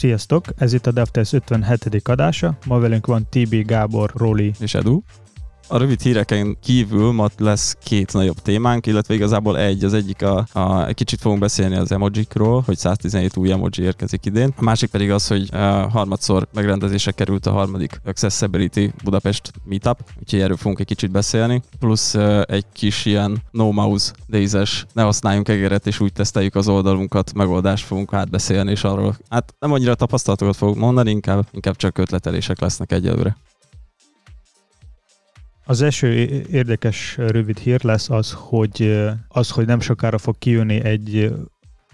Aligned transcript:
Sziasztok! 0.00 0.44
Ez 0.56 0.72
itt 0.72 0.86
a 0.86 0.90
DevTest 0.90 1.32
57. 1.32 2.08
adása. 2.08 2.58
Ma 2.66 2.78
velünk 2.78 3.06
van 3.06 3.26
TB, 3.30 3.54
Gábor, 3.54 4.12
Roli 4.14 4.52
és 4.60 4.74
Edu. 4.74 5.00
A 5.72 5.78
rövid 5.78 6.00
híreken 6.00 6.56
kívül 6.62 7.12
ma 7.12 7.28
lesz 7.38 7.76
két 7.82 8.12
nagyobb 8.12 8.38
témánk, 8.38 8.86
illetve 8.86 9.14
igazából 9.14 9.58
egy. 9.58 9.84
Az 9.84 9.94
egyik 9.94 10.22
a, 10.22 10.46
a 10.52 10.86
egy 10.86 10.94
kicsit 10.94 11.20
fogunk 11.20 11.40
beszélni 11.40 11.76
az 11.76 11.92
emojikról, 11.92 12.62
hogy 12.66 12.76
117 12.76 13.36
új 13.36 13.50
emoji 13.50 13.82
érkezik 13.82 14.26
idén. 14.26 14.52
A 14.56 14.62
másik 14.62 14.90
pedig 14.90 15.10
az, 15.10 15.26
hogy 15.26 15.48
uh, 15.52 15.58
harmadszor 15.90 16.48
megrendezésre 16.52 17.10
került 17.10 17.46
a 17.46 17.50
harmadik 17.50 18.00
Accessibility 18.04 18.90
Budapest 19.04 19.52
Meetup, 19.64 19.98
úgyhogy 20.20 20.40
erről 20.40 20.56
fogunk 20.56 20.80
egy 20.80 20.86
kicsit 20.86 21.10
beszélni. 21.10 21.62
Plusz 21.78 22.14
uh, 22.14 22.42
egy 22.46 22.64
kis 22.72 23.04
ilyen 23.04 23.42
no 23.50 23.72
mouse 23.72 24.12
days 24.28 24.86
ne 24.92 25.02
használjunk 25.02 25.48
egeret, 25.48 25.86
és 25.86 26.00
úgy 26.00 26.12
teszteljük 26.12 26.54
az 26.54 26.68
oldalunkat, 26.68 27.32
megoldást 27.34 27.84
fogunk 27.84 28.12
átbeszélni, 28.12 28.70
és 28.70 28.84
arról, 28.84 29.16
hát 29.28 29.54
nem 29.58 29.72
annyira 29.72 29.94
tapasztalatokat 29.94 30.56
fogok 30.56 30.76
mondani, 30.76 31.10
inkább, 31.10 31.46
inkább 31.52 31.76
csak 31.76 31.98
ötletelések 31.98 32.60
lesznek 32.60 32.92
egyelőre. 32.92 33.36
Az 35.64 35.82
első 35.82 36.12
érdekes 36.50 37.16
rövid 37.16 37.58
hír 37.58 37.84
lesz 37.84 38.10
az, 38.10 38.32
hogy 38.32 39.06
az, 39.28 39.50
hogy 39.50 39.66
nem 39.66 39.80
sokára 39.80 40.18
fog 40.18 40.38
kijönni 40.38 40.84
egy, 40.84 41.34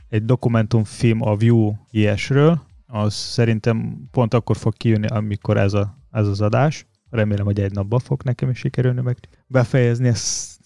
egy 0.08 0.24
dokumentumfilm 0.24 1.22
a 1.22 1.36
Vue.js-ről, 1.36 2.60
az 2.86 3.14
szerintem 3.14 4.08
pont 4.10 4.34
akkor 4.34 4.56
fog 4.56 4.76
kijönni, 4.76 5.06
amikor 5.06 5.56
ez, 5.56 5.74
a, 5.74 5.98
ez 6.10 6.26
az 6.26 6.40
adás. 6.40 6.86
Remélem, 7.10 7.44
hogy 7.44 7.60
egy 7.60 7.72
napban 7.72 7.98
fog 7.98 8.22
nekem 8.22 8.50
is 8.50 8.58
sikerülni 8.58 9.00
meg 9.00 9.18
befejezni 9.46 10.08
ezt, 10.08 10.60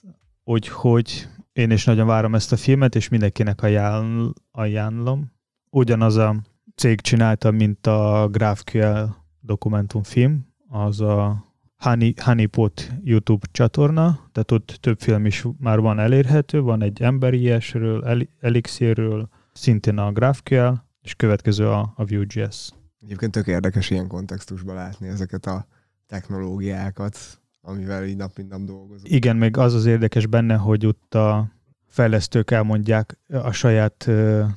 úgyhogy 0.45 1.29
én 1.53 1.71
is 1.71 1.85
nagyon 1.85 2.07
várom 2.07 2.35
ezt 2.35 2.53
a 2.53 2.57
filmet, 2.57 2.95
és 2.95 3.09
mindenkinek 3.09 3.63
ajánl, 3.63 4.33
ajánlom. 4.51 5.33
Ugyanaz 5.71 6.17
a 6.17 6.37
cég 6.75 7.01
csinálta, 7.01 7.51
mint 7.51 7.87
a 7.87 8.29
GraphQL 8.31 9.05
dokumentumfilm, 9.41 10.47
az 10.69 11.01
a 11.01 11.45
Honey, 11.81 12.15
Honeypot 12.25 12.93
YouTube 13.03 13.47
csatorna, 13.53 14.29
tehát 14.33 14.51
ott 14.51 14.79
több 14.81 15.01
film 15.01 15.27
is 15.27 15.45
már 15.59 15.81
van 15.81 15.99
elérhető, 15.99 16.61
van 16.61 16.83
egy 16.83 17.03
emberi 17.03 17.41
ilyesről, 17.41 18.27
Elixirről, 18.41 19.29
szintén 19.53 19.99
a 19.99 20.13
GraphQL, 20.13 20.73
és 21.03 21.15
következő 21.15 21.69
a, 21.69 21.93
a 21.97 22.05
Vue.js. 22.05 22.71
Egyébként 23.01 23.33
tök 23.33 23.47
érdekes 23.47 23.91
ilyen 23.91 24.07
kontextusban 24.07 24.75
látni 24.75 25.09
ezeket 25.09 25.47
a 25.47 25.67
technológiákat, 26.07 27.41
amivel 27.61 28.05
így 28.05 28.17
nap 28.17 28.37
mint 28.37 28.49
nap 28.49 28.61
dolgozunk. 28.61 29.13
Igen, 29.13 29.37
még 29.37 29.57
az 29.57 29.75
az 29.75 29.87
érdekes 29.87 30.27
benne, 30.27 30.57
hogy 30.57 30.87
ott 30.87 31.15
a 31.15 31.53
fejlesztők 31.91 32.51
elmondják 32.51 33.19
a 33.29 33.51
saját 33.51 34.09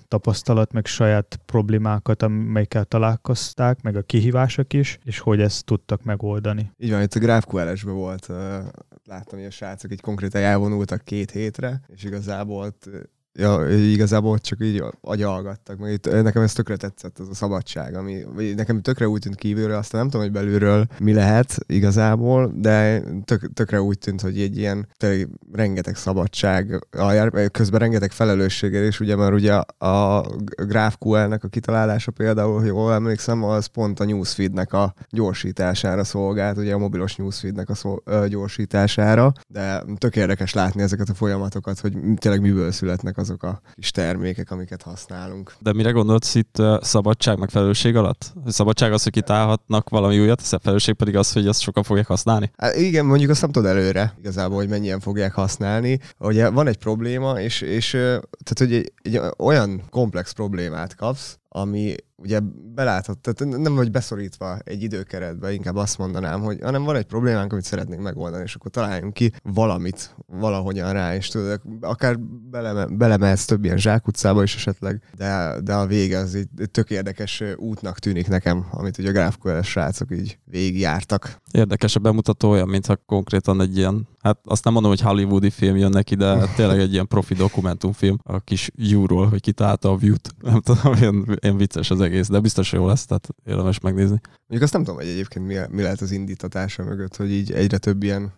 tapasztalat, 0.07 0.71
meg 0.71 0.85
saját 0.85 1.39
problémákat, 1.45 2.21
amelyekkel 2.21 2.85
találkozták, 2.85 3.81
meg 3.81 3.95
a 3.95 4.01
kihívások 4.01 4.73
is, 4.73 4.99
és 5.03 5.19
hogy 5.19 5.41
ezt 5.41 5.65
tudtak 5.65 6.03
megoldani. 6.03 6.71
Így 6.77 6.91
van, 6.91 7.01
itt 7.01 7.13
a 7.13 7.19
GraphQL-esbe 7.19 7.91
volt, 7.91 8.27
láttam, 9.05 9.39
hogy 9.39 9.47
a 9.47 9.51
srácok 9.51 9.91
így 9.91 10.01
konkrétan 10.01 10.41
elvonultak 10.41 11.03
két 11.03 11.31
hétre, 11.31 11.81
és 11.87 12.03
igazából 12.03 12.65
ott 12.65 12.89
Ja, 13.39 13.69
igazából 13.69 14.39
csak 14.39 14.57
így 14.61 14.83
agyalgattak. 15.01 15.77
Meg 15.77 15.91
itt, 15.91 16.11
nekem 16.23 16.41
ez 16.41 16.53
tökre 16.53 16.75
tetszett, 16.75 17.19
az 17.19 17.27
a 17.29 17.33
szabadság, 17.33 17.95
ami 17.95 18.23
nekem 18.55 18.81
tökre 18.81 19.07
úgy 19.07 19.21
tűnt 19.21 19.35
kívülről, 19.35 19.77
aztán 19.77 20.01
nem 20.01 20.09
tudom, 20.09 20.25
hogy 20.25 20.35
belülről 20.35 20.85
mi 20.99 21.13
lehet 21.13 21.57
igazából, 21.65 22.53
de 22.55 23.03
tök, 23.25 23.53
tökre 23.53 23.81
úgy 23.81 23.97
tűnt, 23.97 24.21
hogy 24.21 24.39
egy 24.39 24.57
ilyen 24.57 24.87
tök, 24.97 25.29
rengeteg 25.51 25.95
szabadság, 25.95 26.87
közben 27.51 27.79
rengeteg 27.79 28.11
felelősséggel, 28.11 28.83
és 28.83 28.99
ugye 28.99 29.15
mert 29.15 29.33
ugye 29.33 29.53
a 29.87 30.25
GraphQL-nek 30.55 31.43
a 31.43 31.47
kitalálása 31.47 32.11
például, 32.11 32.59
hogy 32.59 32.67
jól 32.67 32.93
emlékszem, 32.93 33.43
az 33.43 33.65
pont 33.65 33.99
a 33.99 34.05
newsfeednek 34.05 34.73
a 34.73 34.93
gyorsítására 35.09 36.03
szolgált, 36.03 36.57
ugye 36.57 36.73
a 36.73 36.77
mobilos 36.77 37.16
newsfeednek 37.16 37.69
a 37.69 37.75
szol, 37.75 38.03
gyorsítására, 38.27 39.31
de 39.47 39.83
tök 39.97 40.16
érdekes 40.16 40.53
látni 40.53 40.81
ezeket 40.81 41.09
a 41.09 41.13
folyamatokat, 41.13 41.79
hogy 41.79 41.93
tényleg 42.16 42.41
miből 42.41 42.72
születnek 42.72 43.17
azok 43.23 43.44
a 43.44 43.61
kis 43.73 43.91
termékek, 43.91 44.51
amiket 44.51 44.81
használunk. 44.81 45.53
De 45.59 45.73
mire 45.73 45.91
gondolsz 45.91 46.35
itt 46.35 46.61
szabadság 46.81 47.38
meg 47.39 47.50
felelősség 47.50 47.95
alatt? 47.95 48.34
A 48.45 48.51
szabadság 48.51 48.94
az, 48.94 49.03
hogy 49.03 49.11
kitálhatnak 49.11 49.89
valami 49.89 50.19
újat, 50.19 50.41
a 50.51 50.59
felelősség 50.59 50.94
pedig 50.94 51.16
az, 51.16 51.34
hogy 51.34 51.47
azt 51.47 51.61
sokan 51.61 51.84
fogják 51.84 52.07
használni? 52.07 52.51
Hát 52.57 52.75
igen, 52.75 53.06
mondjuk 53.06 53.29
azt 53.29 53.41
nem 53.41 53.51
tudod 53.51 53.69
előre 53.69 54.13
igazából, 54.19 54.57
hogy 54.57 54.69
mennyien 54.69 55.00
fogják 55.00 55.34
használni. 55.34 56.00
Ugye 56.19 56.50
van 56.50 56.67
egy 56.67 56.78
probléma, 56.78 57.39
és, 57.39 57.61
és 57.61 57.89
tehát, 57.89 58.57
hogy 58.57 58.73
egy, 58.73 58.94
egy 59.01 59.22
olyan 59.38 59.81
komplex 59.90 60.31
problémát 60.31 60.95
kapsz, 60.95 61.38
ami 61.56 61.96
ugye 62.16 62.40
beláthat, 62.74 63.18
tehát 63.18 63.58
nem 63.58 63.75
vagy 63.75 63.91
beszorítva 63.91 64.58
egy 64.64 64.84
időkeretbe, 64.84 65.53
inkább 65.53 65.75
azt 65.75 65.97
mondanám, 65.97 66.41
hogy 66.41 66.59
hanem 66.62 66.84
van 66.84 66.96
egy 66.96 67.06
problémánk, 67.06 67.52
amit 67.52 67.64
szeretnénk 67.64 68.02
megoldani, 68.02 68.44
és 68.44 68.56
akkor 68.56 68.72
találjunk 68.72 69.14
ki 69.14 69.31
valamit 69.44 70.16
valahogyan 70.25 70.94
rá, 70.94 71.16
és 71.16 71.28
tudod, 71.28 71.62
akár 71.81 72.19
beleme, 72.52 72.86
belemehetsz 72.86 73.46
több 73.46 73.64
ilyen 73.64 73.78
zsákutcába 73.78 74.44
is 74.44 74.56
esetleg, 74.56 75.02
de, 75.18 75.59
de 75.64 75.74
a 75.74 75.86
vége 75.86 76.18
az 76.18 76.36
egy 76.36 76.69
tök 76.72 76.90
érdekes 76.90 77.44
útnak 77.56 78.00
tűnik 78.00 78.28
nekem, 78.28 78.66
amit 78.72 78.97
ugye 78.97 79.09
a 79.09 79.12
GraphQL 79.12 79.62
srácok 79.62 80.12
így 80.12 80.38
végigjártak. 80.46 81.41
Érdekes 81.52 81.96
a 81.96 82.00
bemutató 82.00 82.50
olyan, 82.50 82.68
mintha 82.68 82.96
konkrétan 83.06 83.62
egy 83.62 83.78
ilyen, 83.78 84.08
hát 84.20 84.40
azt 84.44 84.64
nem 84.64 84.74
mondom, 84.74 84.91
hogy 84.91 85.02
hollywoodi 85.02 85.50
film 85.50 85.75
jön 85.75 85.90
neki, 85.90 86.16
de 86.16 86.47
tényleg 86.56 86.80
egy 86.80 86.94
ilyen 86.94 87.08
profi 87.08 87.34
dokumentumfilm 87.34 88.18
a 88.24 88.40
kis 88.40 88.72
view-ról, 88.75 89.28
hogy 89.28 89.41
kitálta 89.41 89.90
a 89.90 89.96
view-t. 89.96 90.30
Nem 90.41 90.62
tudom, 90.62 90.94
ilyen, 90.94 91.38
ilyen 91.43 91.57
vicces 91.57 91.91
az 91.91 92.01
egész, 92.01 92.27
de 92.27 92.39
biztos 92.39 92.71
jó 92.71 92.87
lesz, 92.87 93.05
tehát 93.05 93.27
érdemes 93.45 93.79
megnézni. 93.79 94.19
Mondjuk 94.39 94.61
azt 94.61 94.73
nem 94.73 94.83
tudom, 94.83 94.99
hogy 94.99 95.07
egyébként 95.07 95.45
mi, 95.45 95.55
mi 95.69 95.81
lehet 95.81 96.01
az 96.01 96.11
indítatása 96.11 96.83
mögött, 96.83 97.15
hogy 97.15 97.31
így 97.31 97.51
egyre 97.51 97.77
több 97.77 98.03
ilyen 98.03 98.33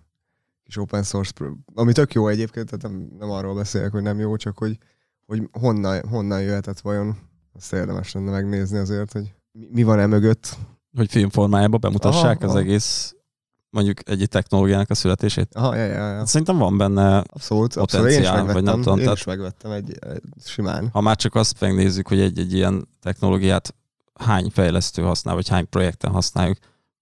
kis 0.64 0.78
open 0.78 1.04
source, 1.04 1.34
ami 1.74 1.92
tök 1.92 2.14
jó 2.14 2.28
egyébként, 2.28 2.66
tehát 2.66 2.82
nem, 2.82 3.08
nem 3.20 3.30
arról 3.30 3.56
beszélek, 3.56 3.92
hogy 3.92 4.02
nem 4.02 4.20
jó, 4.20 4.36
csak 4.36 4.58
hogy, 4.58 4.78
hogy 5.26 5.50
honnan, 5.52 6.08
honnan 6.08 6.42
jöhetett 6.42 6.80
vajon, 6.80 7.18
azt 7.54 7.74
érdemes 7.74 8.12
lenne 8.12 8.32
megnézni 8.32 8.78
azért, 8.78 9.12
hogy 9.12 9.34
mi, 9.52 9.68
mi 9.72 9.84
van 9.84 10.00
e 10.00 10.06
mögött. 10.06 10.58
Hogy 10.96 11.12
filmformájában 11.12 11.80
bemutassák 11.80 12.38
aha, 12.38 12.46
az 12.46 12.50
aha. 12.50 12.60
egész 12.60 13.15
mondjuk 13.76 14.10
egy 14.10 14.28
technológiának 14.30 14.90
a 14.90 14.94
születését. 14.94 15.50
Aha, 15.54 15.76
ja, 15.76 15.86
ja, 15.86 16.12
ja. 16.14 16.26
Szerintem 16.26 16.58
van 16.58 16.78
benne 16.78 17.18
abszolút, 17.18 17.76
abszolút. 17.76 18.10
Én 18.10 18.46
vagy 18.46 18.64
nem 18.64 18.82
tudom. 18.82 18.98
Én 18.98 19.04
tehát, 19.04 19.18
is 19.18 19.24
megvettem 19.24 19.72
egy, 19.72 19.98
egy 20.00 20.22
simán. 20.46 20.90
Ha 20.94 21.02
már 21.02 21.16
csak 21.16 21.36
azt 21.36 21.60
megnézzük, 21.60 22.08
hogy 22.08 22.20
egy, 22.20 22.40
egy 22.40 22.54
ilyen 22.54 22.88
technológiát 23.02 23.76
hány 24.14 24.50
fejlesztő 24.50 25.02
használ, 25.02 25.36
vagy 25.36 25.48
hány 25.48 25.70
projekten 25.70 26.12
használjuk, 26.12 26.58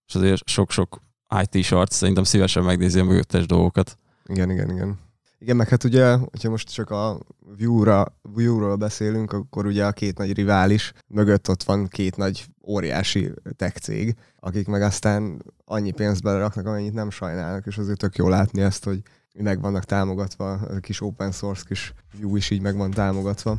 és 0.07 0.15
azért 0.15 0.47
sok-sok 0.47 1.01
IT-s 1.41 1.71
arc 1.71 1.95
szerintem 1.95 2.23
szívesen 2.23 2.63
megnézi 2.63 2.99
a 2.99 3.03
mögöttes 3.03 3.45
dolgokat. 3.45 3.97
Igen, 4.25 4.51
igen, 4.51 4.69
igen. 4.69 4.99
Igen, 5.43 5.55
meg 5.55 5.69
hát 5.69 5.83
ugye, 5.83 6.15
hogyha 6.15 6.49
most 6.49 6.73
csak 6.73 6.89
a 6.89 7.19
Vue-ra, 7.57 8.05
Vue-ról 8.21 8.75
beszélünk, 8.75 9.33
akkor 9.33 9.65
ugye 9.65 9.85
a 9.85 9.91
két 9.91 10.17
nagy 10.17 10.33
rivális 10.33 10.93
mögött 11.07 11.49
ott 11.49 11.63
van 11.63 11.87
két 11.87 12.17
nagy 12.17 12.45
óriási 12.67 13.31
tech 13.55 13.77
cég, 13.77 14.15
akik 14.39 14.67
meg 14.67 14.81
aztán 14.81 15.43
annyi 15.65 15.91
pénzt 15.91 16.23
beleraknak, 16.23 16.65
amennyit 16.65 16.93
nem 16.93 17.09
sajnálnak, 17.09 17.65
és 17.65 17.77
azért 17.77 17.97
tök 17.97 18.15
jó 18.15 18.29
látni 18.29 18.61
ezt, 18.61 18.83
hogy 18.83 19.01
meg 19.39 19.61
vannak 19.61 19.83
támogatva, 19.83 20.51
a 20.51 20.79
kis 20.79 21.01
open 21.01 21.31
source 21.31 21.63
kis 21.67 21.93
Vue 22.19 22.37
is 22.37 22.49
így 22.49 22.61
meg 22.61 22.77
van 22.77 22.91
támogatva. 22.91 23.57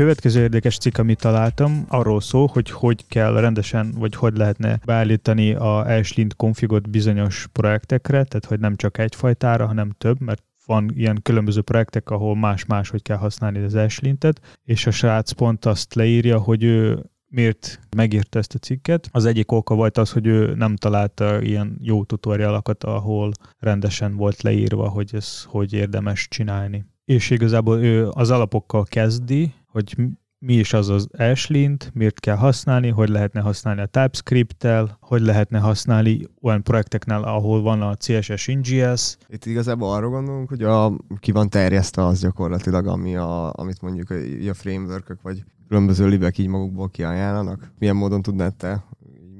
Következő 0.00 0.40
érdekes 0.40 0.78
cikk, 0.78 0.98
amit 0.98 1.20
találtam, 1.20 1.84
arról 1.88 2.20
szól, 2.20 2.46
hogy 2.46 2.70
hogy 2.70 3.06
kell 3.06 3.40
rendesen, 3.40 3.94
vagy 3.98 4.14
hogy 4.14 4.36
lehetne 4.36 4.80
beállítani 4.84 5.54
a 5.54 5.78
Ashlint 5.78 6.36
konfigot 6.36 6.90
bizonyos 6.90 7.46
projektekre, 7.52 8.24
tehát 8.24 8.44
hogy 8.44 8.60
nem 8.60 8.76
csak 8.76 8.98
egyfajtára, 8.98 9.66
hanem 9.66 9.90
több, 9.98 10.20
mert 10.20 10.42
van 10.66 10.90
ilyen 10.94 11.20
különböző 11.22 11.60
projektek, 11.60 12.10
ahol 12.10 12.36
más-más, 12.36 12.90
hogy 12.90 13.02
kell 13.02 13.16
használni 13.16 13.62
az 13.62 13.74
Ashlintet, 13.74 14.58
és 14.64 14.86
a 14.86 14.90
srác 14.90 15.30
pont 15.32 15.64
azt 15.64 15.94
leírja, 15.94 16.38
hogy 16.38 16.62
ő 16.62 17.04
miért 17.28 17.80
megírta 17.96 18.38
ezt 18.38 18.54
a 18.54 18.58
cikket. 18.58 19.08
Az 19.12 19.24
egyik 19.24 19.52
oka 19.52 19.74
volt 19.74 19.98
az, 19.98 20.10
hogy 20.10 20.26
ő 20.26 20.54
nem 20.54 20.76
találta 20.76 21.42
ilyen 21.42 21.78
jó 21.82 22.04
tutorialokat, 22.04 22.84
ahol 22.84 23.32
rendesen 23.58 24.16
volt 24.16 24.42
leírva, 24.42 24.88
hogy 24.88 25.10
ez 25.12 25.44
hogy 25.44 25.72
érdemes 25.72 26.28
csinálni. 26.28 26.84
És 27.04 27.30
igazából 27.30 27.78
ő 27.78 28.08
az 28.08 28.30
alapokkal 28.30 28.84
kezdi, 28.84 29.52
hogy 29.70 29.96
mi 30.38 30.54
is 30.54 30.72
az 30.72 30.88
az 30.88 31.08
Ashlint, 31.18 31.90
miért 31.94 32.20
kell 32.20 32.36
használni, 32.36 32.88
hogy 32.88 33.08
lehetne 33.08 33.40
használni 33.40 33.80
a 33.80 33.86
TypeScript-tel, 33.86 34.98
hogy 35.00 35.20
lehetne 35.20 35.58
használni 35.58 36.26
olyan 36.42 36.62
projekteknél, 36.62 37.16
ahol 37.16 37.62
van 37.62 37.82
a 37.82 37.96
CSS 37.96 38.46
InGS. 38.46 39.16
Itt 39.28 39.44
igazából 39.44 39.92
arra 39.92 40.08
gondolunk, 40.08 40.48
hogy 40.48 40.62
a, 40.62 40.92
ki 41.18 41.32
van 41.32 41.48
terjesztve 41.48 42.04
az 42.06 42.20
gyakorlatilag, 42.20 42.86
ami 42.86 43.16
a, 43.16 43.52
amit 43.54 43.80
mondjuk 43.80 44.10
a, 44.10 44.14
a 44.48 44.54
framework 44.54 45.18
vagy 45.22 45.44
különböző 45.68 46.06
libek 46.06 46.38
így 46.38 46.48
magukból 46.48 46.88
kiajánlanak. 46.88 47.72
Milyen 47.78 47.96
módon 47.96 48.22
tudnád 48.22 48.54
te 48.54 48.84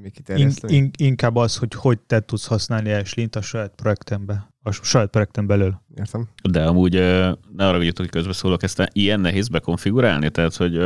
még? 0.01 0.21
In, 0.27 0.51
in, 0.67 0.91
inkább 0.97 1.35
az, 1.35 1.57
hogy 1.57 1.73
hogy 1.73 1.99
te 1.99 2.19
tudsz 2.19 2.47
használni 2.47 2.91
Ashlint 2.91 3.35
a 3.35 3.41
saját 3.41 3.73
projektembe 3.75 4.50
a 4.63 4.71
saját 4.71 5.09
projekten 5.09 5.47
belül. 5.47 5.81
Értem. 5.95 6.27
De 6.49 6.63
amúgy 6.63 6.93
ne 7.55 7.67
arra 7.67 7.77
hogy 7.77 8.09
közbeszólok, 8.09 8.63
ezt 8.63 8.89
ilyen 8.91 9.19
nehéz 9.19 9.47
bekonfigurálni? 9.47 10.29
Tehát, 10.29 10.55
hogy 10.55 10.79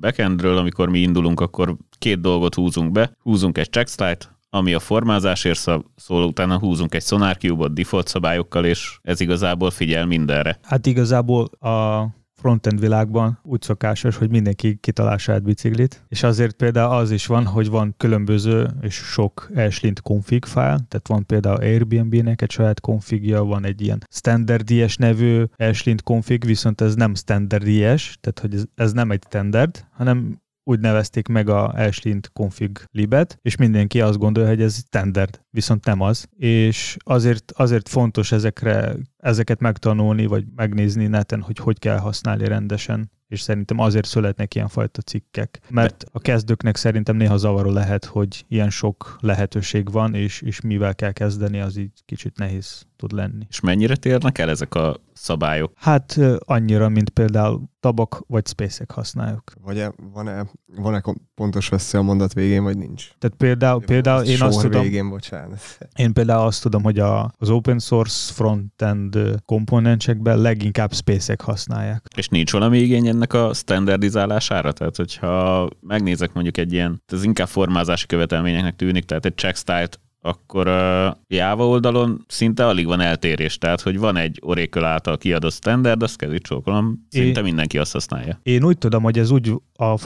backendről, 0.00 0.56
amikor 0.56 0.88
mi 0.88 0.98
indulunk, 0.98 1.40
akkor 1.40 1.76
két 1.98 2.20
dolgot 2.20 2.54
húzunk 2.54 2.92
be. 2.92 3.16
Húzunk 3.18 3.58
egy 3.58 3.70
checkslide, 3.70 4.18
ami 4.50 4.74
a 4.74 4.78
formázásért 4.78 5.58
szól, 5.96 6.24
utána 6.24 6.58
húzunk 6.58 6.94
egy 6.94 7.02
Sonar 7.02 7.36
Cube-ot 7.36 7.74
default 7.74 8.08
szabályokkal, 8.08 8.64
és 8.64 8.98
ez 9.02 9.20
igazából 9.20 9.70
figyel 9.70 10.06
mindenre. 10.06 10.58
Hát 10.62 10.86
igazából 10.86 11.44
a 11.44 12.06
frontend 12.44 12.80
világban 12.80 13.38
úgy 13.42 13.62
szokásos, 13.62 14.16
hogy 14.16 14.30
mindenki 14.30 14.76
kitalál 14.76 15.16
saját 15.16 15.42
biciklit, 15.42 16.04
és 16.08 16.22
azért 16.22 16.56
például 16.56 16.94
az 16.94 17.10
is 17.10 17.26
van, 17.26 17.46
hogy 17.46 17.68
van 17.68 17.94
különböző 17.96 18.68
és 18.80 18.94
sok 18.94 19.50
Ashlint 19.54 20.00
config 20.00 20.44
file, 20.44 20.78
tehát 20.88 21.08
van 21.08 21.26
például 21.26 21.56
Airbnb-nek 21.56 22.42
egy 22.42 22.50
saját 22.50 22.80
configja, 22.80 23.44
van 23.44 23.64
egy 23.64 23.80
ilyen 23.80 24.06
standard 24.10 24.70
IS 24.70 24.96
nevű 24.96 25.44
Ashlint 25.56 26.02
config, 26.02 26.44
viszont 26.44 26.80
ez 26.80 26.94
nem 26.94 27.14
standard 27.14 27.66
IS, 27.66 28.18
tehát 28.20 28.38
hogy 28.40 28.54
ez, 28.54 28.64
ez 28.74 28.92
nem 28.92 29.10
egy 29.10 29.22
standard, 29.26 29.86
hanem 29.92 30.42
úgy 30.64 30.80
nevezték 30.80 31.28
meg 31.28 31.48
a 31.48 31.68
Ashlint 31.68 32.30
config 32.32 32.78
libet, 32.90 33.38
és 33.42 33.56
mindenki 33.56 34.00
azt 34.00 34.18
gondolja, 34.18 34.48
hogy 34.48 34.62
ez 34.62 34.76
standard, 34.76 35.40
viszont 35.50 35.84
nem 35.84 36.00
az. 36.00 36.26
És 36.36 36.96
azért, 36.98 37.52
azért 37.56 37.88
fontos 37.88 38.32
ezekre, 38.32 38.96
ezeket 39.16 39.60
megtanulni, 39.60 40.26
vagy 40.26 40.44
megnézni 40.56 41.06
neten, 41.06 41.40
hogy 41.40 41.58
hogy 41.58 41.78
kell 41.78 41.98
használni 41.98 42.46
rendesen 42.46 43.10
és 43.34 43.40
szerintem 43.40 43.78
azért 43.78 44.06
születnek 44.06 44.54
ilyenfajta 44.54 45.02
cikkek. 45.02 45.60
Mert 45.68 46.04
a 46.12 46.18
kezdőknek 46.18 46.76
szerintem 46.76 47.16
néha 47.16 47.36
zavaró 47.36 47.70
lehet, 47.70 48.04
hogy 48.04 48.44
ilyen 48.48 48.70
sok 48.70 49.16
lehetőség 49.20 49.90
van, 49.90 50.14
és, 50.14 50.40
és 50.40 50.60
mivel 50.60 50.94
kell 50.94 51.12
kezdeni, 51.12 51.60
az 51.60 51.76
így 51.76 52.02
kicsit 52.04 52.38
nehéz 52.38 52.86
tud 52.96 53.12
lenni. 53.12 53.46
És 53.48 53.60
mennyire 53.60 53.96
térnek 53.96 54.38
el 54.38 54.50
ezek 54.50 54.74
a 54.74 54.96
szabályok? 55.12 55.72
Hát 55.76 56.20
annyira, 56.38 56.88
mint 56.88 57.10
például 57.10 57.62
tabak 57.80 58.24
vagy 58.26 58.46
spacek 58.46 58.90
használjuk. 58.90 59.52
Vagy 59.62 59.86
van-e, 60.12 60.46
van-e 60.76 61.02
pontos 61.34 61.68
veszély 61.68 62.00
a 62.00 62.04
mondat 62.04 62.32
végén, 62.32 62.62
vagy 62.62 62.76
nincs? 62.76 63.08
Tehát 63.18 63.36
például, 63.36 63.84
például 63.84 64.24
én 64.24 64.42
azt 64.42 64.60
tudom, 64.60 64.82
végén, 64.82 65.08
bocsánat. 65.08 65.60
Én 65.96 66.12
például 66.12 66.46
azt 66.46 66.62
tudom, 66.62 66.82
hogy 66.82 66.98
a, 66.98 67.32
az 67.38 67.50
open 67.50 67.78
source 67.78 68.32
frontend 68.32 69.18
komponensekben 69.44 70.38
leginkább 70.38 70.92
spacek 70.94 71.40
használják. 71.40 72.06
És 72.16 72.28
nincs 72.28 72.52
valami 72.52 72.78
igény 72.78 73.06
ennek 73.06 73.23
a 73.32 73.52
standardizálására? 73.52 74.72
Tehát, 74.72 74.96
hogyha 74.96 75.68
megnézek 75.80 76.32
mondjuk 76.32 76.56
egy 76.56 76.72
ilyen, 76.72 77.02
ez 77.12 77.24
inkább 77.24 77.48
formázási 77.48 78.06
követelményeknek 78.06 78.76
tűnik, 78.76 79.04
tehát 79.04 79.24
egy 79.24 79.36
check 79.36 79.56
style-t 79.56 79.98
akkor 80.26 80.68
a 80.68 81.18
Java 81.26 81.68
oldalon 81.68 82.24
szinte 82.28 82.66
alig 82.66 82.86
van 82.86 83.00
eltérés, 83.00 83.58
tehát 83.58 83.80
hogy 83.80 83.98
van 83.98 84.16
egy 84.16 84.38
Oracle 84.42 84.86
által 84.86 85.16
kiadott 85.16 85.52
standard, 85.52 86.02
azt 86.02 86.16
kezdi 86.16 86.38
csókolom, 86.38 87.06
szinte 87.08 87.38
én, 87.38 87.44
mindenki 87.44 87.78
azt 87.78 87.92
használja. 87.92 88.38
Én 88.42 88.64
úgy 88.64 88.78
tudom, 88.78 89.02
hogy 89.02 89.18
ez 89.18 89.30
úgy 89.30 89.52
a 89.72 89.98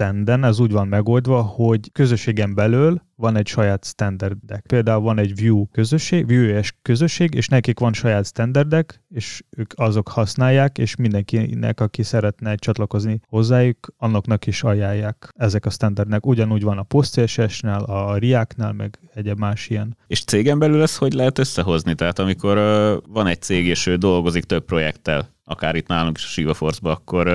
frontenden 0.00 0.44
ez 0.44 0.58
úgy 0.60 0.72
van 0.72 0.88
megoldva, 0.88 1.42
hogy 1.42 1.92
közösségen 1.92 2.54
belül 2.54 3.02
van 3.16 3.36
egy 3.36 3.46
saját 3.46 3.84
standardek. 3.84 4.64
Például 4.66 5.00
van 5.00 5.18
egy 5.18 5.40
Vue 5.40 5.64
közösség, 5.72 6.26
Vue-es 6.26 6.74
közösség, 6.82 7.34
és 7.34 7.48
nekik 7.48 7.78
van 7.78 7.92
saját 7.92 8.26
standardek, 8.26 9.02
és 9.08 9.42
ők 9.56 9.72
azok 9.76 10.08
használják, 10.08 10.78
és 10.78 10.96
mindenkinek, 10.96 11.80
aki 11.80 12.02
szeretne 12.02 12.54
csatlakozni 12.54 13.20
hozzájuk, 13.28 13.94
annaknak 13.96 14.46
is 14.46 14.62
ajánlják 14.62 15.28
ezek 15.36 15.66
a 15.66 15.70
standardnek. 15.70 16.26
Ugyanúgy 16.26 16.62
van 16.62 16.78
a 16.78 16.82
PostCSS-nál, 16.82 17.82
a 17.82 18.18
React-nál, 18.18 18.72
meg 18.72 18.98
egyéb 19.14 19.38
más 19.38 19.68
ilyen. 19.68 19.96
És 20.06 20.24
cégen 20.24 20.58
belül 20.58 20.82
ezt 20.82 20.96
hogy 20.96 21.12
lehet 21.12 21.38
összehozni? 21.38 21.94
Tehát 21.94 22.18
amikor 22.18 22.56
uh, 22.56 23.12
van 23.12 23.26
egy 23.26 23.42
cég, 23.42 23.66
és 23.66 23.86
ő 23.86 23.96
dolgozik 23.96 24.44
több 24.44 24.64
projekttel, 24.64 25.28
akár 25.50 25.74
itt 25.74 25.86
nálunk 25.86 26.16
is 26.16 26.24
a 26.24 26.28
Shiva 26.28 26.54
Force-ba, 26.54 26.90
akkor 26.90 27.26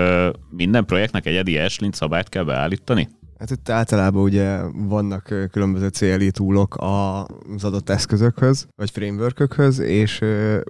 minden 0.50 0.86
projektnek 0.86 1.26
egy 1.26 1.36
Eddie 1.36 1.64
Ashlyn 1.64 1.92
szabályt 1.92 2.30
kell 2.30 2.44
beállítani? 2.44 3.08
Hát 3.46 3.58
itt 3.58 3.70
általában 3.70 4.24
ugye 4.24 4.60
vannak 4.74 5.34
különböző 5.52 5.88
CLI 5.88 6.32
túlok 6.32 6.76
az 6.78 7.64
adott 7.64 7.90
eszközökhöz, 7.90 8.68
vagy 8.76 8.90
frameworkökhöz, 8.90 9.80
és 9.80 10.22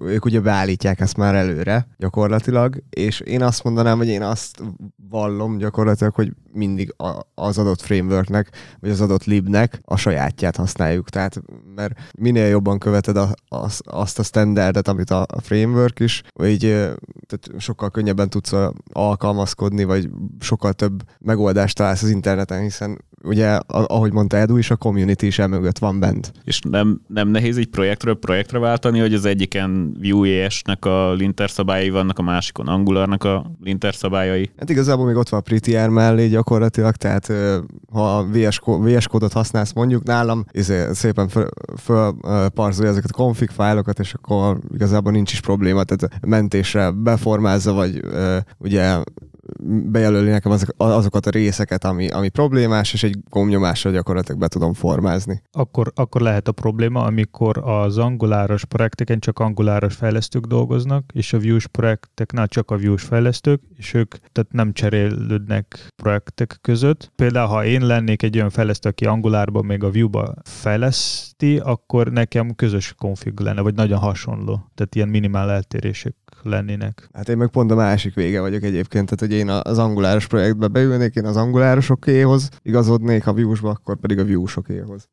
ők 0.02 0.26
ugye 0.26 0.40
beállítják 0.40 1.00
ezt 1.00 1.18
már 1.18 1.36
előre 1.36 1.88
gyakorlatilag, 1.98 2.84
és 2.90 3.20
én 3.20 3.42
azt 3.42 3.64
mondanám, 3.64 3.98
hogy 3.98 4.08
én 4.08 4.22
azt 4.22 4.62
vallom 5.10 5.58
gyakorlatilag, 5.58 6.14
hogy 6.14 6.32
mindig 6.56 6.96
az 7.36 7.58
adott 7.58 7.82
frameworknek, 7.82 8.50
vagy 8.80 8.90
az 8.90 9.02
adott 9.02 9.24
libnek 9.24 9.80
a 9.82 9.96
sajátját 9.96 10.56
használjuk. 10.56 11.10
Tehát, 11.10 11.42
mert 11.76 12.00
minél 12.18 12.48
jobban 12.48 12.80
követed 12.80 13.18
a, 13.18 13.34
az, 13.48 13.82
azt 13.84 14.20
a 14.20 14.24
standardet, 14.24 14.88
amit 14.88 15.10
a, 15.10 15.26
framework 15.42 16.00
is, 16.00 16.24
vagy 16.34 16.60
tehát 17.28 17.50
sokkal 17.58 17.90
könnyebben 17.90 18.30
tudsz 18.30 18.54
alkalmazkodni, 18.92 19.84
vagy 19.84 20.10
sokkal 20.40 20.74
több 20.74 21.04
megoldást 21.20 21.76
találsz 21.76 22.04
az 22.04 22.10
interneten, 22.10 22.65
hiszen 22.66 23.04
ugye, 23.26 23.60
ahogy 23.68 24.12
mondta 24.14 24.38
Edu 24.38 24.58
is, 24.58 24.72
a 24.72 24.76
community 24.76 25.24
is 25.24 25.40
emögött 25.40 25.78
van 25.78 26.00
bent. 26.00 26.32
És 26.44 26.60
nem, 26.70 27.02
nem 27.08 27.28
nehéz 27.28 27.58
egy 27.58 27.68
projektről 27.68 28.16
projektre 28.16 28.60
váltani, 28.60 29.00
hogy 29.00 29.14
az 29.14 29.26
egyiken 29.26 29.98
Vue.js-nek 30.02 30.86
a 30.86 31.14
linter 31.14 31.50
szabályai 31.50 31.90
vannak, 31.90 32.20
a 32.20 32.22
másikon 32.22 32.68
Angularnak 32.68 33.24
a 33.24 33.52
linter 33.64 33.96
szabályai? 33.96 34.52
Hát 34.58 34.70
igazából 34.70 35.06
még 35.06 35.16
ott 35.16 35.30
van 35.30 35.40
a 35.40 35.44
Prettier 35.44 35.90
mellé 35.90 36.28
gyakorlatilag, 36.28 36.96
tehát 36.96 37.32
ha 37.92 38.18
a 38.18 38.26
VS, 38.32 38.62
VS 38.66 39.08
kódot 39.08 39.34
használsz 39.34 39.74
mondjuk 39.74 40.04
nálam, 40.04 40.46
izé, 40.52 40.94
szépen 40.94 41.30
fölparzolja 41.78 42.92
ezeket 42.92 43.10
a 43.10 43.18
config 43.18 43.50
fájlokat, 43.50 44.00
és 44.00 44.14
akkor 44.14 44.60
igazából 44.74 45.12
nincs 45.12 45.32
is 45.32 45.42
probléma, 45.42 45.84
tehát 45.84 46.26
mentésre 46.26 46.92
beformázza, 46.92 47.74
vagy 47.74 48.02
ugye 48.58 48.96
bejelöli 49.68 50.30
nekem 50.30 50.52
azok, 50.52 50.70
azokat 50.78 51.26
a 51.26 51.30
részeket, 51.30 51.84
ami, 51.84 52.10
ami 52.10 52.30
problémás, 52.30 52.94
és 52.94 53.04
egy 53.04 53.18
gombnyomással 53.30 53.92
gyakorlatilag 53.92 54.40
be 54.40 54.48
tudom 54.48 54.74
formázni. 54.74 55.42
Akkor, 55.52 55.92
akkor 55.96 56.22
lehet 56.22 56.48
a 56.48 56.52
probléma, 56.52 57.04
amikor 57.04 57.58
az 57.58 57.98
anguláros 57.98 58.66
projekteken 58.66 59.20
csak 59.20 59.40
anguláros 59.40 59.96
fejlesztők 59.96 60.46
dolgoznak, 60.46 61.12
és 61.14 61.34
a 61.34 61.40
Vue-s 61.40 61.68
projekteknál 61.68 62.48
csak 62.48 62.72
a 62.72 62.78
Vue-s 62.78 63.04
fejlesztők, 63.04 63.62
és 63.76 63.94
ők 63.94 64.16
tehát 64.16 64.52
nem 64.52 64.74
cserélődnek 64.74 65.88
projektek 65.96 66.58
között. 66.62 67.12
Például, 67.16 67.48
ha 67.48 67.66
én 67.66 67.86
lennék 67.86 68.24
egy 68.24 68.36
olyan 68.36 68.50
fejlesztő, 68.50 68.90
aki 68.90 69.06
angulárban 69.06 69.66
még 69.66 69.84
a 69.84 69.92
Vue-ba 69.92 70.34
fejleszti, 70.44 71.58
akkor 71.58 72.12
nekem 72.12 72.56
közös 72.56 72.94
konfig 72.98 73.40
lenne, 73.40 73.62
vagy 73.62 73.76
nagyon 73.76 74.00
hasonló. 74.00 74.72
Tehát 74.76 74.96
ilyen 74.96 75.10
minimál 75.10 75.52
eltérések 75.52 76.16
lennének. 76.46 77.10
Hát 77.14 77.30
én 77.30 77.38
meg 77.38 77.50
pont 77.50 77.72
a 77.72 77.76
másik 77.76 78.14
vége 78.14 78.42
vagyok 78.42 78.64
egyébként, 78.64 79.06
tehát 79.06 79.20
hogy 79.20 79.40
én 79.40 79.50
az 79.50 79.78
anguláros 79.78 80.28
projektbe 80.28 80.68
beülnék, 80.68 81.16
én 81.16 81.26
az 81.26 81.38
angulárosokéhoz 81.38 82.50
igazodnék, 82.62 83.28
a 83.28 83.34
views 83.34 83.62
akkor 83.62 83.98
pedig 83.98 84.20
a 84.20 84.24
views-okéhoz. 84.24 85.08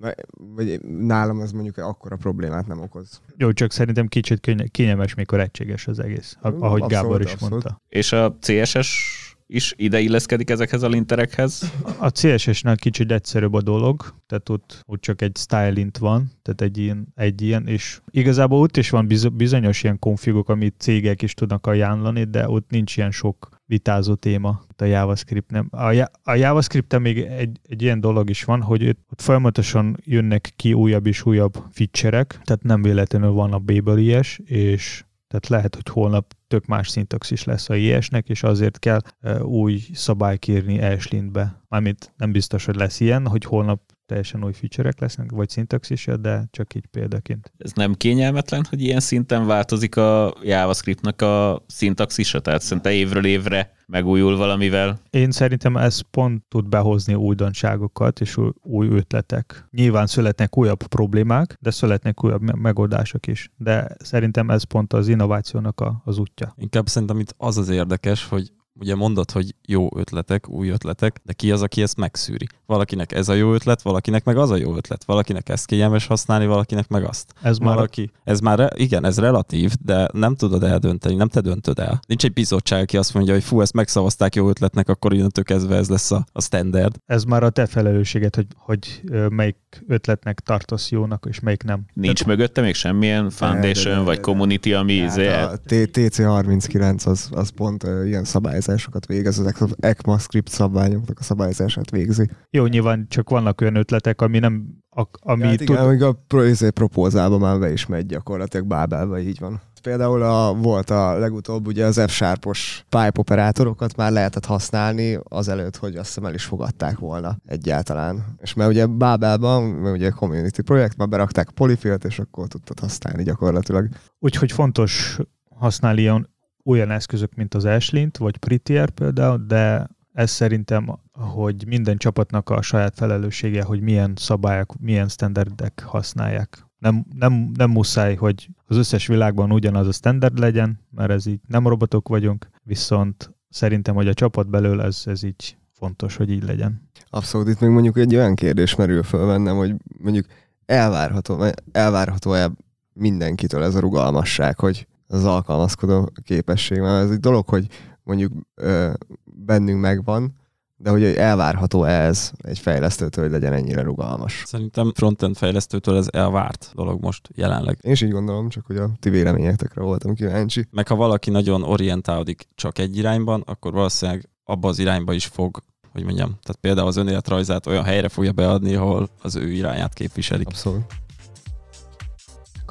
Vagy 0.54 0.80
nálam 0.80 1.40
ez 1.40 1.52
mondjuk 1.52 1.76
akkora 1.76 2.16
problémát 2.16 2.66
nem 2.66 2.80
okoz. 2.80 3.21
Jó, 3.37 3.52
csak 3.52 3.73
szerintem 3.73 4.06
kicsit 4.06 4.50
kényelmes, 4.71 5.14
mikor 5.14 5.40
egységes 5.40 5.87
az 5.87 5.99
egész, 5.99 6.37
ahogy 6.40 6.62
abszolút, 6.62 6.88
Gábor 6.88 7.21
is 7.21 7.33
abszolút. 7.33 7.50
mondta. 7.50 7.80
És 7.88 8.12
a 8.12 8.37
CSS 8.40 9.31
is 9.54 9.75
ide 9.76 10.00
illeszkedik 10.00 10.50
ezekhez 10.50 10.82
a 10.82 10.88
linterekhez? 10.88 11.73
A 11.99 12.11
CSS-nál 12.11 12.76
kicsit 12.76 13.12
egyszerűbb 13.12 13.54
a 13.54 13.62
dolog, 13.62 14.14
tehát 14.26 14.49
ott, 14.49 14.82
ott 14.87 15.00
csak 15.00 15.23
egy 15.23 15.37
stylint 15.37 15.99
van, 15.99 16.30
tehát 16.42 16.61
egy 16.61 16.78
ilyen, 16.78 17.12
egy 17.14 17.42
ilyen, 17.42 17.66
és 17.66 18.00
igazából 18.11 18.61
ott 18.61 18.76
is 18.76 18.90
van 18.90 19.09
bizonyos 19.32 19.82
ilyen 19.82 19.99
konfigok, 19.99 20.49
amit 20.49 20.75
cégek 20.78 21.23
is 21.23 21.35
tudnak 21.35 21.66
ajánlani, 21.66 22.25
de 22.25 22.49
ott 22.49 22.71
nincs 22.71 22.97
ilyen 22.97 23.11
sok 23.11 23.49
vitázó 23.66 24.14
téma 24.14 24.62
a 24.76 24.85
JavaScript 24.85 25.50
nem. 25.50 25.68
A, 25.71 26.09
a 26.23 26.35
javascript 26.35 26.99
még 26.99 27.18
egy, 27.18 27.61
egy 27.68 27.82
ilyen 27.82 28.00
dolog 28.00 28.30
is 28.30 28.44
van, 28.44 28.62
hogy 28.62 28.88
ott 28.88 29.21
folyamatosan 29.21 29.97
jönnek 30.04 30.52
ki 30.56 30.73
újabb 30.73 31.06
és 31.06 31.25
újabb 31.25 31.64
feature-ek, 31.71 32.40
tehát 32.44 32.62
nem 32.62 32.82
véletlenül 32.82 33.30
van 33.30 33.52
a 33.52 33.59
Babel 33.59 33.99
és 34.44 35.04
tehát 35.32 35.48
lehet, 35.48 35.74
hogy 35.74 35.88
holnap 35.88 36.34
tök 36.48 36.66
más 36.66 36.88
szintaxis 36.88 37.44
lesz 37.44 37.68
a 37.68 37.76
IS-nek, 37.76 38.28
és 38.28 38.42
azért 38.42 38.78
kell 38.78 39.00
új 39.40 39.80
szabályt 39.92 40.48
írni 40.48 40.82
Ashlint-be. 40.82 41.62
Mármint 41.68 42.12
nem 42.16 42.32
biztos, 42.32 42.64
hogy 42.64 42.74
lesz 42.74 43.00
ilyen, 43.00 43.26
hogy 43.26 43.44
holnap 43.44 43.80
teljesen 44.12 44.45
új 44.45 44.52
feature 44.52 44.90
lesznek, 44.99 45.31
vagy 45.31 45.49
szintaxisja, 45.49 46.16
de 46.16 46.49
csak 46.50 46.75
így 46.75 46.87
példaként. 46.87 47.52
Ez 47.59 47.73
nem 47.73 47.95
kényelmetlen, 47.95 48.64
hogy 48.69 48.83
ilyen 48.83 49.00
szinten 49.00 49.47
változik 49.47 49.97
a 49.97 50.35
JavaScriptnak 50.42 51.23
a 51.23 51.64
szintaxisa? 51.66 52.40
Tehát 52.40 52.62
szerintem 52.62 52.92
évről 52.92 53.25
évre 53.25 53.75
megújul 53.87 54.37
valamivel? 54.37 55.00
Én 55.11 55.31
szerintem 55.31 55.76
ez 55.76 56.00
pont 56.00 56.45
tud 56.49 56.69
behozni 56.69 57.14
újdonságokat 57.14 58.21
és 58.21 58.37
új 58.62 58.88
ötletek. 58.88 59.66
Nyilván 59.71 60.07
születnek 60.07 60.57
újabb 60.57 60.87
problémák, 60.87 61.57
de 61.61 61.71
születnek 61.71 62.25
újabb 62.25 62.57
megoldások 62.57 63.26
is. 63.26 63.50
De 63.57 63.97
szerintem 63.99 64.50
ez 64.50 64.62
pont 64.62 64.92
az 64.92 65.09
innovációnak 65.09 65.81
a, 65.81 66.02
az 66.04 66.19
útja. 66.19 66.54
Inkább 66.57 66.88
szerintem 66.88 67.19
itt 67.19 67.35
az 67.37 67.59
az 67.59 67.69
érdekes, 67.69 68.28
hogy 68.28 68.52
ugye 68.81 68.95
mondod, 68.95 69.31
hogy 69.31 69.55
jó 69.67 69.88
ötletek, 69.97 70.49
új 70.49 70.69
ötletek, 70.69 71.21
de 71.25 71.33
ki 71.33 71.52
az, 71.52 71.62
aki 71.62 71.83
ezt 71.83 71.97
megszűri? 71.97 72.47
Valakinek 72.67 73.12
ez 73.12 73.29
a 73.29 73.35
jó 73.35 73.55
ötlet, 73.55 73.83
valakinek 73.83 74.25
meg 74.25 74.37
az 74.37 74.50
a 74.50 74.57
jó 74.57 74.76
ötlet, 74.76 75.05
valakinek 75.05 75.49
ezt 75.49 75.67
kényelmes 75.67 76.07
használni, 76.07 76.47
valakinek 76.47 76.88
meg 76.88 77.05
azt. 77.05 77.35
Ez 77.43 77.59
már 77.59 77.75
Valaki, 77.75 78.11
ez 78.25 78.41
már, 78.41 78.73
igen, 78.75 79.05
ez 79.05 79.19
relatív, 79.19 79.73
de 79.85 80.09
nem 80.12 80.35
tudod 80.35 80.62
eldönteni, 80.62 81.14
nem 81.14 81.29
te 81.29 81.41
döntöd 81.41 81.79
el. 81.79 82.00
Nincs 82.07 82.25
egy 82.25 82.33
bizottság, 82.33 82.83
aki 82.83 82.97
azt 82.97 83.14
mondja, 83.14 83.33
hogy 83.33 83.43
fú, 83.43 83.61
ezt 83.61 83.73
megszavazták 83.73 84.35
jó 84.35 84.49
ötletnek, 84.49 84.88
akkor 84.88 85.12
innentől 85.12 85.45
kezdve 85.45 85.76
ez 85.76 85.88
lesz 85.88 86.11
a, 86.11 86.25
a 86.33 86.41
standard. 86.41 86.97
ez 87.07 87.25
már 87.25 87.43
a 87.43 87.50
te 87.50 87.67
felelősséged, 87.67 88.35
hogy, 88.35 88.47
hogy 88.57 89.02
melyik 89.29 89.57
ötletnek 89.87 90.41
tartasz 90.41 90.91
jónak, 90.91 91.26
és 91.29 91.41
melyik 91.41 91.62
nem. 91.62 91.85
Nincs 91.95 92.25
mögötte 92.25 92.61
még 92.61 92.75
semmilyen 92.75 93.31
foundation 93.31 94.05
vagy 94.05 94.21
community, 94.21 94.73
ami 94.73 94.99
Hát 94.99 95.09
izé, 95.09 95.29
a 95.29 95.57
T- 95.57 95.91
TC39 95.93 97.07
az, 97.07 97.29
az 97.33 97.49
pont 97.49 97.87
ilyen 98.05 98.25
szabályzásokat 98.62 99.07
végez, 99.07 99.38
az 99.38 99.75
ECMAScript 99.81 100.49
szabványoknak 100.49 101.19
a 101.19 101.23
szabályzását 101.23 101.90
végzi. 101.90 102.28
Jó, 102.50 102.66
nyilván 102.66 103.07
csak 103.09 103.31
vannak 103.31 103.61
olyan 103.61 103.75
ötletek, 103.75 104.21
ami 104.21 104.38
nem, 104.38 104.66
a, 104.90 105.07
ami 105.21 105.42
hát 105.42 105.57
tud, 105.57 105.69
igen, 105.69 105.83
amíg 105.85 106.02
a 106.02 106.45
izé, 106.45 106.71
propózálban 106.71 107.40
már 107.40 107.59
be 107.59 107.73
is 107.73 107.87
megy 107.87 108.07
gyakorlatilag 108.07 108.66
Bábelbe, 108.66 109.21
így 109.21 109.38
van. 109.40 109.61
Például 109.83 110.23
a, 110.23 110.54
volt 110.54 110.90
a 110.90 111.19
legutóbb 111.19 111.66
ugye 111.66 111.85
az 111.85 112.00
F-sharpos 112.07 112.85
pipe 112.88 113.12
operátorokat 113.16 113.97
már 113.97 114.12
lehetett 114.12 114.45
használni 114.45 115.19
azelőtt, 115.28 115.76
hogy 115.76 115.97
azt 115.97 116.07
hiszem 116.07 116.25
el 116.25 116.35
is 116.35 116.45
fogadták 116.45 116.99
volna 116.99 117.37
egyáltalán. 117.47 118.25
És 118.40 118.54
mert 118.54 118.71
ugye 118.71 118.87
Bábelban, 118.87 119.62
mert 119.62 119.97
ugye 119.97 120.11
community 120.11 120.61
projekt, 120.61 120.97
már 120.97 121.09
berakták 121.09 121.50
polyfilt, 121.50 122.04
és 122.04 122.19
akkor 122.19 122.49
tudtad 122.49 122.81
használni 122.81 123.23
gyakorlatilag. 123.23 123.88
úgyhogy 124.19 124.52
fontos 124.52 125.19
használni 125.59 126.00
ilyen, 126.00 126.31
olyan 126.64 126.90
eszközök, 126.90 127.35
mint 127.35 127.54
az 127.54 127.64
Ashlint, 127.64 128.16
vagy 128.16 128.37
Prettier 128.37 128.90
például, 128.90 129.45
de 129.47 129.88
ez 130.12 130.31
szerintem, 130.31 130.99
hogy 131.12 131.66
minden 131.66 131.97
csapatnak 131.97 132.50
a 132.50 132.62
saját 132.62 132.95
felelőssége, 132.97 133.62
hogy 133.62 133.81
milyen 133.81 134.12
szabályok, 134.16 134.75
milyen 134.81 135.09
standardek 135.09 135.83
használják. 135.87 136.66
Nem, 136.78 137.04
nem, 137.14 137.50
nem 137.54 137.71
muszáj, 137.71 138.14
hogy 138.14 138.49
az 138.66 138.76
összes 138.76 139.07
világban 139.07 139.52
ugyanaz 139.52 139.87
a 139.87 139.92
standard 139.92 140.38
legyen, 140.38 140.81
mert 140.90 141.11
ez 141.11 141.26
így 141.26 141.40
nem 141.49 141.66
robotok 141.66 142.09
vagyunk, 142.09 142.49
viszont 142.62 143.35
szerintem, 143.49 143.95
hogy 143.95 144.09
a 144.09 144.14
csapat 144.14 144.49
belül 144.49 144.83
ez, 144.83 145.02
ez 145.04 145.23
így 145.23 145.57
fontos, 145.73 146.16
hogy 146.16 146.31
így 146.31 146.42
legyen. 146.42 146.90
Abszolút, 147.11 147.49
itt 147.49 147.61
még 147.61 147.71
mondjuk 147.71 147.99
egy 147.99 148.16
olyan 148.16 148.35
kérdés 148.35 148.75
merül 148.75 149.02
föl 149.02 149.26
bennem, 149.26 149.57
hogy 149.57 149.75
mondjuk 149.99 150.26
elvárható, 150.66 151.45
elvárható-e 151.73 152.50
mindenkitől 152.92 153.62
ez 153.62 153.75
a 153.75 153.81
rugalmasság, 153.81 154.59
hogy 154.59 154.87
az 155.12 155.25
alkalmazkodó 155.25 156.12
képesség, 156.25 156.81
mert 156.81 157.04
ez 157.04 157.11
egy 157.11 157.21
dolog, 157.21 157.49
hogy 157.49 157.66
mondjuk 158.02 158.33
ö, 158.54 158.92
bennünk 159.25 159.81
megvan, 159.81 160.40
de 160.76 160.90
hogy 160.90 161.04
elvárható 161.04 161.85
ez 161.85 162.31
egy 162.38 162.59
fejlesztőtől, 162.59 163.25
hogy 163.25 163.33
legyen 163.33 163.52
ennyire 163.52 163.83
rugalmas. 163.83 164.42
Szerintem 164.47 164.92
frontend 164.95 165.37
fejlesztőtől 165.37 165.97
ez 165.97 166.07
elvárt 166.11 166.71
dolog 166.75 167.02
most 167.02 167.28
jelenleg. 167.35 167.78
Én 167.81 167.92
is 167.92 168.00
így 168.00 168.11
gondolom, 168.11 168.49
csak 168.49 168.66
hogy 168.66 168.76
a 168.76 168.90
ti 169.00 169.11
véleményetekre 169.11 169.83
voltam 169.83 170.14
kíváncsi. 170.14 170.66
Meg 170.71 170.88
ha 170.88 170.95
valaki 170.95 171.31
nagyon 171.31 171.62
orientálódik 171.62 172.49
csak 172.54 172.78
egy 172.78 172.97
irányban, 172.97 173.40
akkor 173.47 173.73
valószínűleg 173.73 174.28
abba 174.45 174.69
az 174.69 174.78
irányba 174.78 175.12
is 175.12 175.26
fog, 175.26 175.62
hogy 175.92 176.04
mondjam, 176.04 176.28
tehát 176.28 176.61
például 176.61 176.87
az 176.87 176.97
önéletrajzát 176.97 177.66
olyan 177.66 177.85
helyre 177.85 178.09
fogja 178.09 178.33
beadni, 178.33 178.75
ahol 178.75 179.09
az 179.23 179.37
ő 179.37 179.50
irányát 179.52 179.92
képviselik. 179.92 180.47
Abszolút. 180.47 180.85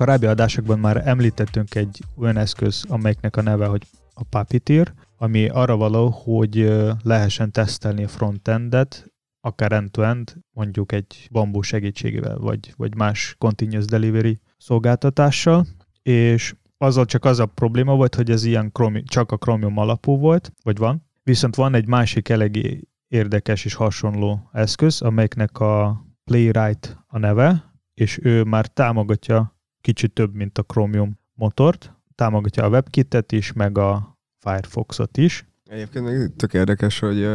Korábbi 0.02 0.26
adásokban 0.26 0.80
már 0.80 1.08
említettünk 1.08 1.76
egy 1.76 2.00
olyan 2.16 2.38
eszköz, 2.38 2.86
amelyiknek 2.88 3.38
a 3.38 3.42
neve, 3.42 3.66
hogy 3.66 3.88
a 4.14 4.24
Puppeteer, 4.24 4.94
ami 5.18 5.48
arra 5.48 5.76
való, 5.76 6.10
hogy 6.10 6.74
lehessen 7.04 7.52
tesztelni 7.52 8.04
a 8.04 8.08
frontendet, 8.08 9.12
akár 9.42 9.72
end-to-end, 9.72 10.36
mondjuk 10.52 10.92
egy 10.92 11.28
bambú 11.32 11.62
segítségével, 11.62 12.38
vagy, 12.38 12.74
vagy 12.78 12.96
más 12.96 13.36
continuous 13.38 13.86
delivery 13.86 14.40
szolgáltatással, 14.58 15.66
és 16.02 16.56
azzal 16.78 17.06
csak 17.06 17.26
az 17.26 17.40
a 17.40 17.46
probléma 17.46 17.96
volt, 17.96 18.16
hogy 18.16 18.32
ez 18.32 18.44
ilyen 18.44 18.72
Chromium, 18.72 19.06
csak 19.06 19.32
a 19.32 19.38
Chromium 19.38 19.78
alapú 19.78 20.18
volt, 20.18 20.52
vagy 20.64 20.78
van, 20.78 21.06
viszont 21.24 21.56
van 21.56 21.74
egy 21.74 21.88
másik 21.88 22.30
eléggé 22.30 22.80
érdekes 23.08 23.66
és 23.66 23.74
hasonló 23.74 24.50
eszköz, 24.52 25.02
amelyiknek 25.02 25.60
a 25.60 26.04
Playwright 26.24 26.98
a 27.08 27.18
neve, 27.18 27.74
és 27.94 28.20
ő 28.22 28.44
már 28.44 28.68
támogatja 28.68 29.60
kicsit 29.82 30.14
több, 30.14 30.34
mint 30.34 30.58
a 30.58 30.64
Chromium 30.64 31.20
motort, 31.34 31.94
támogatja 32.16 32.64
a 32.64 32.70
WebKit-et 32.70 33.32
is, 33.32 33.54
meg 33.54 33.78
a 33.78 34.18
Firefoxot 34.38 35.18
is. 35.18 35.46
Egyébként 35.70 36.06
még 36.06 36.36
tök 36.36 36.54
érdekes, 36.54 37.00
hogy 37.00 37.28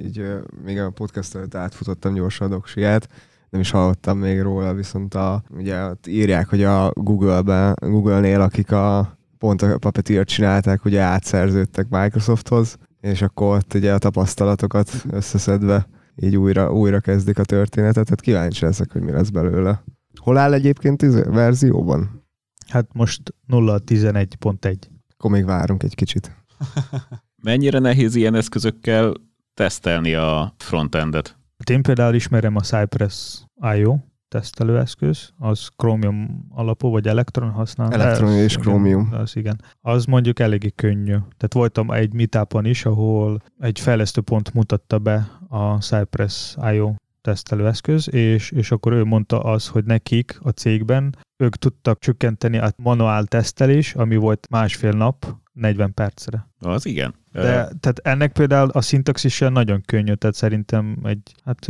így 0.00 0.24
még 0.64 0.78
a 0.78 0.90
podcast 0.90 1.34
előtt 1.34 1.54
átfutottam 1.54 2.14
gyorsan 2.14 2.46
a 2.46 2.50
doksiát, 2.50 3.08
nem 3.50 3.60
is 3.60 3.70
hallottam 3.70 4.18
még 4.18 4.40
róla, 4.40 4.74
viszont 4.74 5.14
a, 5.14 5.42
ugye 5.50 5.84
ott 5.84 6.06
írják, 6.06 6.48
hogy 6.48 6.62
a 6.62 6.90
Google-ben, 6.94 7.74
Google-nél, 7.80 8.40
akik 8.40 8.72
a 8.72 9.18
pont 9.38 9.62
a 9.62 9.78
Puppeteer 9.78 10.24
csinálták, 10.24 10.84
ugye 10.84 11.00
átszerződtek 11.00 11.88
Microsofthoz, 11.88 12.76
és 13.00 13.22
akkor 13.22 13.56
ott 13.56 13.74
ugye 13.74 13.92
a 13.92 13.98
tapasztalatokat 13.98 14.90
összeszedve 15.10 15.86
így 16.16 16.36
újra, 16.36 16.72
újra 16.72 17.00
kezdik 17.00 17.38
a 17.38 17.44
történetet, 17.44 18.04
tehát 18.04 18.20
kíváncsi 18.20 18.64
leszek, 18.64 18.92
hogy 18.92 19.02
mi 19.02 19.10
lesz 19.10 19.28
belőle. 19.28 19.82
Hol 20.14 20.36
áll 20.36 20.52
egyébként 20.52 21.02
ez 21.02 21.24
verzióban? 21.24 22.24
Hát 22.68 22.86
most 22.92 23.34
0.11.1. 23.48 24.76
Akkor 25.08 25.30
még 25.30 25.44
várunk 25.44 25.82
egy 25.82 25.94
kicsit. 25.94 26.36
mennyire 27.42 27.78
nehéz 27.78 28.14
ilyen 28.14 28.34
eszközökkel 28.34 29.12
tesztelni 29.54 30.14
a 30.14 30.54
frontendet? 30.56 31.38
Hát 31.58 31.70
én 31.70 31.82
például 31.82 32.14
ismerem 32.14 32.56
a 32.56 32.60
Cypress 32.60 33.44
IO 33.76 33.96
tesztelőeszköz, 34.28 35.32
az 35.38 35.68
Chromium 35.76 36.46
alapú, 36.48 36.90
vagy 36.90 37.08
Electron 37.08 37.50
használ. 37.50 37.92
Electron 37.92 38.32
és 38.32 38.56
Chromium. 38.56 39.08
Az 39.12 39.36
igen. 39.36 39.60
Az 39.80 40.04
mondjuk 40.04 40.38
eléggé 40.38 40.70
könnyű. 40.70 41.12
Tehát 41.12 41.54
voltam 41.54 41.90
egy 41.90 42.12
meetupon 42.12 42.64
is, 42.64 42.84
ahol 42.84 43.42
egy 43.58 43.80
fejlesztőpont 43.80 44.54
mutatta 44.54 44.98
be 44.98 45.30
a 45.48 45.78
Cypress 45.78 46.56
IO 46.72 46.94
tesztelőeszköz, 47.20 48.14
és, 48.14 48.50
és 48.50 48.70
akkor 48.70 48.92
ő 48.92 49.04
mondta 49.04 49.40
az, 49.40 49.68
hogy 49.68 49.84
nekik 49.84 50.38
a 50.42 50.50
cégben 50.50 51.16
ők 51.36 51.56
tudtak 51.56 51.98
csökkenteni 51.98 52.58
a 52.58 52.72
manuál 52.76 53.24
tesztelés, 53.24 53.94
ami 53.94 54.16
volt 54.16 54.46
másfél 54.50 54.92
nap, 54.92 55.36
40 55.52 55.94
percre. 55.94 56.48
Az 56.58 56.86
igen. 56.86 57.14
De 57.32 57.42
tehát 57.52 57.98
ennek 58.02 58.32
például 58.32 58.68
a 58.68 58.80
szintaxis 58.80 59.38
nagyon 59.38 59.80
könnyű, 59.80 60.12
tehát 60.12 60.36
szerintem 60.36 60.98
egy, 61.02 61.34
hát 61.44 61.66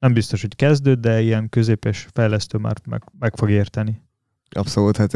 nem 0.00 0.12
biztos, 0.12 0.40
hogy 0.40 0.56
kezdő, 0.56 0.94
de 0.94 1.20
ilyen 1.20 1.48
középes 1.48 2.06
fejlesztő 2.12 2.58
már 2.58 2.76
meg, 2.88 3.02
meg 3.18 3.36
fog 3.36 3.50
érteni. 3.50 4.02
Abszolút, 4.54 4.96
hát 4.96 5.14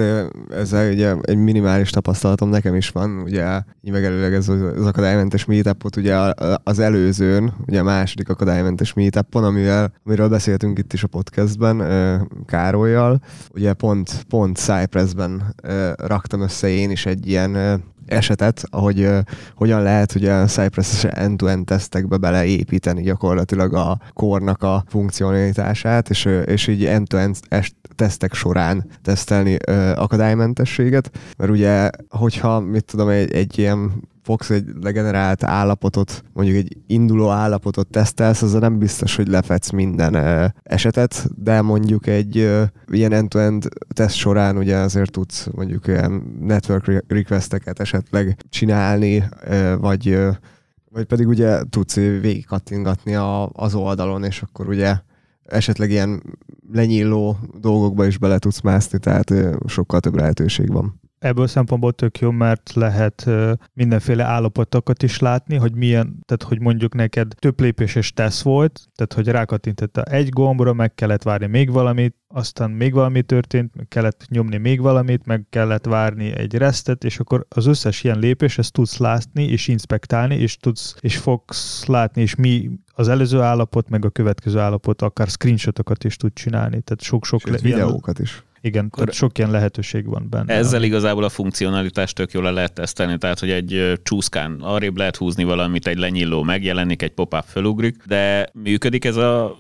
ezzel 0.51 0.93
ugye 0.93 1.15
egy 1.21 1.37
minimális 1.37 1.91
tapasztalatom 1.91 2.49
nekem 2.49 2.75
is 2.75 2.89
van, 2.89 3.19
ugye 3.19 3.63
megelőleg 3.83 4.35
ez 4.35 4.49
az 4.49 4.87
akadálymentes 4.87 5.45
meetupot 5.45 5.97
ugye 5.97 6.17
az 6.63 6.79
előzőn, 6.79 7.53
ugye 7.67 7.81
a 7.81 7.83
második 7.83 8.29
akadálymentes 8.29 8.93
meetupon, 8.93 9.45
amivel, 9.45 9.93
amiről 10.05 10.29
beszéltünk 10.29 10.79
itt 10.79 10.93
is 10.93 11.03
a 11.03 11.07
podcastben 11.07 11.83
Károlyjal, 12.47 13.21
ugye 13.55 13.73
pont, 13.73 14.25
pont 14.29 14.57
Cypressben 14.57 15.55
raktam 15.97 16.41
össze 16.41 16.69
én 16.69 16.91
is 16.91 17.07
egy 17.07 17.27
ilyen 17.27 17.83
esetet, 18.09 18.63
ahogy 18.71 19.01
ö, 19.01 19.19
hogyan 19.55 19.83
lehet 19.83 20.15
ugye 20.15 20.33
a 20.33 20.47
Cypress 20.47 21.05
end-to-end 21.05 21.65
tesztekbe 21.65 22.17
beleépíteni 22.17 23.03
gyakorlatilag 23.03 23.75
a 23.75 23.99
kornak 24.13 24.63
a 24.63 24.85
funkcionalitását, 24.89 26.11
és, 26.11 26.29
és 26.45 26.67
így 26.67 26.85
end-to-end 26.85 27.37
tesztek 27.95 28.35
során 28.35 28.87
tesztelni 29.03 29.57
ö, 29.67 29.93
akadálymentességet, 29.97 31.11
mert 31.37 31.51
ugye, 31.51 31.91
hogyha, 32.09 32.61
mit 32.61 32.85
tudom, 32.85 33.09
egy, 33.09 33.33
egy 33.33 33.59
ilyen 33.59 33.93
fogsz 34.29 34.51
egy 34.51 34.65
legenerált 34.81 35.45
állapotot, 35.45 36.25
mondjuk 36.33 36.57
egy 36.57 36.77
induló 36.87 37.29
állapotot 37.29 37.87
tesztelsz, 37.87 38.43
az 38.43 38.53
nem 38.53 38.79
biztos, 38.79 39.17
hogy 39.17 39.29
lefetsz 39.29 39.71
minden 39.71 40.15
esetet, 40.63 41.29
de 41.37 41.63
mondjuk 41.63 42.07
egy 42.07 42.37
ilyen 42.87 43.13
end-to-end 43.13 43.69
teszt 43.95 44.15
során 44.15 44.57
ugye 44.57 44.77
azért 44.77 45.11
tudsz 45.11 45.49
mondjuk 45.53 45.87
ilyen 45.87 46.37
network 46.41 46.87
re- 46.87 47.05
requesteket 47.09 47.81
esetleg 47.81 48.37
csinálni, 48.49 49.29
vagy 49.81 50.19
vagy 50.91 51.05
pedig 51.05 51.27
ugye 51.29 51.63
tudsz 51.71 51.95
végig 51.95 52.47
kattingatni 52.47 53.15
a, 53.15 53.51
az 53.53 53.75
oldalon, 53.75 54.25
és 54.25 54.43
akkor 54.43 54.69
ugye 54.69 54.97
esetleg 55.43 55.91
ilyen 55.91 56.23
lenyíló 56.73 57.37
dolgokba 57.61 58.07
is 58.07 58.19
bele 58.19 58.39
tudsz 58.39 58.61
mászni, 58.61 58.99
tehát 58.99 59.35
sokkal 59.67 60.01
több 60.01 60.15
lehetőség 60.15 60.73
van. 60.73 61.01
Ebből 61.19 61.47
szempontból 61.47 61.93
tök 61.93 62.19
jó, 62.19 62.31
mert 62.31 62.73
lehet 62.75 63.31
mindenféle 63.73 64.25
állapotokat 64.25 65.03
is 65.03 65.19
látni, 65.19 65.57
hogy 65.57 65.75
milyen, 65.75 66.23
tehát 66.27 66.43
hogy 66.43 66.61
mondjuk 66.61 66.95
neked 66.95 67.33
több 67.39 67.61
lépéses 67.61 68.13
tesz 68.13 68.43
volt, 68.43 68.81
tehát 68.95 69.13
hogy 69.13 69.29
rákattintetta 69.29 70.03
egy 70.03 70.29
gombra, 70.29 70.73
meg 70.73 70.95
kellett 70.95 71.23
várni 71.23 71.47
még 71.47 71.71
valamit, 71.71 72.17
aztán 72.29 72.71
még 72.71 72.93
valami 72.93 73.23
történt, 73.23 73.75
meg 73.75 73.89
kellett 73.89 74.25
nyomni 74.29 74.57
még 74.57 74.81
valamit, 74.81 75.27
meg 75.27 75.47
kellett 75.51 75.85
várni 75.85 76.37
egy 76.37 76.55
restet, 76.55 77.05
és 77.05 77.19
akkor 77.19 77.47
az 77.49 77.67
összes 77.67 78.05
ilyen 78.05 78.19
lépés, 78.19 78.59
ezt 78.59 78.73
tudsz 78.73 78.99
látni 78.99 79.43
és 79.43 79.69
inspektálni, 79.69 80.35
és 80.35 80.57
tudsz, 80.57 80.97
és 81.01 81.17
fogsz 81.17 81.87
látni, 81.87 82.23
és 82.23 82.35
mi 82.35 82.71
az 82.95 83.09
előző 83.09 83.41
állapot, 83.41 83.89
meg 83.89 84.05
a 84.05 84.11
következő 84.11 84.59
állapot, 84.59 85.03
akár 85.03 85.29
screenshotokat 85.29 86.05
is 86.05 86.17
tud 86.17 86.33
csinálni, 86.33 86.81
tehát 86.81 87.03
sok-sok 87.03 87.41
ilyen- 87.45 87.61
videókat 87.61 88.19
is. 88.19 88.43
Igen, 88.61 88.91
tehát 88.91 89.13
sok 89.13 89.39
ilyen 89.39 89.51
lehetőség 89.51 90.07
van 90.07 90.27
benne. 90.31 90.55
Ezzel 90.55 90.83
igazából 90.83 91.25
a 91.25 91.29
funkcionalitást 91.29 92.15
tök 92.15 92.33
jól 92.33 92.43
le 92.43 92.51
lehet 92.51 92.73
tesztelni, 92.73 93.19
tehát 93.19 93.39
hogy 93.39 93.51
egy 93.51 94.01
csúszkán 94.03 94.59
arrébb 94.61 94.97
lehet 94.97 95.17
húzni 95.17 95.45
valamit, 95.45 95.87
egy 95.87 95.99
lenyilló 95.99 96.43
megjelenik, 96.43 97.03
egy 97.03 97.13
pop-up 97.13 97.45
felugrik, 97.47 97.97
de 98.07 98.49
működik 98.53 99.05
ez 99.05 99.17
a 99.17 99.57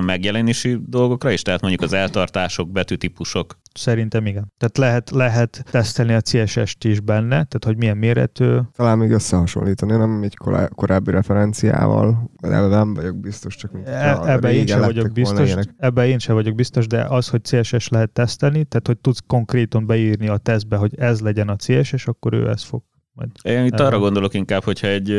megjelenési 0.00 0.78
dolgokra 0.86 1.30
is, 1.30 1.42
tehát 1.42 1.60
mondjuk 1.60 1.82
az 1.82 1.92
eltartások, 1.92 2.70
betűtípusok. 2.70 3.58
Szerintem 3.74 4.26
igen. 4.26 4.52
Tehát 4.58 4.78
lehet, 4.78 5.10
lehet 5.10 5.64
tesztelni 5.70 6.12
a 6.12 6.20
CSS-t 6.20 6.84
is 6.84 7.00
benne, 7.00 7.28
tehát 7.28 7.64
hogy 7.64 7.76
milyen 7.76 7.96
méretű. 7.96 8.56
Talán 8.76 8.98
még 8.98 9.10
összehasonlítani, 9.10 9.96
nem 9.96 10.22
egy 10.22 10.36
korá- 10.36 10.74
korábbi 10.74 11.10
referenciával, 11.10 12.30
de 12.40 12.48
ebben 12.48 12.68
nem 12.68 12.94
vagyok 12.94 13.16
biztos, 13.16 13.56
csak 13.56 13.72
mint 13.72 13.88
E- 13.88 14.32
Ebben 14.32 14.52
én 14.52 14.66
sem 14.66 14.80
vagyok 14.80 15.12
biztos, 15.12 15.54
ebben 15.76 16.06
én 16.06 16.18
sem 16.18 16.34
vagyok 16.34 16.54
biztos, 16.54 16.86
de 16.86 17.02
az, 17.02 17.28
hogy 17.28 17.40
CSS 17.42 17.88
lehet 17.88 18.10
tesztelni, 18.10 18.64
tehát 18.64 18.86
hogy 18.86 18.98
tudsz 18.98 19.20
konkrétan 19.26 19.86
beírni 19.86 20.28
a 20.28 20.36
tesztbe, 20.36 20.76
hogy 20.76 20.98
ez 20.98 21.20
legyen 21.20 21.48
a 21.48 21.56
CSS, 21.56 22.06
akkor 22.06 22.32
ő 22.34 22.48
ezt 22.48 22.64
fog 22.64 22.82
majd. 23.18 23.30
Én 23.42 23.64
itt 23.64 23.80
arra 23.80 23.98
gondolok 23.98 24.34
inkább, 24.34 24.62
hogyha 24.62 24.86
egy 24.86 25.14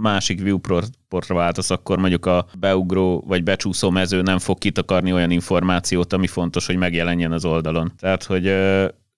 másik 0.00 0.42
viewportra 0.42 1.34
váltasz, 1.34 1.70
akkor 1.70 1.98
mondjuk 1.98 2.26
a 2.26 2.46
beugró 2.58 3.24
vagy 3.26 3.42
becsúszó 3.42 3.90
mező 3.90 4.22
nem 4.22 4.38
fog 4.38 4.58
kitakarni 4.58 5.12
olyan 5.12 5.30
információt, 5.30 6.12
ami 6.12 6.26
fontos, 6.26 6.66
hogy 6.66 6.76
megjelenjen 6.76 7.32
az 7.32 7.44
oldalon. 7.44 7.92
Tehát, 7.98 8.24
hogy 8.24 8.54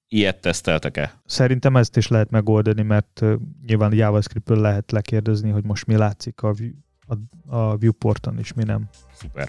ilyet 0.09 0.41
teszteltek-e? 0.41 1.21
Szerintem 1.27 1.77
ezt 1.77 1.97
is 1.97 2.09
lehet 2.09 2.31
megoldani, 2.31 2.83
mert 2.83 3.25
nyilván 3.67 3.93
JavaScript-ből 3.93 4.61
lehet 4.61 4.93
lekérdezni, 4.93 5.51
hogy 5.51 5.65
most 5.65 5.87
mi 5.87 5.97
látszik 5.97 6.43
a, 6.43 6.53
view, 6.53 6.73
a, 7.07 7.15
a 7.57 7.77
viewporton, 7.77 8.39
és 8.39 8.53
mi 8.53 8.63
nem. 8.63 8.89
Szuper. 9.13 9.49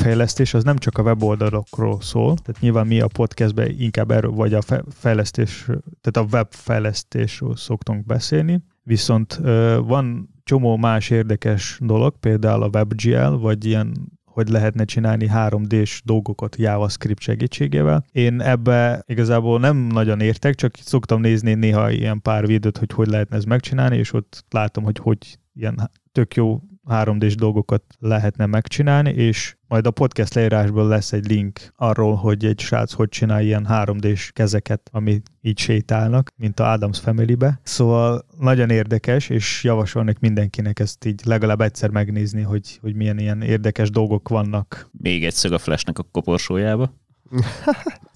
Fejlesztés 0.00 0.54
az 0.54 0.64
nem 0.64 0.76
csak 0.76 0.98
a 0.98 1.02
weboldalakról 1.02 2.00
szól, 2.00 2.36
tehát 2.36 2.60
nyilván 2.60 2.86
mi 2.86 3.00
a 3.00 3.06
podcastben 3.06 3.74
inkább 3.78 4.10
erről, 4.10 4.30
vagy 4.30 4.54
a 4.54 4.62
fe- 4.62 4.84
fejlesztés, 4.88 5.64
tehát 6.00 6.30
a 6.30 6.36
webfejlesztésről 6.36 7.56
szoktunk 7.56 8.06
beszélni, 8.06 8.62
viszont 8.82 9.40
van 9.84 10.34
csomó 10.42 10.76
más 10.76 11.10
érdekes 11.10 11.78
dolog, 11.82 12.18
például 12.18 12.62
a 12.62 12.70
WebGL, 12.72 13.36
vagy 13.36 13.64
ilyen 13.64 14.18
hogy 14.24 14.48
lehetne 14.48 14.84
csinálni 14.84 15.30
3D-s 15.34 16.02
dolgokat 16.04 16.56
JavaScript 16.56 17.20
segítségével. 17.20 18.04
Én 18.12 18.40
ebbe 18.40 19.02
igazából 19.06 19.60
nem 19.60 19.76
nagyon 19.76 20.20
értek, 20.20 20.54
csak 20.54 20.74
szoktam 20.76 21.20
nézni 21.20 21.54
néha 21.54 21.90
ilyen 21.90 22.22
pár 22.22 22.46
videót, 22.46 22.78
hogy 22.78 22.92
hogy 22.92 23.06
lehetne 23.06 23.36
ez 23.36 23.44
megcsinálni, 23.44 23.96
és 23.96 24.12
ott 24.12 24.44
látom, 24.50 24.84
hogy 24.84 24.98
hogy 24.98 25.38
ilyen 25.54 25.90
tök 26.12 26.34
jó 26.34 26.60
3D-s 26.88 27.34
dolgokat 27.34 27.82
lehetne 27.98 28.46
megcsinálni, 28.46 29.10
és 29.10 29.56
majd 29.68 29.86
a 29.86 29.90
podcast 29.90 30.34
leírásból 30.34 30.88
lesz 30.88 31.12
egy 31.12 31.26
link 31.26 31.60
arról, 31.76 32.14
hogy 32.14 32.44
egy 32.44 32.60
srác 32.60 32.92
hogy 32.92 33.08
csinál 33.08 33.42
ilyen 33.42 33.66
3D-s 33.68 34.32
kezeket, 34.32 34.88
ami 34.92 35.20
így 35.40 35.58
sétálnak, 35.58 36.30
mint 36.36 36.60
a 36.60 36.70
Adams 36.70 36.98
Family-be. 36.98 37.60
Szóval 37.62 38.26
nagyon 38.38 38.70
érdekes, 38.70 39.28
és 39.28 39.64
javasolnék 39.64 40.18
mindenkinek 40.18 40.78
ezt 40.78 41.04
így 41.04 41.20
legalább 41.24 41.60
egyszer 41.60 41.90
megnézni, 41.90 42.42
hogy, 42.42 42.78
hogy 42.80 42.94
milyen 42.94 43.18
ilyen 43.18 43.42
érdekes 43.42 43.90
dolgok 43.90 44.28
vannak. 44.28 44.88
Még 44.92 45.24
egy 45.24 45.34
szög 45.34 45.52
a 45.52 45.58
flashnek 45.58 45.98
a 45.98 46.02
koporsójába. 46.02 46.94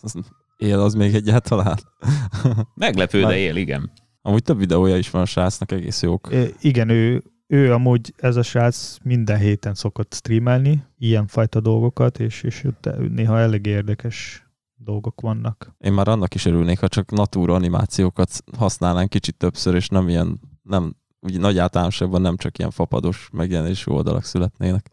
Az 0.01 0.15
él 0.57 0.81
az 0.81 0.95
még 0.95 1.15
egyáltalán. 1.15 1.79
Meglepő, 2.75 3.21
de 3.21 3.37
él, 3.37 3.57
igen. 3.57 3.91
Amúgy 4.23 4.43
több 4.43 4.59
videója 4.59 4.97
is 4.97 5.11
van 5.11 5.23
a 5.23 5.27
srácnak, 5.27 5.73
egész 5.73 6.03
jók. 6.03 6.33
E, 6.33 6.47
igen, 6.61 6.89
ő, 6.89 7.23
ő 7.47 7.73
amúgy 7.73 8.15
ez 8.17 8.37
a 8.37 8.43
srác 8.43 8.97
minden 9.03 9.39
héten 9.39 9.75
szokott 9.75 10.15
streamelni 10.15 10.85
ilyen 10.99 11.27
fajta 11.27 11.61
dolgokat, 11.61 12.19
és, 12.19 12.43
és 12.43 12.67
néha 13.09 13.39
elég 13.39 13.67
érdekes 13.67 14.47
dolgok 14.77 15.21
vannak. 15.21 15.75
Én 15.79 15.93
már 15.93 16.09
annak 16.09 16.35
is 16.35 16.45
örülnék, 16.45 16.81
ha 16.81 16.89
csak 16.89 17.11
natúra 17.11 17.55
animációkat 17.55 18.31
használnánk 18.59 19.09
kicsit 19.09 19.37
többször, 19.37 19.75
és 19.75 19.89
nem 19.89 20.09
ilyen, 20.09 20.41
nem, 20.63 20.97
úgy 21.21 21.39
nagy 21.39 21.59
általánosságban 21.59 22.21
nem 22.21 22.37
csak 22.37 22.59
ilyen 22.59 22.71
fapados 22.71 23.29
megjelenésű 23.33 23.91
oldalak 23.91 24.25
születnének. 24.25 24.93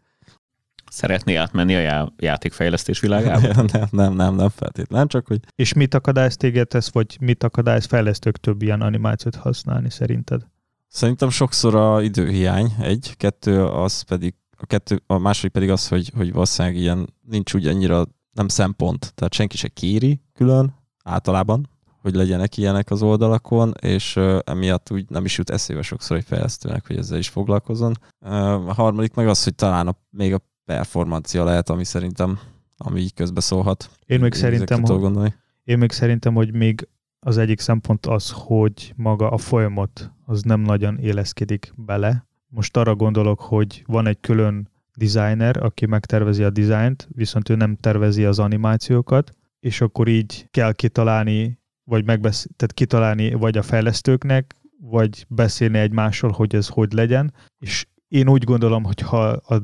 Szeretné 0.90 1.34
átmenni 1.34 1.74
a 1.74 1.80
já- 1.80 2.12
játékfejlesztés 2.16 3.00
világába? 3.00 3.62
nem, 3.72 3.86
nem, 3.90 4.12
nem, 4.14 4.34
nem 4.34 4.48
feltétlen, 4.48 5.06
csak 5.06 5.26
hogy 5.26 5.40
És 5.54 5.72
mit 5.72 5.94
akadályoz 5.94 6.36
téged 6.36 6.74
ez, 6.74 6.92
vagy 6.92 7.16
mit 7.20 7.42
akadályoz 7.42 7.84
fejlesztők 7.84 8.36
több 8.36 8.62
ilyen 8.62 8.80
animációt 8.80 9.34
használni 9.34 9.90
szerinted? 9.90 10.46
Szerintem 10.92 11.30
sokszor 11.30 11.74
a 11.74 12.02
időhiány 12.02 12.74
egy, 12.80 13.14
kettő 13.16 13.64
az 13.64 14.00
pedig, 14.00 14.34
a, 14.56 14.66
kettő, 14.66 15.02
a 15.06 15.18
második 15.18 15.52
pedig 15.52 15.70
az, 15.70 15.88
hogy, 15.88 16.12
hogy 16.14 16.32
valószínűleg 16.32 16.76
ilyen 16.78 17.14
nincs 17.20 17.54
úgy 17.54 17.66
annyira 17.66 18.04
nem 18.32 18.48
szempont, 18.48 19.14
tehát 19.14 19.32
senki 19.32 19.56
se 19.56 19.68
kéri 19.68 20.20
külön 20.34 20.74
általában, 21.04 21.68
hogy 22.00 22.14
legyenek 22.14 22.56
ilyenek 22.56 22.90
az 22.90 23.02
oldalakon, 23.02 23.72
és 23.80 24.16
uh, 24.16 24.38
emiatt 24.44 24.90
úgy 24.90 25.04
nem 25.08 25.24
is 25.24 25.38
jut 25.38 25.50
eszébe 25.50 25.82
sokszor 25.82 26.16
egy 26.16 26.24
fejlesztőnek, 26.24 26.86
hogy 26.86 26.96
ezzel 26.96 27.18
is 27.18 27.28
foglalkozon. 27.28 27.94
Uh, 28.20 28.68
a 28.68 28.72
harmadik 28.72 29.14
meg 29.14 29.28
az, 29.28 29.44
hogy 29.44 29.54
talán 29.54 29.88
a, 29.88 29.96
még 30.10 30.34
a 30.34 30.40
performancia 30.64 31.44
lehet, 31.44 31.70
ami 31.70 31.84
szerintem 31.84 32.38
ami 32.76 33.00
így 33.00 33.14
közbeszólhat. 33.14 33.90
Én 34.06 34.20
még 34.20 34.34
szerintem, 34.34 34.82
hogy, 34.82 35.00
gondolni. 35.00 35.34
én 35.64 35.78
még 35.78 35.92
szerintem, 35.92 36.34
hogy 36.34 36.52
még 36.52 36.88
az 37.26 37.38
egyik 37.38 37.60
szempont 37.60 38.06
az, 38.06 38.30
hogy 38.34 38.92
maga 38.96 39.30
a 39.30 39.38
folyamat 39.38 40.12
az 40.24 40.42
nem 40.42 40.60
nagyon 40.60 40.98
éleszkedik 40.98 41.72
bele. 41.76 42.26
Most 42.48 42.76
arra 42.76 42.94
gondolok, 42.94 43.40
hogy 43.40 43.82
van 43.86 44.06
egy 44.06 44.20
külön 44.20 44.68
designer, 44.96 45.56
aki 45.62 45.86
megtervezi 45.86 46.42
a 46.42 46.50
dizájnt, 46.50 47.08
viszont 47.10 47.48
ő 47.48 47.54
nem 47.54 47.76
tervezi 47.76 48.24
az 48.24 48.38
animációkat, 48.38 49.30
és 49.60 49.80
akkor 49.80 50.08
így 50.08 50.46
kell 50.50 50.72
kitalálni, 50.72 51.58
vagy 51.84 52.04
megbesz- 52.04 52.48
tehát 52.56 52.74
kitalálni 52.74 53.32
vagy 53.34 53.58
a 53.58 53.62
fejlesztőknek, 53.62 54.54
vagy 54.80 55.24
beszélni 55.28 55.78
egymással, 55.78 56.30
hogy 56.30 56.54
ez 56.54 56.68
hogy 56.68 56.92
legyen. 56.92 57.34
És 57.58 57.86
én 58.08 58.28
úgy 58.28 58.44
gondolom, 58.44 58.84
hogy 58.84 59.00
ha 59.00 59.26
a, 59.26 59.54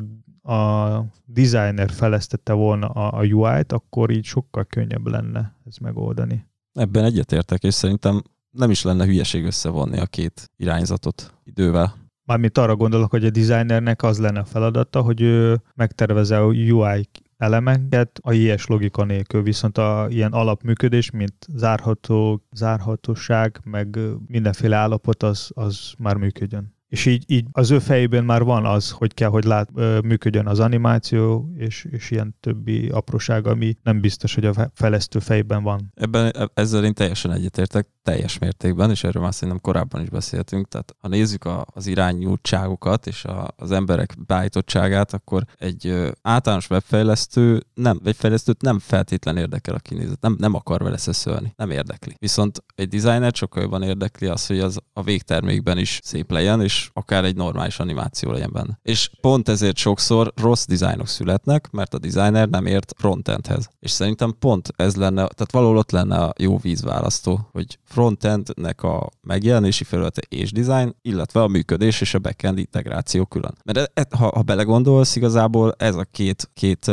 a 0.53 1.05
designer 1.25 1.91
fejlesztette 1.91 2.53
volna 2.53 2.89
a, 2.89 3.19
a 3.19 3.25
UI-t, 3.25 3.73
akkor 3.73 4.11
így 4.11 4.25
sokkal 4.25 4.65
könnyebb 4.65 5.07
lenne 5.07 5.57
ez 5.67 5.77
megoldani. 5.77 6.47
Ebben 6.73 7.05
egyetértek, 7.05 7.63
és 7.63 7.75
szerintem 7.75 8.23
nem 8.51 8.71
is 8.71 8.83
lenne 8.83 9.05
hülyeség 9.05 9.45
összevonni 9.45 9.99
a 9.99 10.07
két 10.07 10.51
irányzatot 10.57 11.35
idővel. 11.45 11.95
Mármint 12.25 12.59
arra 12.59 12.77
gondolok, 12.77 13.11
hogy 13.11 13.25
a 13.25 13.31
designernek 13.31 14.03
az 14.03 14.19
lenne 14.19 14.41
a 14.41 14.45
feladata, 14.45 15.01
hogy 15.01 15.21
ő 15.21 15.63
megtervezze 15.75 16.39
a 16.39 16.47
UI 16.47 17.09
elemeket 17.37 18.19
a 18.23 18.33
ilyes 18.33 18.67
logika 18.67 19.05
nélkül, 19.05 19.43
viszont 19.43 19.79
a 19.79 20.07
ilyen 20.11 20.33
alapműködés, 20.33 21.11
mint 21.11 21.47
zárható, 21.55 22.43
zárhatóság, 22.53 23.61
meg 23.65 23.99
mindenféle 24.27 24.77
állapot, 24.77 25.23
az, 25.23 25.51
az 25.55 25.93
már 25.99 26.17
működjön. 26.17 26.77
És 26.89 27.07
így, 27.07 27.25
így 27.27 27.47
az 27.53 27.71
ő 27.71 27.79
fejében 27.79 28.25
már 28.25 28.43
van 28.43 28.67
az, 28.67 28.91
hogy 28.91 29.15
kell, 29.15 29.29
hogy 29.29 29.45
lát, 29.45 29.71
működjön 30.03 30.47
az 30.47 30.61
animáció, 30.61 31.53
és, 31.57 31.87
és 31.91 32.11
ilyen 32.11 32.37
többi 32.41 32.89
apróság, 32.89 33.47
ami 33.47 33.77
nem 33.83 34.01
biztos, 34.01 34.35
hogy 34.35 34.45
a 34.45 34.53
fe- 34.53 34.71
fejlesztő 34.75 35.19
fejében 35.19 35.63
van. 35.63 35.93
Ebben 35.95 36.31
e- 36.35 36.51
ezzel 36.55 36.85
én 36.85 36.95
teljesen 36.95 37.33
egyetértek, 37.33 37.89
teljes 38.03 38.39
mértékben, 38.39 38.91
és 38.91 39.05
erről 39.05 39.23
már 39.23 39.35
szerintem 39.35 39.63
korábban 39.63 40.03
is 40.03 40.09
beszéltünk. 40.09 40.69
Tehát 40.69 40.95
ha 41.01 41.09
nézzük 41.09 41.45
a, 41.45 41.67
az 41.75 41.87
irányultságokat 41.87 43.07
és 43.07 43.25
a, 43.25 43.49
az 43.57 43.71
emberek 43.71 44.15
beállítottságát, 44.27 45.13
akkor 45.13 45.45
egy 45.59 45.87
ö, 45.87 46.11
általános 46.23 46.71
webfejlesztő 46.71 47.63
nem, 47.75 48.01
webfejlesztőt 48.05 48.63
nem 48.63 48.79
feltétlen 48.79 49.37
érdekel 49.37 49.75
a 49.75 49.79
kinézet, 49.79 50.21
nem, 50.21 50.37
nem 50.39 50.55
akar 50.55 50.83
vele 50.83 50.97
szeszölni, 50.97 51.53
nem 51.57 51.71
érdekli. 51.71 52.15
Viszont 52.19 52.65
egy 52.75 52.89
designer 52.89 53.33
sokkal 53.35 53.63
jobban 53.63 53.83
érdekli 53.83 54.27
az, 54.27 54.47
hogy 54.47 54.61
az 54.61 54.79
a 54.93 55.03
végtermékben 55.03 55.79
is 55.79 56.01
szép 56.03 56.31
legyen, 56.31 56.61
és 56.61 56.78
és 56.79 56.91
akár 56.93 57.25
egy 57.25 57.37
normális 57.37 57.79
animáció 57.79 58.31
legyen 58.31 58.51
benne. 58.53 58.79
És 58.83 59.11
pont 59.21 59.49
ezért 59.49 59.77
sokszor 59.77 60.33
rossz 60.37 60.65
dizájnok 60.65 61.09
születnek, 61.09 61.71
mert 61.71 61.95
a 61.95 61.99
designer 61.99 62.49
nem 62.49 62.67
ért 62.67 62.95
frontendhez. 62.97 63.69
És 63.81 63.91
szerintem 63.91 64.35
pont 64.39 64.73
ez 64.77 64.97
lenne, 64.97 65.27
tehát 65.27 65.53
valahol 65.53 65.77
ott 65.77 65.91
lenne 65.91 66.17
a 66.17 66.33
jó 66.39 66.59
vízválasztó, 66.59 67.49
hogy 67.53 67.79
frontendnek 67.85 68.83
a 68.83 69.09
megjelenési 69.23 69.85
felülete 69.85 70.23
és 70.29 70.53
design, 70.53 70.97
illetve 71.03 71.43
a 71.43 71.49
működés 71.49 72.01
és 72.01 72.15
a 72.15 72.19
backend 72.19 72.59
integráció 72.59 73.25
külön. 73.25 73.55
Mert 73.65 73.79
e, 73.79 73.91
e, 73.95 74.07
ha, 74.17 74.31
ha 74.35 74.43
belegondolsz, 74.43 75.17
igazából 75.17 75.75
ez 75.79 75.95
a 75.95 76.05
két, 76.05 76.51
két 76.55 76.85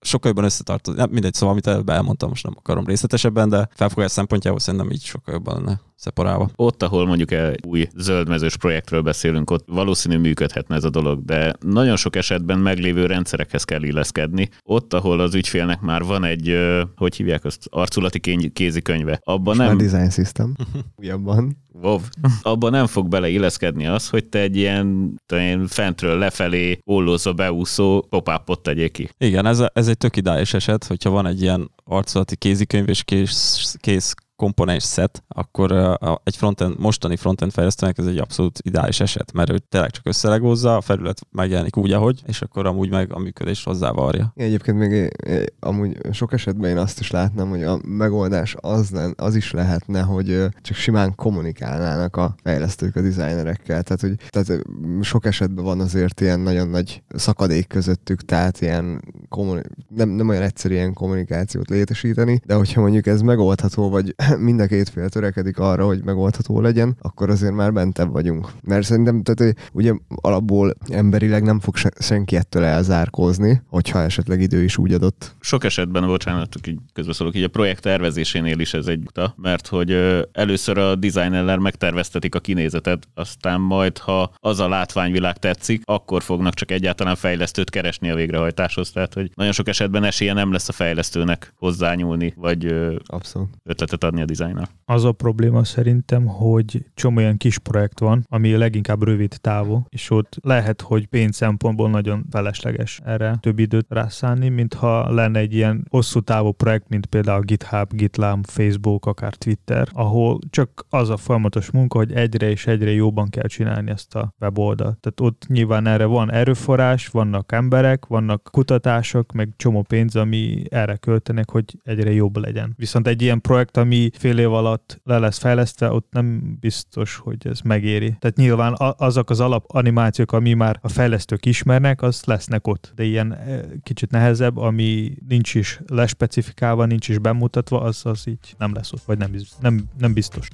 sokkal 0.00 0.28
jobban 0.28 0.44
összetartozik. 0.44 1.00
Nem, 1.00 1.10
mindegy, 1.10 1.34
szóval 1.34 1.50
amit 1.50 1.66
előbb 1.66 1.88
elmondtam, 1.88 2.28
most 2.28 2.44
nem 2.44 2.54
akarom 2.56 2.86
részletesebben, 2.86 3.48
de 3.48 3.68
felfogás 3.74 4.10
szempontjából 4.10 4.60
szerintem 4.60 4.90
így 4.90 5.02
sokkal 5.02 5.34
jobban 5.34 5.54
lenne 5.54 5.80
szeparálva. 5.96 6.50
Ott, 6.56 6.82
ahol 6.82 7.06
mondjuk 7.06 7.30
egy 7.30 7.60
új 7.66 7.88
zöldmezős 7.96 8.56
projektről 8.56 9.02
beszélünk, 9.02 9.50
ott 9.50 9.64
valószínű 9.66 10.18
működhetne 10.18 10.74
ez 10.74 10.84
a 10.84 10.90
dolog, 10.90 11.24
de 11.24 11.54
nagyon 11.60 11.96
sok 11.96 12.16
esetben 12.16 12.58
meglévő 12.58 13.06
rendszerekhez 13.06 13.64
kell 13.64 13.82
illeszkedni. 13.82 14.48
Ott, 14.62 14.94
ahol 14.94 15.20
az 15.20 15.34
ügyfélnek 15.34 15.80
már 15.80 16.02
van 16.02 16.24
egy, 16.24 16.58
hogy 16.96 17.16
hívják 17.16 17.44
azt, 17.44 17.66
arculati 17.70 18.50
kézikönyve, 18.52 19.20
abban 19.24 19.56
nem... 19.56 19.68
A 19.68 19.74
design 19.74 20.10
system, 20.10 20.54
újabban. 21.00 21.62
Wow. 21.82 21.98
Abban 22.42 22.70
nem 22.70 22.86
fog 22.86 23.08
beleilleszkedni 23.08 23.86
az, 23.86 24.08
hogy 24.08 24.24
te 24.26 24.38
egy 24.38 24.56
ilyen, 24.56 25.14
te 25.26 25.42
ilyen 25.42 25.66
fentről 25.66 26.18
lefelé 26.18 26.78
ollózó, 26.84 27.34
beúszó 27.34 28.06
pop 28.08 28.62
tegyél 28.62 28.90
ki. 28.90 29.08
Igen, 29.18 29.46
ez, 29.46 29.58
a, 29.58 29.70
ez 29.74 29.88
egy 29.88 29.96
tök 29.96 30.16
ideális 30.16 30.54
eset, 30.54 30.84
hogyha 30.84 31.10
van 31.10 31.26
egy 31.26 31.42
ilyen 31.42 31.70
arculati 31.84 32.36
kézikönyv 32.36 32.88
és 32.88 33.02
kész, 33.04 33.74
kész 33.78 34.14
komponens 34.36 34.84
set, 34.84 35.24
akkor 35.28 35.98
egy 36.24 36.36
frontend, 36.36 36.78
mostani 36.78 37.16
frontend 37.16 37.52
fejlesztőnek 37.52 37.98
ez 37.98 38.06
egy 38.06 38.18
abszolút 38.18 38.58
ideális 38.62 39.00
eset, 39.00 39.32
mert 39.32 39.50
ő 39.50 39.58
tényleg 39.58 39.90
csak 39.90 40.06
összelegózza, 40.06 40.76
a 40.76 40.80
felület 40.80 41.20
megjelenik 41.30 41.76
úgy, 41.76 41.92
ahogy, 41.92 42.22
és 42.26 42.42
akkor 42.42 42.66
amúgy 42.66 42.90
meg 42.90 43.12
a 43.12 43.18
működés 43.18 43.64
hozzávarja. 43.64 44.32
Egyébként 44.36 44.78
még 44.78 45.16
amúgy 45.60 45.96
sok 46.12 46.32
esetben 46.32 46.70
én 46.70 46.78
azt 46.78 47.00
is 47.00 47.10
látnám, 47.10 47.48
hogy 47.48 47.62
a 47.62 47.78
megoldás 47.86 48.56
az, 48.60 48.90
len, 48.90 49.14
az 49.16 49.34
is 49.34 49.50
lehetne, 49.50 50.00
hogy 50.00 50.46
csak 50.62 50.76
simán 50.76 51.14
kommunikálnának 51.14 52.16
a 52.16 52.34
fejlesztők 52.42 52.96
a 52.96 53.00
designerekkel. 53.00 53.82
Tehát, 53.82 54.00
hogy 54.00 54.14
tehát 54.28 54.62
sok 55.00 55.26
esetben 55.26 55.64
van 55.64 55.80
azért 55.80 56.20
ilyen 56.20 56.40
nagyon 56.40 56.68
nagy 56.68 57.02
szakadék 57.14 57.66
közöttük, 57.66 58.24
tehát 58.24 58.60
ilyen 58.60 59.02
kommuni- 59.28 59.62
nem, 59.88 60.08
nem 60.08 60.28
olyan 60.28 60.42
egyszerű 60.42 60.74
ilyen 60.74 60.92
kommunikációt 60.92 61.68
létesíteni, 61.68 62.40
de 62.46 62.54
hogyha 62.54 62.80
mondjuk 62.80 63.06
ez 63.06 63.20
megoldható, 63.20 63.90
vagy 63.90 64.14
mind 64.38 64.60
a 64.60 64.66
két 64.66 64.88
fél 64.88 65.08
törekedik 65.08 65.58
arra, 65.58 65.86
hogy 65.86 66.04
megoldható 66.04 66.60
legyen, 66.60 66.96
akkor 67.00 67.30
azért 67.30 67.54
már 67.54 67.72
bentebb 67.72 68.10
vagyunk. 68.10 68.48
Mert 68.62 68.84
szerintem, 68.84 69.22
tehát 69.22 69.54
ugye 69.72 69.92
alapból 70.08 70.74
emberileg 70.88 71.42
nem 71.42 71.60
fog 71.60 71.76
se, 71.76 71.90
senki 71.98 72.36
ettől 72.36 72.64
elzárkózni, 72.64 73.62
hogyha 73.68 74.02
esetleg 74.02 74.40
idő 74.40 74.62
is 74.62 74.78
úgy 74.78 74.92
adott. 74.92 75.34
Sok 75.40 75.64
esetben, 75.64 76.06
bocsánat, 76.06 76.54
így 76.66 76.78
közbeszólok, 76.92 77.36
így 77.36 77.42
a 77.42 77.48
projekt 77.48 77.82
tervezésénél 77.82 78.58
is 78.58 78.74
ez 78.74 78.86
egy 78.86 79.02
uta, 79.06 79.34
mert 79.36 79.66
hogy 79.66 79.90
először 80.32 80.78
a 80.78 80.94
designer 80.94 81.58
megterveztetik 81.58 82.34
a 82.34 82.40
kinézetet, 82.40 83.08
aztán 83.14 83.60
majd, 83.60 83.98
ha 83.98 84.32
az 84.40 84.60
a 84.60 84.68
látványvilág 84.68 85.38
tetszik, 85.38 85.82
akkor 85.84 86.22
fognak 86.22 86.54
csak 86.54 86.70
egyáltalán 86.70 87.16
fejlesztőt 87.16 87.70
keresni 87.70 88.10
a 88.10 88.14
végrehajtáshoz. 88.14 88.90
Tehát, 88.90 89.14
hogy 89.14 89.30
nagyon 89.34 89.52
sok 89.52 89.68
esetben 89.68 90.04
esélye 90.04 90.32
nem 90.32 90.52
lesz 90.52 90.68
a 90.68 90.72
fejlesztőnek 90.72 91.52
hozzányúlni, 91.56 92.34
vagy 92.36 92.74
Abszolút. 93.06 93.48
ötletet 93.64 94.04
adni 94.04 94.13
a 94.20 94.24
dizájnnak. 94.24 94.70
Az 94.84 95.04
a 95.04 95.12
probléma 95.12 95.64
szerintem, 95.64 96.26
hogy 96.26 96.84
csomó 96.94 97.16
olyan 97.16 97.36
kis 97.36 97.58
projekt 97.58 97.98
van, 97.98 98.26
ami 98.28 98.56
leginkább 98.56 99.02
rövid 99.02 99.36
távú, 99.40 99.86
és 99.88 100.10
ott 100.10 100.36
lehet, 100.42 100.80
hogy 100.80 101.06
pénz 101.06 101.36
szempontból 101.36 101.90
nagyon 101.90 102.24
felesleges 102.30 103.00
erre 103.04 103.36
több 103.40 103.58
időt 103.58 103.86
rászánni, 103.88 104.48
mintha 104.48 105.12
lenne 105.12 105.38
egy 105.38 105.54
ilyen 105.54 105.86
hosszú 105.90 106.20
távú 106.20 106.52
projekt, 106.52 106.88
mint 106.88 107.06
például 107.06 107.40
GitHub, 107.40 107.92
GitLab, 107.92 108.46
Facebook, 108.46 109.06
akár 109.06 109.34
Twitter, 109.34 109.88
ahol 109.92 110.38
csak 110.50 110.86
az 110.88 111.10
a 111.10 111.16
folyamatos 111.16 111.70
munka, 111.70 111.98
hogy 111.98 112.12
egyre 112.12 112.50
és 112.50 112.66
egyre 112.66 112.90
jobban 112.90 113.28
kell 113.28 113.46
csinálni 113.46 113.90
ezt 113.90 114.14
a 114.14 114.34
weboldalt. 114.40 114.98
Tehát 114.98 115.20
ott 115.20 115.46
nyilván 115.48 115.86
erre 115.86 116.04
van 116.04 116.32
erőforrás, 116.32 117.08
vannak 117.08 117.52
emberek, 117.52 118.06
vannak 118.06 118.48
kutatások, 118.52 119.32
meg 119.32 119.48
csomó 119.56 119.82
pénz, 119.82 120.16
ami 120.16 120.62
erre 120.70 120.96
költenek, 120.96 121.50
hogy 121.50 121.64
egyre 121.82 122.12
jobb 122.12 122.36
legyen. 122.36 122.72
Viszont 122.76 123.06
egy 123.06 123.22
ilyen 123.22 123.40
projekt, 123.40 123.76
ami 123.76 124.03
fél 124.14 124.38
év 124.38 124.52
alatt 124.52 125.00
le 125.04 125.18
lesz 125.18 125.38
fejlesztve, 125.38 125.90
ott 125.90 126.08
nem 126.10 126.56
biztos, 126.60 127.16
hogy 127.16 127.46
ez 127.46 127.60
megéri. 127.60 128.16
Tehát 128.18 128.36
nyilván 128.36 128.74
azok 128.78 129.30
az 129.30 129.40
alap 129.40 129.64
animációk, 129.66 130.32
ami 130.32 130.52
már 130.52 130.78
a 130.82 130.88
fejlesztők 130.88 131.46
ismernek, 131.46 132.02
az 132.02 132.22
lesznek 132.24 132.66
ott. 132.66 132.92
De 132.94 133.02
ilyen 133.02 133.34
eh, 133.34 133.60
kicsit 133.82 134.10
nehezebb, 134.10 134.56
ami 134.56 135.14
nincs 135.28 135.54
is 135.54 135.80
lespecifikálva, 135.86 136.84
nincs 136.84 137.08
is 137.08 137.18
bemutatva, 137.18 137.80
az, 137.80 138.00
az 138.06 138.22
így 138.26 138.54
nem 138.58 138.74
lesz 138.74 138.92
ott, 138.92 139.02
vagy 139.04 139.18
nem, 139.18 139.30
nem, 139.60 139.84
nem 139.98 140.12
biztos 140.12 140.48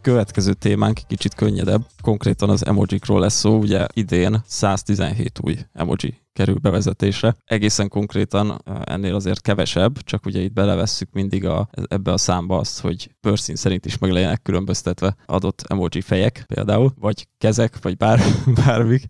következő 0.00 0.52
témánk 0.52 1.00
kicsit 1.06 1.34
könnyedebb. 1.34 1.86
Konkrétan 2.02 2.50
az 2.50 2.66
emojikról 2.66 3.20
lesz 3.20 3.38
szó, 3.38 3.58
ugye 3.58 3.86
idén 3.92 4.42
117 4.46 5.38
új 5.42 5.58
emoji 5.72 6.26
kerül 6.38 6.58
bevezetésre. 6.58 7.36
Egészen 7.44 7.88
konkrétan 7.88 8.62
ennél 8.84 9.14
azért 9.14 9.40
kevesebb, 9.40 10.02
csak 10.02 10.26
ugye 10.26 10.40
itt 10.40 10.52
belevesszük 10.52 11.08
mindig 11.12 11.44
a, 11.46 11.68
ebbe 11.88 12.12
a 12.12 12.16
számba 12.16 12.58
azt, 12.58 12.80
hogy 12.80 13.10
pörszín 13.20 13.56
szerint 13.56 13.86
is 13.86 13.98
meg 13.98 14.10
legyenek 14.10 14.42
különböztetve 14.42 15.16
adott 15.26 15.64
emoji 15.68 16.00
fejek 16.00 16.44
például, 16.46 16.92
vagy 16.98 17.28
kezek, 17.38 17.82
vagy 17.82 17.96
bár, 17.96 18.20
bármik. 18.64 19.06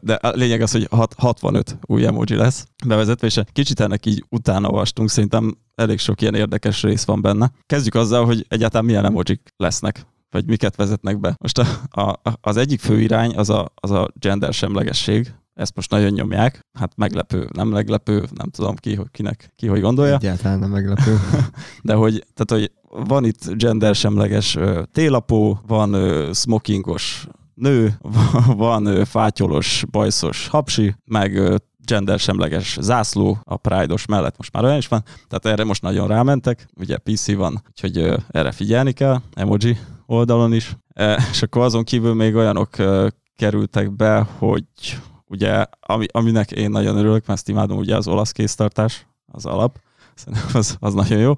De 0.00 0.14
a 0.14 0.28
lényeg 0.28 0.60
az, 0.60 0.72
hogy 0.72 0.88
65 1.16 1.78
új 1.86 2.06
emoji 2.06 2.34
lesz 2.34 2.66
bevezetve, 2.86 3.26
és 3.26 3.40
kicsit 3.52 3.80
ennek 3.80 4.06
így 4.06 4.24
utána 4.28 4.68
olvastunk, 4.68 5.10
szerintem 5.10 5.56
elég 5.82 5.98
sok 5.98 6.20
ilyen 6.20 6.34
érdekes 6.34 6.82
rész 6.82 7.04
van 7.04 7.20
benne. 7.20 7.52
Kezdjük 7.66 7.94
azzal, 7.94 8.24
hogy 8.24 8.46
egyáltalán 8.48 8.84
milyen 8.84 9.04
emojik 9.04 9.52
lesznek 9.56 10.06
vagy 10.30 10.46
miket 10.46 10.76
vezetnek 10.76 11.20
be. 11.20 11.36
Most 11.38 11.58
a, 11.58 11.66
a, 12.02 12.20
az 12.40 12.56
egyik 12.56 12.80
fő 12.80 13.00
irány 13.00 13.36
az 13.36 13.50
a, 13.50 13.72
az 13.74 13.90
a 13.90 14.08
gender 14.14 14.52
semlegesség, 14.52 15.34
ezt 15.54 15.74
most 15.74 15.90
nagyon 15.90 16.10
nyomják, 16.10 16.66
hát 16.78 16.96
meglepő, 16.96 17.48
nem 17.52 17.68
meglepő, 17.68 18.24
nem 18.34 18.50
tudom 18.50 18.76
ki, 18.76 18.94
hogy 18.94 19.06
kinek, 19.10 19.52
ki 19.56 19.66
hogy 19.66 19.80
gondolja. 19.80 20.14
Egyáltalán 20.14 20.58
nem 20.58 20.70
meglepő. 20.70 21.18
De 21.82 21.94
hogy, 21.94 22.24
tehát, 22.34 22.62
hogy 22.62 22.72
van 23.08 23.24
itt 23.24 23.54
gender 23.54 23.94
semleges 23.94 24.58
télapó, 24.92 25.60
van 25.66 25.94
smokingos 26.34 27.26
nő, 27.54 27.98
van 28.56 29.04
fátyolos, 29.04 29.84
bajszos 29.90 30.48
hapsi, 30.48 30.94
meg 31.04 31.60
gender 31.92 32.18
semleges 32.18 32.78
zászló 32.80 33.38
a 33.44 33.56
Pride-os 33.56 34.06
mellett 34.06 34.36
most 34.36 34.52
már 34.52 34.64
olyan 34.64 34.76
is 34.76 34.88
van, 34.88 35.02
tehát 35.28 35.46
erre 35.58 35.64
most 35.64 35.82
nagyon 35.82 36.08
rámentek, 36.08 36.68
ugye 36.76 36.96
PC 36.96 37.34
van, 37.34 37.62
úgyhogy 37.68 38.14
erre 38.30 38.52
figyelni 38.52 38.92
kell, 38.92 39.20
emoji 39.34 39.78
oldalon 40.06 40.52
is, 40.52 40.76
e, 40.94 41.26
és 41.30 41.42
akkor 41.42 41.62
azon 41.62 41.84
kívül 41.84 42.14
még 42.14 42.34
olyanok 42.34 42.70
kerültek 43.36 43.92
be, 43.96 44.26
hogy 44.38 44.64
ugye, 45.26 45.64
ami, 45.80 46.06
aminek 46.12 46.50
én 46.50 46.70
nagyon 46.70 46.96
örülök, 46.96 47.26
mert 47.26 47.38
ezt 47.38 47.48
imádom, 47.48 47.78
ugye 47.78 47.96
az 47.96 48.08
olasz 48.08 48.32
kéztartás, 48.32 49.06
az 49.32 49.46
alap, 49.46 49.80
szerintem 50.14 50.48
az, 50.52 50.76
az 50.80 50.94
nagyon 50.94 51.18
jó. 51.18 51.34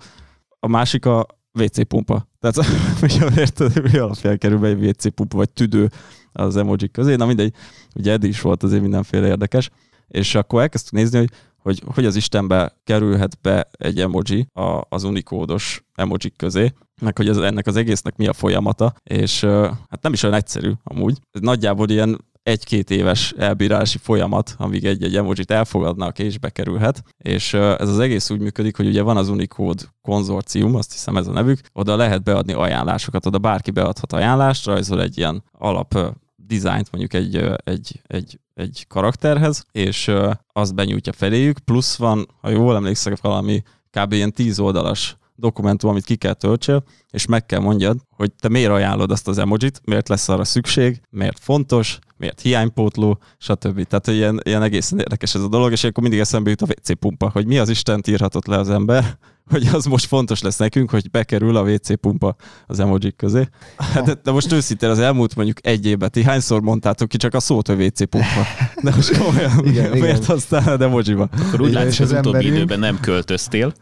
A 0.60 0.68
másik 0.68 1.06
a 1.06 1.26
WC 1.52 1.86
pumpa. 1.86 2.28
Tehát 2.40 2.70
érted, 3.36 3.92
mi 3.92 3.98
alapján 3.98 4.38
kerül 4.38 4.58
be 4.58 4.68
egy 4.68 4.86
WC 4.86 5.14
pumpa, 5.14 5.36
vagy 5.36 5.50
tüdő 5.50 5.90
az 6.32 6.56
emojik 6.56 6.92
közé. 6.92 7.14
Na 7.14 7.26
mindegy, 7.26 7.54
ugye 7.94 8.12
eddig 8.12 8.30
is 8.30 8.40
volt 8.40 8.62
azért 8.62 8.82
mindenféle 8.82 9.26
érdekes. 9.26 9.70
És 10.08 10.34
akkor 10.34 10.60
elkezdtük 10.60 10.92
nézni, 10.92 11.18
hogy 11.18 11.28
hogy 11.64 11.82
hogy 11.94 12.04
az 12.04 12.16
Istenbe 12.16 12.72
kerülhet 12.84 13.38
be 13.42 13.68
egy 13.72 14.00
emoji 14.00 14.46
a, 14.52 14.80
az 14.88 15.04
unikódos 15.04 15.84
emojik 15.94 16.36
közé, 16.36 16.72
meg 17.00 17.16
hogy 17.16 17.28
ez, 17.28 17.36
ennek 17.36 17.66
az 17.66 17.76
egésznek 17.76 18.16
mi 18.16 18.26
a 18.26 18.32
folyamata, 18.32 18.94
és 19.02 19.40
hát 19.88 20.02
nem 20.02 20.12
is 20.12 20.22
olyan 20.22 20.36
egyszerű 20.36 20.72
amúgy. 20.84 21.18
Ez 21.30 21.40
nagyjából 21.40 21.88
ilyen 21.88 22.24
egy-két 22.42 22.90
éves 22.90 23.34
elbírálási 23.38 23.98
folyamat, 23.98 24.54
amíg 24.58 24.84
egy-egy 24.84 25.16
emojit 25.16 25.50
elfogadnak 25.50 26.18
és 26.18 26.38
bekerülhet, 26.38 27.02
és 27.18 27.54
ez 27.54 27.88
az 27.88 27.98
egész 27.98 28.30
úgy 28.30 28.40
működik, 28.40 28.76
hogy 28.76 28.86
ugye 28.86 29.02
van 29.02 29.16
az 29.16 29.28
Unicode 29.28 29.82
konzorcium, 30.02 30.74
azt 30.74 30.92
hiszem 30.92 31.16
ez 31.16 31.26
a 31.26 31.32
nevük, 31.32 31.60
oda 31.72 31.96
lehet 31.96 32.22
beadni 32.22 32.52
ajánlásokat, 32.52 33.26
oda 33.26 33.38
bárki 33.38 33.70
beadhat 33.70 34.12
ajánlást, 34.12 34.66
rajzol 34.66 35.02
egy 35.02 35.18
ilyen 35.18 35.44
alap 35.52 36.16
dizájnt 36.46 36.90
mondjuk 36.90 37.12
egy, 37.12 37.36
egy, 37.64 38.00
egy, 38.06 38.38
egy 38.54 38.84
karakterhez, 38.88 39.66
és 39.72 40.10
azt 40.52 40.74
benyújtja 40.74 41.12
feléjük, 41.12 41.58
plusz 41.58 41.96
van, 41.96 42.28
ha 42.40 42.48
jól 42.48 42.76
emlékszek, 42.76 43.20
valami 43.20 43.62
kb. 43.90 44.12
ilyen 44.12 44.32
tíz 44.32 44.58
oldalas 44.58 45.16
dokumentum, 45.36 45.90
amit 45.90 46.04
ki 46.04 46.16
kell 46.16 46.32
töltsél, 46.32 46.84
és 47.10 47.26
meg 47.26 47.46
kell 47.46 47.60
mondjad, 47.60 47.98
hogy 48.10 48.32
te 48.32 48.48
miért 48.48 48.70
ajánlod 48.70 49.10
azt 49.10 49.28
az 49.28 49.38
emojit, 49.38 49.80
miért 49.84 50.08
lesz 50.08 50.28
arra 50.28 50.44
szükség, 50.44 51.00
miért 51.10 51.38
fontos, 51.38 51.98
miért 52.16 52.40
hiánypótló, 52.40 53.18
stb. 53.38 53.82
Tehát 53.82 54.06
ilyen, 54.06 54.40
ilyen 54.44 54.62
egészen 54.62 54.98
érdekes 54.98 55.34
ez 55.34 55.40
a 55.40 55.48
dolog, 55.48 55.72
és 55.72 55.84
akkor 55.84 56.02
mindig 56.02 56.20
eszembe 56.20 56.50
jut 56.50 56.62
a 56.62 56.66
WC 56.66 56.98
pumpa, 56.98 57.30
hogy 57.30 57.46
mi 57.46 57.58
az 57.58 57.68
Isten 57.68 58.02
írhatott 58.08 58.46
le 58.46 58.58
az 58.58 58.70
ember, 58.70 59.18
hogy 59.50 59.68
az 59.72 59.84
most 59.84 60.06
fontos 60.06 60.42
lesz 60.42 60.56
nekünk, 60.56 60.90
hogy 60.90 61.10
bekerül 61.10 61.56
a 61.56 61.62
WC 61.62 62.00
pumpa 62.00 62.36
az 62.66 62.80
emojik 62.80 63.16
közé. 63.16 63.48
Hát, 63.76 64.04
de, 64.04 64.14
de 64.22 64.30
most 64.30 64.52
őszintén 64.52 64.88
az 64.88 64.98
elmúlt 64.98 65.36
mondjuk 65.36 65.66
egy 65.66 65.86
évben, 65.86 66.10
ti 66.10 66.22
hányszor 66.22 66.60
mondtátok 66.60 67.08
ki 67.08 67.16
csak 67.16 67.34
a 67.34 67.40
szót, 67.40 67.66
hogy 67.66 67.84
WC 67.84 68.08
pumpa? 68.08 68.42
De 68.82 68.92
most 68.94 69.18
komolyan, 69.18 69.66
Igen, 69.66 69.90
miért 69.90 70.04
igen. 70.16 70.24
használod 70.26 70.82
emojiba? 70.82 71.28
Akkor 71.46 71.60
úgy 71.60 71.70
és 71.86 72.00
az 72.00 72.12
az 72.12 72.18
utóbbi 72.18 72.26
emberünk- 72.36 72.56
időben 72.56 72.78
nem 72.78 73.00
költöztél, 73.00 73.72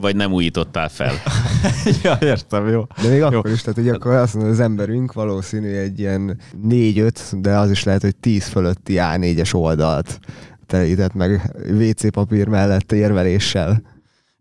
vagy 0.00 0.16
nem 0.16 0.32
újítottál 0.32 0.88
fel. 0.88 1.12
ja, 2.02 2.18
értem, 2.20 2.68
jó. 2.68 2.86
De 3.02 3.08
még 3.08 3.18
Jó. 3.18 3.26
akkor 3.26 3.50
is, 3.50 3.60
tehát 3.60 3.78
hogy 3.78 3.88
akkor 3.88 4.12
azt 4.12 4.34
mondod, 4.34 4.52
az 4.52 4.60
emberünk 4.60 5.12
valószínű 5.12 5.74
egy 5.74 5.98
ilyen 5.98 6.40
4-5, 6.68 7.12
de 7.40 7.56
az 7.58 7.70
is 7.70 7.82
lehet, 7.82 8.02
hogy 8.02 8.16
10 8.16 8.46
fölötti 8.46 8.94
A4-es 8.98 9.54
oldalt 9.54 10.20
telített 10.66 11.14
meg 11.14 11.52
WC 11.70 12.10
papír 12.10 12.46
mellett 12.48 12.92
érveléssel. 12.92 13.82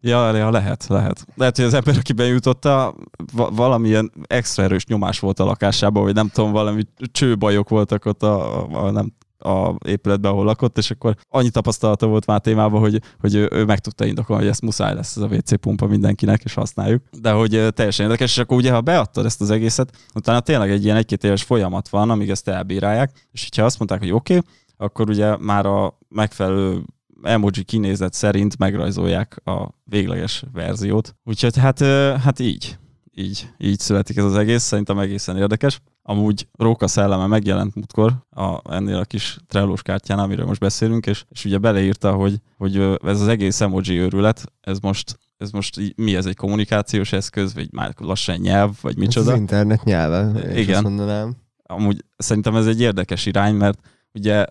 Ja, 0.03 0.35
ja, 0.35 0.49
lehet, 0.49 0.85
lehet. 0.87 1.25
Lehet, 1.35 1.55
hogy 1.55 1.65
az 1.65 1.73
ember, 1.73 1.97
aki 1.97 2.13
bejutotta, 2.13 2.95
va- 3.33 3.55
valamilyen 3.55 4.11
extra 4.27 4.63
erős 4.63 4.85
nyomás 4.85 5.19
volt 5.19 5.39
a 5.39 5.45
lakásában, 5.45 6.03
vagy 6.03 6.13
nem 6.13 6.27
tudom, 6.27 6.51
valami 6.51 6.83
csőbajok 7.11 7.69
voltak 7.69 8.05
ott 8.05 8.23
a, 8.23 8.65
a, 8.85 8.91
nem 8.91 9.13
a 9.43 9.75
épületben, 9.85 10.31
ahol 10.31 10.45
lakott, 10.45 10.77
és 10.77 10.91
akkor 10.91 11.15
annyi 11.29 11.49
tapasztalata 11.49 12.07
volt 12.07 12.25
már 12.25 12.39
témában, 12.39 12.79
hogy, 12.79 13.01
hogy 13.19 13.35
ő, 13.35 13.49
ő 13.51 13.65
meg 13.65 13.79
tudta 13.79 14.05
indokolni, 14.05 14.41
hogy 14.41 14.51
ez 14.51 14.59
muszáj 14.59 14.93
lesz 14.93 15.15
ez 15.15 15.21
a 15.21 15.27
WC 15.27 15.59
pumpa 15.59 15.85
mindenkinek, 15.87 16.43
és 16.43 16.53
használjuk. 16.53 17.03
De 17.21 17.31
hogy 17.31 17.67
teljesen 17.73 18.05
érdekes, 18.05 18.31
és 18.31 18.37
akkor 18.37 18.57
ugye, 18.57 18.71
ha 18.71 18.81
beadtad 18.81 19.25
ezt 19.25 19.41
az 19.41 19.49
egészet, 19.49 19.97
utána 20.15 20.39
tényleg 20.39 20.71
egy 20.71 20.83
ilyen 20.83 20.95
egy-két 20.95 21.23
éves 21.23 21.43
folyamat 21.43 21.89
van, 21.89 22.09
amíg 22.09 22.29
ezt 22.29 22.47
elbírálják, 22.47 23.27
és 23.31 23.47
ha 23.55 23.63
azt 23.63 23.77
mondták, 23.77 23.99
hogy 23.99 24.11
oké, 24.11 24.37
okay, 24.37 24.49
akkor 24.77 25.09
ugye 25.09 25.37
már 25.37 25.65
a 25.65 25.97
megfelelő 26.09 26.83
emoji 27.23 27.63
kinézet 27.63 28.13
szerint 28.13 28.57
megrajzolják 28.57 29.41
a 29.45 29.67
végleges 29.83 30.43
verziót. 30.53 31.15
Úgyhogy 31.23 31.57
hát, 31.57 31.79
hát 32.21 32.39
így, 32.39 32.77
így, 33.15 33.49
így 33.57 33.79
születik 33.79 34.17
ez 34.17 34.23
az 34.23 34.35
egész, 34.35 34.63
szerintem 34.63 34.99
egészen 34.99 35.37
érdekes. 35.37 35.79
Amúgy 36.03 36.47
Róka 36.57 36.87
szelleme 36.87 37.25
megjelent 37.27 37.75
múltkor 37.75 38.13
a, 38.29 38.73
ennél 38.73 38.95
a 38.97 39.03
kis 39.05 39.37
trellós 39.47 39.81
kártyán, 39.81 40.19
amiről 40.19 40.45
most 40.45 40.59
beszélünk, 40.59 41.05
és, 41.05 41.23
és 41.29 41.45
ugye 41.45 41.57
beleírta, 41.57 42.11
hogy, 42.13 42.35
hogy 42.57 42.75
ez 43.03 43.21
az 43.21 43.27
egész 43.27 43.61
emoji 43.61 43.97
őrület, 43.99 44.43
ez 44.61 44.79
most, 44.79 45.19
ez 45.37 45.51
most 45.51 45.79
így- 45.79 45.97
mi 45.97 46.15
ez 46.15 46.25
egy 46.25 46.35
kommunikációs 46.35 47.11
eszköz, 47.13 47.53
vagy 47.53 47.67
már 47.71 47.93
lassan 47.97 48.37
nyelv, 48.37 48.71
vagy 48.81 48.91
Ez 48.91 48.97
micsoda? 48.97 49.31
az 49.31 49.37
internet 49.37 49.83
nyelve, 49.83 50.51
Igen. 50.59 50.73
azt 50.75 50.83
mondanám. 50.83 51.35
amúgy 51.63 52.03
szerintem 52.17 52.55
ez 52.55 52.67
egy 52.67 52.81
érdekes 52.81 53.25
irány, 53.25 53.55
mert 53.55 53.79
ugye 54.13 54.45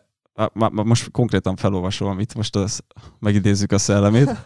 most 0.70 1.10
konkrétan 1.10 1.56
felolvasom, 1.56 2.08
amit 2.08 2.34
most 2.34 2.56
az, 2.56 2.80
megidézzük 3.18 3.72
a 3.72 3.78
szellemét. 3.78 4.30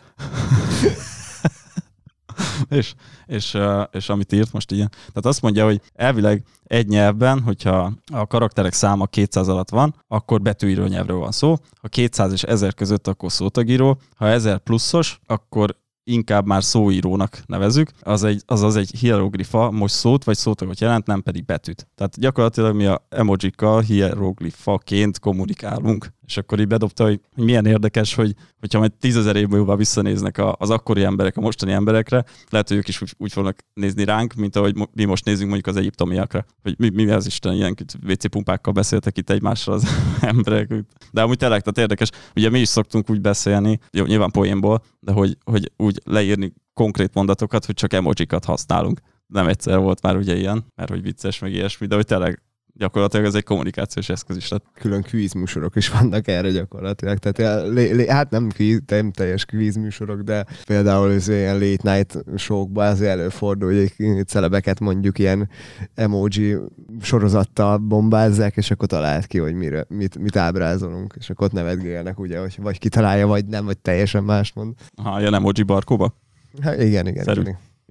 és, 2.68 2.94
és, 3.26 3.59
és 3.90 4.09
amit 4.09 4.33
írt 4.33 4.52
most 4.52 4.70
ilyen. 4.70 4.88
Tehát 4.90 5.26
azt 5.26 5.42
mondja, 5.42 5.64
hogy 5.64 5.80
elvileg 5.94 6.44
egy 6.64 6.88
nyelvben, 6.88 7.40
hogyha 7.40 7.92
a 8.12 8.26
karakterek 8.26 8.72
száma 8.72 9.07
200 9.07 9.48
alatt 9.48 9.70
van, 9.70 9.94
akkor 10.09 10.40
betűíró 10.42 10.85
nyelvről 10.85 11.18
van 11.18 11.33
szó. 11.33 11.57
Ha 11.80 11.88
200 11.88 12.33
és 12.33 12.42
1000 12.42 12.74
között, 12.74 13.07
akkor 13.07 13.33
szótagíró. 13.33 14.00
Ha 14.16 14.28
1000 14.28 14.59
pluszos, 14.59 15.20
akkor 15.26 15.83
inkább 16.05 16.47
már 16.47 16.64
szóírónak 16.64 17.43
nevezük, 17.47 17.90
az 18.01 18.25
egy, 18.25 18.43
azaz 18.47 18.77
egy 18.77 18.90
hieroglifa 18.99 19.71
most 19.71 19.95
szót 19.95 20.25
vagy 20.25 20.37
szótagot 20.37 20.81
jelent, 20.81 21.07
nem 21.07 21.23
pedig 21.23 21.45
betűt. 21.45 21.88
Tehát 21.95 22.19
gyakorlatilag 22.19 22.75
mi 22.75 22.87
a 22.87 23.07
emojikkal 23.09 23.81
hieroglifaként 23.81 25.19
kommunikálunk. 25.19 26.12
És 26.26 26.37
akkor 26.37 26.60
így 26.60 26.66
bedobta, 26.66 27.04
hogy 27.04 27.20
milyen 27.37 27.66
érdekes, 27.66 28.14
hogy 28.14 28.34
hogyha 28.60 28.78
majd 28.78 28.92
tízezer 28.92 29.37
év 29.37 29.48
múlva 29.48 29.76
visszanéznek 29.76 30.40
az 30.56 30.70
akkori 30.70 31.04
emberek 31.04 31.37
a 31.37 31.40
mostani 31.40 31.72
emberekre, 31.72 32.24
lehet, 32.48 32.68
hogy 32.68 32.76
ők 32.76 32.88
is 32.88 33.02
úgy, 33.02 33.14
úgy 33.18 33.32
fognak 33.32 33.58
nézni 33.74 34.04
ránk, 34.04 34.34
mint 34.34 34.56
ahogy 34.56 34.88
mi 34.92 35.04
most 35.04 35.24
nézünk 35.24 35.50
mondjuk 35.50 35.66
az 35.66 35.76
egyiptomiakra. 35.76 36.44
Hogy 36.62 36.74
mi, 36.78 36.88
mi 36.88 37.10
az 37.10 37.26
Isten, 37.26 37.54
ilyen 37.54 37.74
WC 38.08 38.28
pumpákkal 38.28 38.72
beszéltek 38.72 39.18
itt 39.18 39.30
egymással 39.30 39.74
az 39.74 39.88
emberek. 40.20 40.74
De 41.12 41.22
amúgy 41.22 41.37
tényleg, 41.37 41.60
tehát 41.60 41.78
érdekes. 41.78 42.10
Ugye 42.37 42.50
mi 42.50 42.58
is 42.58 42.68
szoktunk 42.68 43.10
úgy 43.10 43.20
beszélni, 43.20 43.78
jó, 43.92 44.04
nyilván 44.04 44.30
poénból, 44.30 44.82
de 45.00 45.12
hogy, 45.12 45.38
hogy 45.44 45.72
úgy 45.76 46.00
leírni 46.04 46.52
konkrét 46.74 47.14
mondatokat, 47.14 47.64
hogy 47.64 47.74
csak 47.74 47.92
emojikat 47.92 48.44
használunk. 48.44 49.00
Nem 49.26 49.48
egyszer 49.48 49.78
volt 49.78 50.02
már 50.02 50.16
ugye 50.16 50.37
ilyen, 50.37 50.64
mert 50.74 50.90
hogy 50.90 51.02
vicces, 51.02 51.38
meg 51.38 51.52
ilyesmi, 51.52 51.87
de 51.87 51.94
hogy 51.94 52.04
tényleg 52.04 52.42
gyakorlatilag 52.76 53.26
ez 53.26 53.34
egy 53.34 53.44
kommunikációs 53.44 54.08
eszköz 54.08 54.37
is 54.37 54.48
lett. 54.48 54.64
Külön 54.74 55.02
kvíz 55.02 55.32
műsorok 55.32 55.76
is 55.76 55.88
vannak 55.88 56.28
erre 56.28 56.50
gyakorlatilag. 56.50 57.18
Tehát, 57.18 57.68
lé, 57.68 57.90
lé, 57.90 58.08
hát 58.08 58.30
nem, 58.30 58.48
kvíz, 58.48 58.80
nem 58.87 59.10
teljes 59.10 59.44
kvíz 59.44 59.76
műsorok, 59.76 60.20
de 60.20 60.46
például 60.66 61.10
az 61.10 61.28
ilyen 61.28 61.58
late 61.58 61.94
night 61.94 62.24
showkban 62.37 62.87
az 62.87 63.00
előfordul, 63.00 63.72
hogy 63.72 63.92
egy 63.98 64.26
celebeket 64.26 64.80
mondjuk 64.80 65.18
ilyen 65.18 65.48
emoji 65.94 66.56
sorozattal 67.00 67.78
bombázzák, 67.78 68.56
és 68.56 68.70
akkor 68.70 68.88
talált 68.88 69.26
ki, 69.26 69.38
hogy 69.38 69.54
mire, 69.54 69.84
mit, 69.88 70.18
mit 70.18 70.37
ábrázolunk, 70.37 71.14
és 71.18 71.30
akkor 71.30 71.46
ott 71.46 71.52
nevetgélnek, 71.52 72.18
ugye, 72.18 72.40
hogy 72.40 72.58
vagy 72.62 72.78
kitalálja, 72.78 73.26
vagy 73.26 73.46
nem, 73.46 73.64
vagy 73.64 73.78
teljesen 73.78 74.24
mást 74.24 74.54
mond. 74.54 74.74
Ha 75.02 75.20
ilyen 75.20 75.34
emoji 75.34 75.62
barkóba? 75.62 76.14
Hát 76.62 76.82
igen, 76.82 77.06
igen. 77.06 77.24
Szerű. 77.24 77.42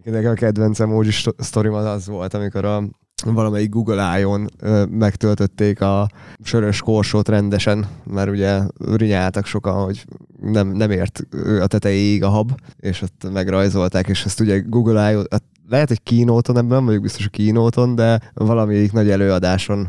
Nekem 0.03 0.31
a 0.31 0.33
kedvenc 0.33 0.79
emoji 0.79 1.11
sto- 1.11 1.43
sztorim 1.43 1.73
az 1.73 1.85
az 1.85 2.07
volt, 2.07 2.33
amikor 2.33 2.65
a 2.65 2.83
valamelyik 3.23 3.69
Google 3.69 4.19
ö, 4.59 4.85
megtöltötték 4.85 5.81
a 5.81 6.09
sörös 6.43 6.81
korsót 6.81 7.27
rendesen, 7.29 7.85
mert 8.03 8.29
ugye 8.29 8.61
rinyáltak 8.95 9.45
sokan, 9.45 9.83
hogy 9.83 10.05
nem, 10.41 10.67
nem 10.67 10.91
ért 10.91 11.23
a 11.61 11.67
tetejéig 11.67 12.23
a 12.23 12.29
hab, 12.29 12.51
és 12.79 13.01
ott 13.01 13.27
megrajzolták, 13.33 14.07
és 14.07 14.25
ezt 14.25 14.39
ugye 14.39 14.59
Google 14.59 15.05
Eye-on, 15.07 15.25
hát 15.31 15.43
lehet, 15.69 15.87
hogy 15.87 16.03
kínóton, 16.03 16.57
ebben 16.57 16.75
nem 16.77 16.85
vagyok 16.85 17.01
biztos 17.01 17.25
a 17.25 17.29
kínóton, 17.29 17.95
de 17.95 18.19
valamelyik 18.33 18.91
nagy 18.91 19.09
előadáson 19.09 19.87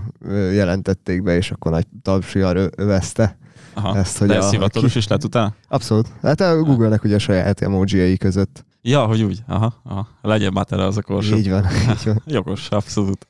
jelentették 0.52 1.22
be, 1.22 1.36
és 1.36 1.50
akkor 1.50 1.72
nagy 1.72 1.86
tapsiar 2.02 2.70
övezte. 2.76 3.36
Aha. 3.74 3.96
Ezt, 3.96 4.18
hogy 4.18 4.28
De 4.28 4.36
ez 4.36 4.44
a- 4.44 4.50
hivatalos 4.50 4.92
ki- 4.92 4.98
is 4.98 5.08
lett 5.08 5.24
utána? 5.24 5.54
Abszolút. 5.68 6.08
Hát 6.22 6.40
a 6.40 6.62
Google-nek 6.62 7.04
ugye 7.04 7.14
a 7.14 7.18
saját 7.18 7.60
emoji 7.60 8.16
között. 8.16 8.64
Ja, 8.86 9.06
hogy 9.06 9.22
úgy. 9.22 9.42
Aha, 9.46 9.74
aha. 9.84 10.08
Legyen 10.22 10.52
már 10.52 10.64
tele 10.64 10.84
az 10.84 10.96
a 10.96 11.02
korsó. 11.02 11.36
Így 11.36 11.50
van, 11.50 11.64
így 11.90 12.04
van. 12.04 12.22
Jogos, 12.26 12.68
abszolút. 12.68 13.26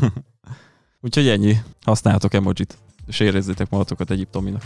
Úgyhogy 1.00 1.28
ennyi. 1.28 1.56
Használjatok 1.84 2.34
emojit, 2.34 2.78
és 3.06 3.20
érezzétek 3.20 3.70
magatokat 3.70 4.10
egyiptominak. 4.10 4.62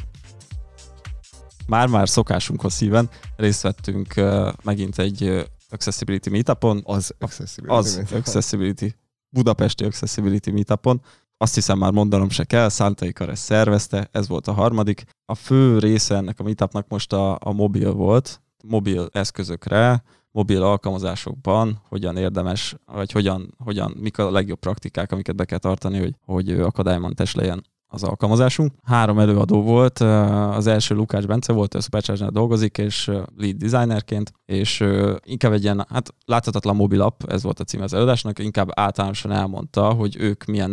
Már-már 1.67 2.09
szokásunkhoz 2.09 2.73
szíven 2.73 3.09
részt 3.37 3.63
vettünk 3.63 4.15
uh, 4.17 4.53
megint 4.63 4.99
egy 4.99 5.23
uh, 5.23 5.41
Accessibility 5.71 6.29
Meetupon, 6.31 6.83
Az 6.85 7.15
accessibility. 7.19 7.77
az 7.79 8.03
Accessibility, 8.13 8.95
Budapesti 9.29 9.85
Accessibility 9.85 10.51
Meetupon. 10.51 11.01
Azt 11.37 11.55
hiszem 11.55 11.79
már 11.79 11.93
mondanom 11.93 12.29
se 12.31 12.45
kell, 12.45 12.69
Szántai 12.69 13.13
Kares 13.13 13.39
szervezte, 13.39 14.09
ez 14.13 14.29
volt 14.29 14.47
a 14.49 14.53
harmadik. 14.53 15.05
A 15.25 15.35
fő 15.35 15.79
része 15.79 16.15
ennek 16.17 16.41
a 16.41 16.43
meetupnak 16.43 16.89
most 16.89 17.13
a, 17.13 17.39
a 17.41 17.53
mobil 17.53 17.93
volt, 17.93 18.41
mobil 18.65 19.09
eszközökre, 19.13 20.03
mobil 20.33 20.63
alkalmazásokban 20.63 21.81
hogyan 21.89 22.17
érdemes, 22.17 22.77
vagy 22.87 23.13
hogyan, 23.13 23.55
hogyan 23.59 23.95
mik 24.01 24.19
a 24.19 24.31
legjobb 24.31 24.59
praktikák, 24.59 25.13
amiket 25.13 25.37
be 25.37 25.45
kell 25.45 25.59
tartani, 25.59 25.99
hogy, 25.99 26.15
hogy 26.25 26.51
akadálymentes 26.51 27.35
legyen 27.35 27.65
az 27.93 28.03
alkalmazásunk. 28.03 28.73
Három 28.83 29.19
előadó 29.19 29.63
volt, 29.63 29.99
az 29.99 30.67
első 30.67 30.95
Lukács 30.95 31.27
Bence 31.27 31.53
volt, 31.53 31.75
ő 31.75 31.81
supercharge 31.81 32.31
dolgozik, 32.31 32.79
és 32.79 33.11
lead 33.37 33.57
designerként, 33.57 34.33
és 34.45 34.85
inkább 35.25 35.53
egy 35.53 35.63
ilyen, 35.63 35.87
hát 35.89 36.15
láthatatlan 36.25 36.77
mobil 36.77 37.01
app, 37.01 37.23
ez 37.23 37.43
volt 37.43 37.61
a 37.61 37.65
cím 37.65 37.81
az 37.83 37.95
előadásnak, 37.95 38.39
inkább 38.39 38.69
általánosan 38.75 39.31
elmondta, 39.31 39.93
hogy 39.93 40.17
ők 40.19 40.45
milyen 40.45 40.71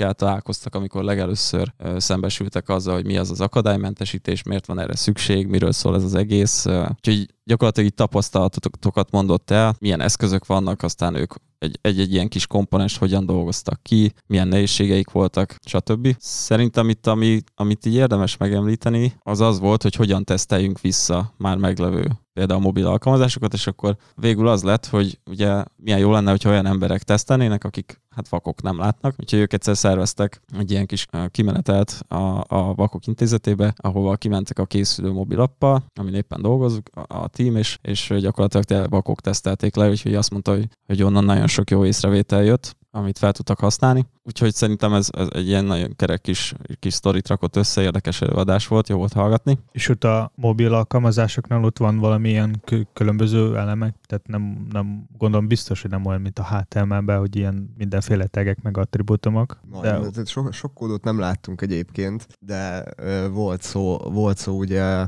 nehézségekkel 0.00 0.14
találkoztak, 0.14 0.74
amikor 0.74 1.04
legelőször 1.04 1.72
szembesültek 1.96 2.68
azzal, 2.68 2.94
hogy 2.94 3.06
mi 3.06 3.16
az 3.16 3.30
az 3.30 3.40
akadálymentesítés, 3.40 4.42
miért 4.42 4.66
van 4.66 4.78
erre 4.78 4.96
szükség, 4.96 5.46
miről 5.46 5.72
szól 5.72 5.94
ez 5.94 6.04
az 6.04 6.14
egész. 6.14 6.66
Úgyhogy 6.66 7.26
gyakorlatilag 7.44 7.88
így 7.88 7.94
tapasztalatokat 7.94 9.10
mondott 9.10 9.50
el, 9.50 9.74
milyen 9.78 10.00
eszközök 10.00 10.46
vannak, 10.46 10.82
aztán 10.82 11.14
ők 11.14 11.34
egy-egy 11.80 12.12
ilyen 12.12 12.28
kis 12.28 12.46
komponens 12.46 12.98
hogyan 12.98 13.26
dolgoztak 13.26 13.82
ki, 13.82 14.12
milyen 14.26 14.48
nehézségeik 14.48 15.10
voltak, 15.10 15.56
stb. 15.66 16.16
Szerintem 16.18 16.88
itt, 16.88 17.06
ami, 17.06 17.40
amit 17.54 17.86
így 17.86 17.94
érdemes 17.94 18.36
megemlíteni, 18.36 19.12
az 19.22 19.40
az 19.40 19.58
volt, 19.58 19.82
hogy 19.82 19.94
hogyan 19.94 20.24
teszteljünk 20.24 20.80
vissza 20.80 21.34
már 21.36 21.56
meglevő 21.56 22.10
például 22.40 22.60
mobil 22.60 22.86
alkalmazásokat, 22.86 23.52
és 23.52 23.66
akkor 23.66 23.96
végül 24.14 24.48
az 24.48 24.62
lett, 24.62 24.86
hogy 24.86 25.18
ugye 25.26 25.64
milyen 25.76 25.98
jó 25.98 26.12
lenne, 26.12 26.30
hogyha 26.30 26.50
olyan 26.50 26.66
emberek 26.66 27.02
tesztelnének, 27.02 27.64
akik 27.64 28.00
hát 28.14 28.28
vakok 28.28 28.62
nem 28.62 28.78
látnak, 28.78 29.14
úgyhogy 29.18 29.38
ők 29.38 29.52
egyszer 29.52 29.76
szerveztek 29.76 30.40
egy 30.58 30.70
ilyen 30.70 30.86
kis 30.86 31.06
kimenetelt 31.30 32.00
a, 32.08 32.44
a 32.46 32.74
vakok 32.74 33.06
intézetébe, 33.06 33.74
ahova 33.76 34.16
kimentek 34.16 34.58
a 34.58 34.64
készülő 34.64 35.12
mobilappal, 35.12 35.84
amin 36.00 36.14
éppen 36.14 36.42
dolgozunk, 36.42 36.90
a, 36.94 37.16
a 37.16 37.28
team, 37.28 37.56
és, 37.56 37.78
és 37.82 38.14
gyakorlatilag 38.20 38.90
vakok 38.90 39.20
tesztelték 39.20 39.76
le, 39.76 39.88
úgyhogy 39.88 40.14
azt 40.14 40.30
mondta, 40.30 40.52
hogy, 40.52 40.68
hogy 40.86 41.02
onnan 41.02 41.24
nagyon 41.24 41.46
sok 41.46 41.70
jó 41.70 41.84
észrevétel 41.84 42.42
jött, 42.42 42.76
amit 42.90 43.18
fel 43.18 43.32
tudtak 43.32 43.58
használni. 43.58 44.06
Úgyhogy 44.22 44.54
szerintem 44.54 44.94
ez, 44.94 45.08
ez 45.12 45.26
egy 45.30 45.46
ilyen 45.46 45.64
nagyon 45.64 45.96
kerek 45.96 46.20
kis, 46.20 46.54
kis 46.78 46.94
sztorit 46.94 47.28
rakott 47.28 47.56
össze, 47.56 47.82
érdekes 47.82 48.20
előadás 48.20 48.66
volt, 48.66 48.88
jó 48.88 48.96
volt 48.96 49.12
hallgatni. 49.12 49.58
És 49.72 49.88
ott 49.88 50.04
a 50.04 50.32
mobil 50.34 50.74
alkalmazásoknál 50.74 51.64
ott 51.64 51.78
van 51.78 51.98
valamilyen 51.98 52.62
különböző 52.92 53.56
elemek, 53.56 53.94
tehát 54.06 54.26
nem, 54.26 54.66
nem 54.70 55.06
gondolom 55.18 55.46
biztos, 55.46 55.82
hogy 55.82 55.90
nem 55.90 56.06
olyan, 56.06 56.20
mint 56.20 56.38
a 56.38 56.46
HTML-ben, 56.56 57.18
hogy 57.18 57.36
ilyen 57.36 57.74
mindenféle 57.76 58.26
tegek 58.26 58.62
meg 58.62 58.76
attribútumok. 58.76 59.60
De... 59.82 59.98
de... 59.98 60.24
Sok, 60.24 60.52
sok 60.52 60.74
kódot 60.74 61.04
nem 61.04 61.18
láttunk 61.18 61.60
egyébként, 61.60 62.26
de 62.40 62.84
uh, 63.02 63.28
volt 63.28 63.62
szó, 63.62 63.96
volt 63.98 64.38
szó 64.38 64.58
ugye 64.58 65.06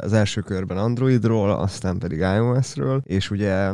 az 0.00 0.12
első 0.12 0.40
körben 0.40 0.76
Androidról, 0.76 1.50
aztán 1.50 1.98
pedig 1.98 2.18
iOS-ről, 2.18 3.02
és 3.04 3.30
ugye 3.30 3.72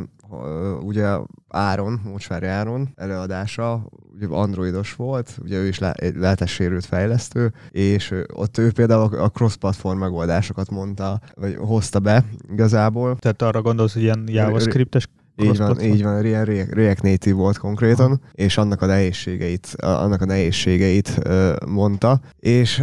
ugye 0.82 1.06
Áron, 1.48 2.00
Mocsvári 2.04 2.46
Áron 2.46 2.88
előadása, 2.96 3.88
ugye 4.14 4.26
androidos 4.26 4.94
volt, 4.94 5.38
ugye 5.42 5.56
ő 5.56 5.66
is 5.66 5.78
le- 5.78 6.46
sérült 6.46 6.84
fejlesztő, 6.84 7.52
és 7.70 8.14
ott 8.34 8.58
ő 8.58 8.72
például 8.72 9.14
a 9.14 9.28
cross-platform 9.28 9.98
megoldásokat 9.98 10.70
mondta, 10.70 11.20
vagy 11.34 11.56
hozta 11.58 11.98
be 11.98 12.24
igazából. 12.52 13.16
Tehát 13.16 13.42
arra 13.42 13.62
gondolsz, 13.62 13.92
hogy 13.92 14.02
ilyen 14.02 14.24
JavaScript-es 14.26 15.08
így 15.42 15.58
van, 15.58 15.80
így 15.80 16.02
van, 16.02 16.24
ilyen 16.24 16.44
React 16.70 17.02
Native 17.02 17.36
volt 17.36 17.58
konkrétan, 17.58 18.06
Aha. 18.06 18.20
és 18.32 18.56
annak 18.56 18.82
a 18.82 18.86
nehézségeit, 18.86 19.66
annak 19.78 20.20
a 20.20 20.24
nehézségeit 20.24 21.20
mondta, 21.66 22.20
és 22.38 22.82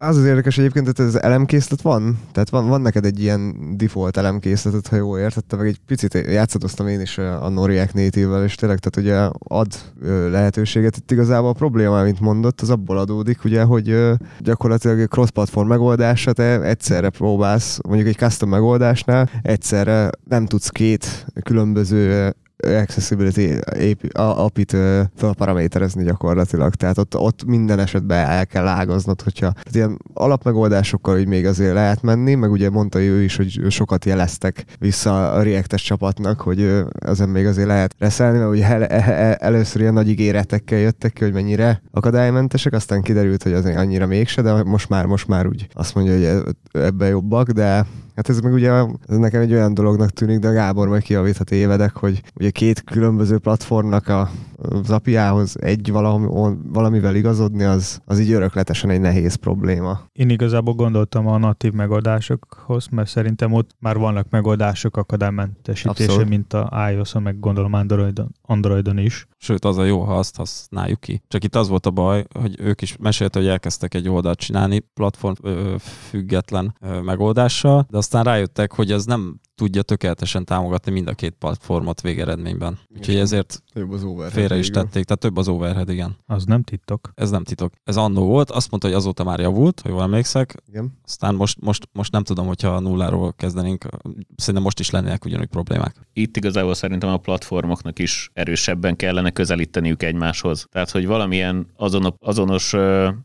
az 0.00 0.16
az 0.16 0.24
érdekes 0.24 0.58
egyébként, 0.58 0.86
hogy 0.86 1.06
ez 1.06 1.14
elemkészlet 1.14 1.82
van? 1.82 2.18
Tehát 2.32 2.50
van, 2.50 2.68
van 2.68 2.80
neked 2.80 3.04
egy 3.04 3.20
ilyen 3.20 3.54
default 3.76 4.16
elemkészletet, 4.16 4.86
ha 4.86 4.96
jól 4.96 5.18
értettem, 5.18 5.58
meg 5.58 5.68
egy 5.68 5.80
picit 5.86 6.14
játszadoztam 6.14 6.88
én 6.88 7.00
is 7.00 7.18
a 7.18 7.48
Noriak 7.48 7.92
Native-vel, 7.92 8.44
és 8.44 8.54
tényleg, 8.54 8.78
tehát 8.78 9.08
ugye 9.08 9.30
ad 9.38 9.74
lehetőséget. 10.30 10.96
Itt 10.96 11.10
igazából 11.10 11.48
a 11.48 11.52
probléma, 11.52 12.02
mint 12.02 12.20
mondott, 12.20 12.60
az 12.60 12.70
abból 12.70 12.98
adódik, 12.98 13.44
ugye, 13.44 13.62
hogy 13.62 14.12
gyakorlatilag 14.40 15.08
cross-platform 15.08 15.68
megoldásra 15.68 16.32
te 16.32 16.62
egyszerre 16.62 17.10
próbálsz, 17.10 17.78
mondjuk 17.88 18.08
egy 18.08 18.16
custom 18.16 18.48
megoldásnál 18.48 19.30
egyszerre 19.42 20.10
nem 20.28 20.46
tudsz 20.46 20.68
két 20.68 21.26
különböző 21.42 22.34
accessibility 22.66 23.58
apit 24.14 24.76
felparaméterezni 25.16 26.04
gyakorlatilag. 26.04 26.74
Tehát 26.74 26.98
ott, 26.98 27.16
ott 27.16 27.44
minden 27.44 27.78
esetben 27.78 28.26
el 28.28 28.46
kell 28.46 28.66
ágaznod, 28.66 29.22
hogyha 29.22 29.52
tehát 29.52 29.74
ilyen 29.74 29.98
alapmegoldásokkal 30.14 31.14
hogy 31.14 31.26
még 31.26 31.46
azért 31.46 31.72
lehet 31.72 32.02
menni, 32.02 32.34
meg 32.34 32.50
ugye 32.50 32.70
mondta 32.70 33.00
ő 33.00 33.22
is, 33.22 33.36
hogy 33.36 33.60
sokat 33.68 34.04
jeleztek 34.04 34.64
vissza 34.78 35.32
a 35.32 35.42
React-es 35.42 35.82
csapatnak, 35.82 36.40
hogy 36.40 36.84
ezen 36.98 37.28
még 37.28 37.46
azért 37.46 37.66
lehet 37.66 37.94
reszelni, 37.98 38.38
mert 38.38 38.50
ugye 38.50 38.66
el, 38.66 38.86
el, 38.86 39.34
először 39.34 39.80
ilyen 39.80 39.92
nagy 39.92 40.08
ígéretekkel 40.08 40.78
jöttek 40.78 41.12
ki, 41.12 41.24
hogy 41.24 41.32
mennyire 41.32 41.82
akadálymentesek, 41.90 42.72
aztán 42.72 43.02
kiderült, 43.02 43.42
hogy 43.42 43.52
azért 43.52 43.76
annyira 43.76 44.06
mégse, 44.06 44.42
de 44.42 44.62
most 44.62 44.88
már, 44.88 45.06
most 45.06 45.28
már 45.28 45.46
úgy 45.46 45.68
azt 45.72 45.94
mondja, 45.94 46.12
hogy 46.14 46.54
ebben 46.72 47.08
jobbak, 47.08 47.50
de 47.50 47.86
Hát 48.18 48.28
ez 48.28 48.40
meg 48.40 48.52
ugye 48.52 48.70
ez 49.06 49.16
nekem 49.16 49.40
egy 49.40 49.52
olyan 49.52 49.74
dolognak 49.74 50.10
tűnik, 50.10 50.38
de 50.38 50.50
Gábor 50.50 50.88
meg 50.88 51.02
kiavíthat 51.02 51.50
évedek, 51.50 51.96
hogy 51.96 52.22
ugye 52.34 52.50
két 52.50 52.84
különböző 52.84 53.38
platformnak 53.38 54.08
a, 54.08 54.30
az 54.58 54.90
API-hoz 54.90 55.62
egy 55.62 55.90
valami, 55.92 56.56
valamivel 56.64 57.14
igazodni, 57.14 57.64
az, 57.64 58.00
az 58.04 58.18
így 58.18 58.32
örökletesen 58.32 58.90
egy 58.90 59.00
nehéz 59.00 59.34
probléma. 59.34 60.00
Én 60.12 60.28
igazából 60.28 60.74
gondoltam 60.74 61.26
a 61.26 61.38
natív 61.38 61.72
megoldásokhoz, 61.72 62.86
mert 62.86 63.08
szerintem 63.08 63.52
ott 63.52 63.70
már 63.78 63.96
vannak 63.96 64.30
megoldások 64.30 64.96
akadálymentesítése, 64.96 66.24
mint 66.24 66.52
a 66.52 66.90
iOS-on, 66.90 67.22
meg 67.22 67.38
gondolom 67.38 67.72
Androidon, 67.72 68.34
Androidon 68.42 68.98
is. 68.98 69.26
Sőt, 69.36 69.64
az 69.64 69.78
a 69.78 69.84
jó, 69.84 70.00
ha 70.00 70.18
azt 70.18 70.36
használjuk 70.36 71.00
ki. 71.00 71.22
Csak 71.28 71.44
itt 71.44 71.54
az 71.54 71.68
volt 71.68 71.86
a 71.86 71.90
baj, 71.90 72.24
hogy 72.40 72.60
ők 72.60 72.82
is 72.82 72.96
mesélte, 72.96 73.38
hogy 73.38 73.48
elkezdtek 73.48 73.94
egy 73.94 74.08
oldalt 74.08 74.38
csinálni 74.38 74.78
platform 74.78 75.34
ö, 75.42 75.74
független 76.08 76.74
ö, 76.80 77.00
megoldással, 77.00 77.86
de 77.90 77.96
aztán 77.96 78.24
rájöttek, 78.24 78.72
hogy 78.72 78.92
ez 78.92 79.04
nem 79.04 79.40
tudja 79.58 79.82
tökéletesen 79.82 80.44
támogatni 80.44 80.92
mind 80.92 81.08
a 81.08 81.12
két 81.12 81.34
platformot 81.38 82.00
végeredményben. 82.00 82.78
Úgyhogy 82.96 83.16
ezért 83.16 83.62
több 83.72 83.92
az 83.92 84.06
félre 84.30 84.58
is 84.58 84.70
tették, 84.70 85.04
tehát 85.04 85.18
több 85.18 85.36
az 85.36 85.48
overhead, 85.48 85.88
igen. 85.88 86.16
Az 86.26 86.44
nem 86.44 86.62
titok. 86.62 87.10
Ez 87.14 87.30
nem 87.30 87.44
titok. 87.44 87.72
Ez 87.84 87.96
annó 87.96 88.26
volt, 88.26 88.50
azt 88.50 88.70
mondta, 88.70 88.88
hogy 88.88 88.96
azóta 88.96 89.24
már 89.24 89.40
javult, 89.40 89.80
hogy 89.80 89.90
jól 89.90 90.02
emlékszek. 90.02 90.54
Igen. 90.68 90.98
Aztán 91.04 91.34
most, 91.34 91.60
most, 91.60 91.88
most 91.92 92.12
nem 92.12 92.22
tudom, 92.22 92.46
hogyha 92.46 92.80
nulláról 92.80 93.32
kezdenénk, 93.32 93.86
szerintem 94.36 94.62
most 94.62 94.80
is 94.80 94.90
lennének 94.90 95.24
ugyanúgy 95.24 95.46
problémák. 95.46 95.96
Itt 96.12 96.36
igazából 96.36 96.74
szerintem 96.74 97.08
a 97.08 97.16
platformoknak 97.16 97.98
is 97.98 98.30
erősebben 98.32 98.96
kellene 98.96 99.30
közelíteniük 99.30 100.02
egymáshoz. 100.02 100.66
Tehát, 100.70 100.90
hogy 100.90 101.06
valamilyen 101.06 101.66
azonos, 101.76 102.12
azonos 102.20 102.74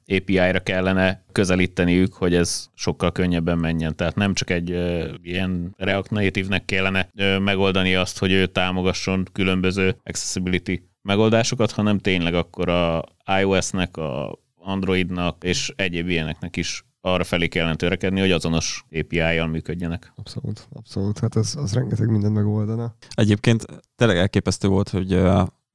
API-ra 0.08 0.60
kellene 0.60 1.23
közelíteniük, 1.34 2.14
hogy 2.14 2.36
ez 2.36 2.70
sokkal 2.74 3.12
könnyebben 3.12 3.58
menjen. 3.58 3.96
Tehát 3.96 4.16
nem 4.16 4.34
csak 4.34 4.50
egy 4.50 4.72
uh, 4.72 5.10
ilyen 5.24 5.74
React 5.78 6.10
Native-nek 6.10 6.66
kellene 6.66 7.10
uh, 7.16 7.40
megoldani 7.40 7.96
azt, 7.96 8.20
hogy 8.20 8.32
ő 8.32 8.46
támogasson 8.46 9.28
különböző 9.32 9.96
accessibility 10.04 10.82
megoldásokat, 11.02 11.72
hanem 11.72 12.00
tényleg 12.00 12.34
akkor 12.34 12.70
a 12.70 13.04
iOS-nek, 13.40 13.98
a 13.98 14.40
Androidnak 14.56 15.44
és 15.44 15.74
egyéb 15.76 16.10
ilyeneknek 16.10 16.58
is 16.58 16.86
arra 17.02 17.24
felé 17.24 17.48
kellene 17.48 17.76
törekedni, 17.76 18.20
hogy 18.20 18.32
azonos 18.32 18.86
API-jal 19.00 19.48
működjenek. 19.48 20.14
Abszolút, 20.16 20.68
abszolút. 20.74 21.20
Hát 21.20 21.36
az, 21.36 21.56
az 21.56 21.74
rengeteg 21.74 22.10
mindent 22.10 22.34
megoldana. 22.34 22.96
Egyébként 23.16 23.66
tényleg 23.96 24.18
elképesztő 24.18 24.68
volt, 24.68 24.90
hogy 24.90 25.14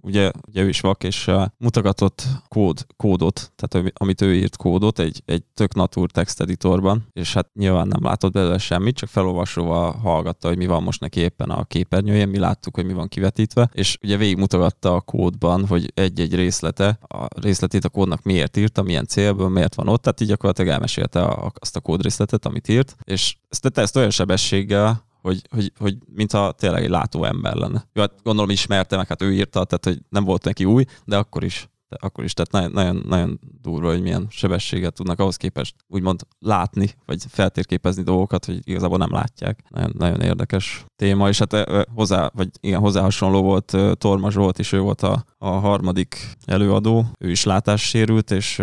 ugye, 0.09 0.31
ugye 0.49 0.63
ő 0.63 0.69
is 0.69 0.81
vak, 0.81 1.05
és 1.05 1.27
uh, 1.27 1.45
mutogatott 1.59 2.23
kód, 2.49 2.87
kódot, 2.97 3.53
tehát 3.57 3.93
amit 3.95 4.21
ő 4.21 4.35
írt 4.35 4.57
kódot 4.57 4.99
egy, 4.99 5.23
egy 5.25 5.43
tök 5.55 5.75
natur 5.75 6.11
text 6.11 6.41
editorban, 6.41 7.07
és 7.13 7.33
hát 7.35 7.51
nyilván 7.55 7.89
nem 7.89 8.05
látott 8.05 8.33
belőle 8.33 8.59
semmit, 8.59 8.97
csak 8.97 9.09
felolvasóval 9.09 9.93
hallgatta, 9.93 10.49
hogy 10.49 10.57
mi 10.57 10.67
van 10.67 10.83
most 10.83 11.01
neki 11.01 11.21
éppen 11.21 11.51
a 11.51 11.65
képernyőjén, 11.65 12.29
mi 12.29 12.39
láttuk, 12.39 12.75
hogy 12.75 12.87
mi 12.87 12.93
van 12.93 13.09
kivetítve, 13.09 13.71
és 13.73 13.99
ugye 14.03 14.17
végigmutogatta 14.17 14.95
a 14.95 15.01
kódban, 15.01 15.67
hogy 15.67 15.93
egy-egy 15.95 16.35
részlete, 16.35 16.99
a 17.09 17.27
részletét 17.41 17.85
a 17.85 17.89
kódnak 17.89 18.23
miért 18.23 18.57
írta, 18.57 18.83
milyen 18.83 19.07
célból, 19.07 19.49
miért 19.49 19.75
van 19.75 19.89
ott, 19.89 20.03
tehát 20.03 20.21
így 20.21 20.29
gyakorlatilag 20.29 20.71
elmesélte 20.71 21.51
azt 21.59 21.77
a 21.77 21.81
kódrészletet, 21.81 22.47
amit 22.47 22.69
írt, 22.69 22.97
és 23.05 23.37
ezt 23.49 23.79
ezt 23.79 23.97
olyan 23.97 24.11
sebességgel, 24.11 25.07
hogy, 25.21 25.43
hogy, 25.51 25.73
hogy 25.79 25.97
mintha 26.15 26.53
tényleg 26.53 26.83
egy 26.83 26.91
látó 26.91 27.25
ember 27.25 27.55
lenne. 27.55 27.85
Jó, 27.93 28.03
hát 28.03 28.23
gondolom 28.23 28.51
ismerte, 28.51 28.97
meg 28.97 29.07
hát 29.07 29.23
ő 29.23 29.33
írta, 29.33 29.65
tehát 29.65 29.85
hogy 29.85 29.99
nem 30.09 30.25
volt 30.25 30.45
neki 30.45 30.65
új, 30.65 30.85
de 31.05 31.17
akkor 31.17 31.45
is 31.45 31.69
de 31.89 31.97
akkor 32.01 32.25
is, 32.25 32.33
tehát 32.33 32.51
nagyon, 32.51 32.71
nagyon, 32.73 33.05
nagyon 33.09 33.41
durva, 33.61 33.89
hogy 33.89 34.03
milyen 34.03 34.27
sebességet 34.31 34.95
tudnak 34.95 35.19
ahhoz 35.19 35.37
képest 35.37 35.75
úgymond 35.87 36.27
látni, 36.39 36.91
vagy 37.07 37.23
feltérképezni 37.29 38.03
dolgokat, 38.03 38.45
hogy 38.45 38.61
igazából 38.63 38.99
nem 38.99 39.13
látják. 39.13 39.65
Nagyon, 39.69 39.93
nagyon 39.99 40.21
érdekes 40.21 40.85
téma, 40.99 41.29
és 41.29 41.39
hát 41.39 41.85
hozzá, 41.95 42.31
vagy 42.35 42.49
igen, 42.61 42.81
hozzá 42.81 43.01
hasonló 43.01 43.43
volt 43.43 43.77
Torma 43.93 44.31
Zsolt 44.31 44.59
is, 44.59 44.73
ő 44.73 44.81
volt 44.81 45.03
a, 45.03 45.25
a 45.39 45.49
harmadik 45.49 46.37
előadó, 46.45 47.07
ő 47.19 47.31
is 47.31 47.45
látássérült, 47.45 48.31
és 48.31 48.57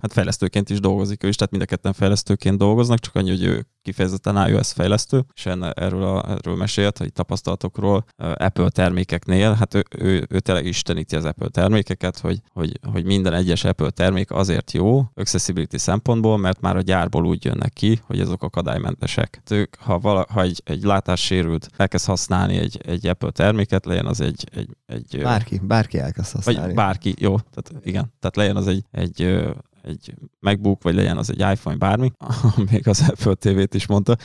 hát 0.00 0.12
fejlesztőként 0.12 0.70
is 0.70 0.80
dolgozik, 0.80 1.24
ő 1.24 1.28
is, 1.28 1.36
tehát 1.36 1.50
mind 1.50 1.62
a 1.62 1.66
ketten 1.66 1.92
fejlesztőként 1.92 2.58
dolgoznak, 2.58 2.98
csak 2.98 3.14
annyi, 3.14 3.30
hogy 3.30 3.44
ő 3.44 3.66
kifejezetten 3.82 4.48
iOS 4.48 4.72
fejlesztő, 4.72 5.24
és 5.34 5.46
enne, 5.46 5.70
erről, 5.70 6.02
a, 6.02 6.30
erről 6.30 6.56
mesélt, 6.56 6.98
hogy 6.98 7.12
tapasztalatokról 7.12 8.04
Apple 8.16 8.68
termékeknél, 8.68 9.52
hát 9.52 9.74
ő, 9.74 9.82
ő, 9.98 10.26
ő 10.28 10.40
tényleg 10.40 10.66
isteníti 10.66 11.16
az 11.16 11.24
Apple 11.24 11.48
termékeket, 11.48 12.18
hogy, 12.18 12.40
hogy, 12.52 12.78
hogy 12.92 13.04
minden 13.04 13.32
egyes 13.32 13.64
Apple 13.64 13.90
termék 13.90 14.30
azért 14.30 14.72
jó, 14.72 15.04
accessibility 15.14 15.76
szempontból, 15.76 16.38
mert 16.38 16.60
már 16.60 16.76
a 16.76 16.80
gyárból 16.80 17.26
úgy 17.26 17.44
jönnek 17.44 17.72
ki, 17.72 18.00
hogy 18.06 18.20
azok 18.20 18.42
akadálymentesek. 18.42 19.42
Ők, 19.50 19.76
ha, 19.76 19.98
vala, 19.98 20.26
ha 20.28 20.42
egy, 20.42 20.62
egy 20.64 20.82
látássérült 20.82 21.68
elkezd 21.80 22.06
használni 22.06 22.56
egy, 22.56 22.80
egy 22.86 23.06
Apple 23.06 23.30
terméket, 23.30 23.86
legyen 23.86 24.06
az 24.06 24.20
egy... 24.20 24.44
egy, 24.54 24.68
egy 24.86 25.22
bárki, 25.22 25.60
bárki 25.62 25.98
elkezd 25.98 26.32
használni. 26.32 26.60
Vagy 26.60 26.74
bárki, 26.74 27.14
jó, 27.18 27.38
tehát 27.38 27.86
igen, 27.86 28.12
tehát 28.18 28.36
legyen 28.36 28.56
az 28.56 28.66
egy, 28.66 28.84
egy 28.90 29.48
egy 29.82 30.14
MacBook, 30.40 30.82
vagy 30.82 30.94
legyen 30.94 31.16
az 31.16 31.30
egy 31.30 31.52
iPhone, 31.52 31.76
bármi, 31.76 32.12
még 32.70 32.88
az 32.88 33.04
Apple 33.08 33.34
TV-t 33.34 33.74
is 33.74 33.86
mondta. 33.86 34.16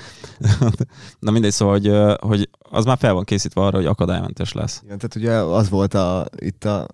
Na 1.19 1.31
mindegy, 1.31 1.51
szóval, 1.51 1.79
hogy, 1.79 2.17
hogy 2.29 2.49
az 2.69 2.85
már 2.85 2.97
fel 2.97 3.13
van 3.13 3.23
készítve 3.23 3.61
arra, 3.61 3.77
hogy 3.77 3.85
akadálymentes 3.85 4.53
lesz. 4.53 4.81
Igen, 4.83 4.97
tehát 4.97 5.15
ugye 5.15 5.31
az 5.31 5.69
volt 5.69 5.93
a, 5.93 6.25
itt 6.37 6.63
a, 6.63 6.87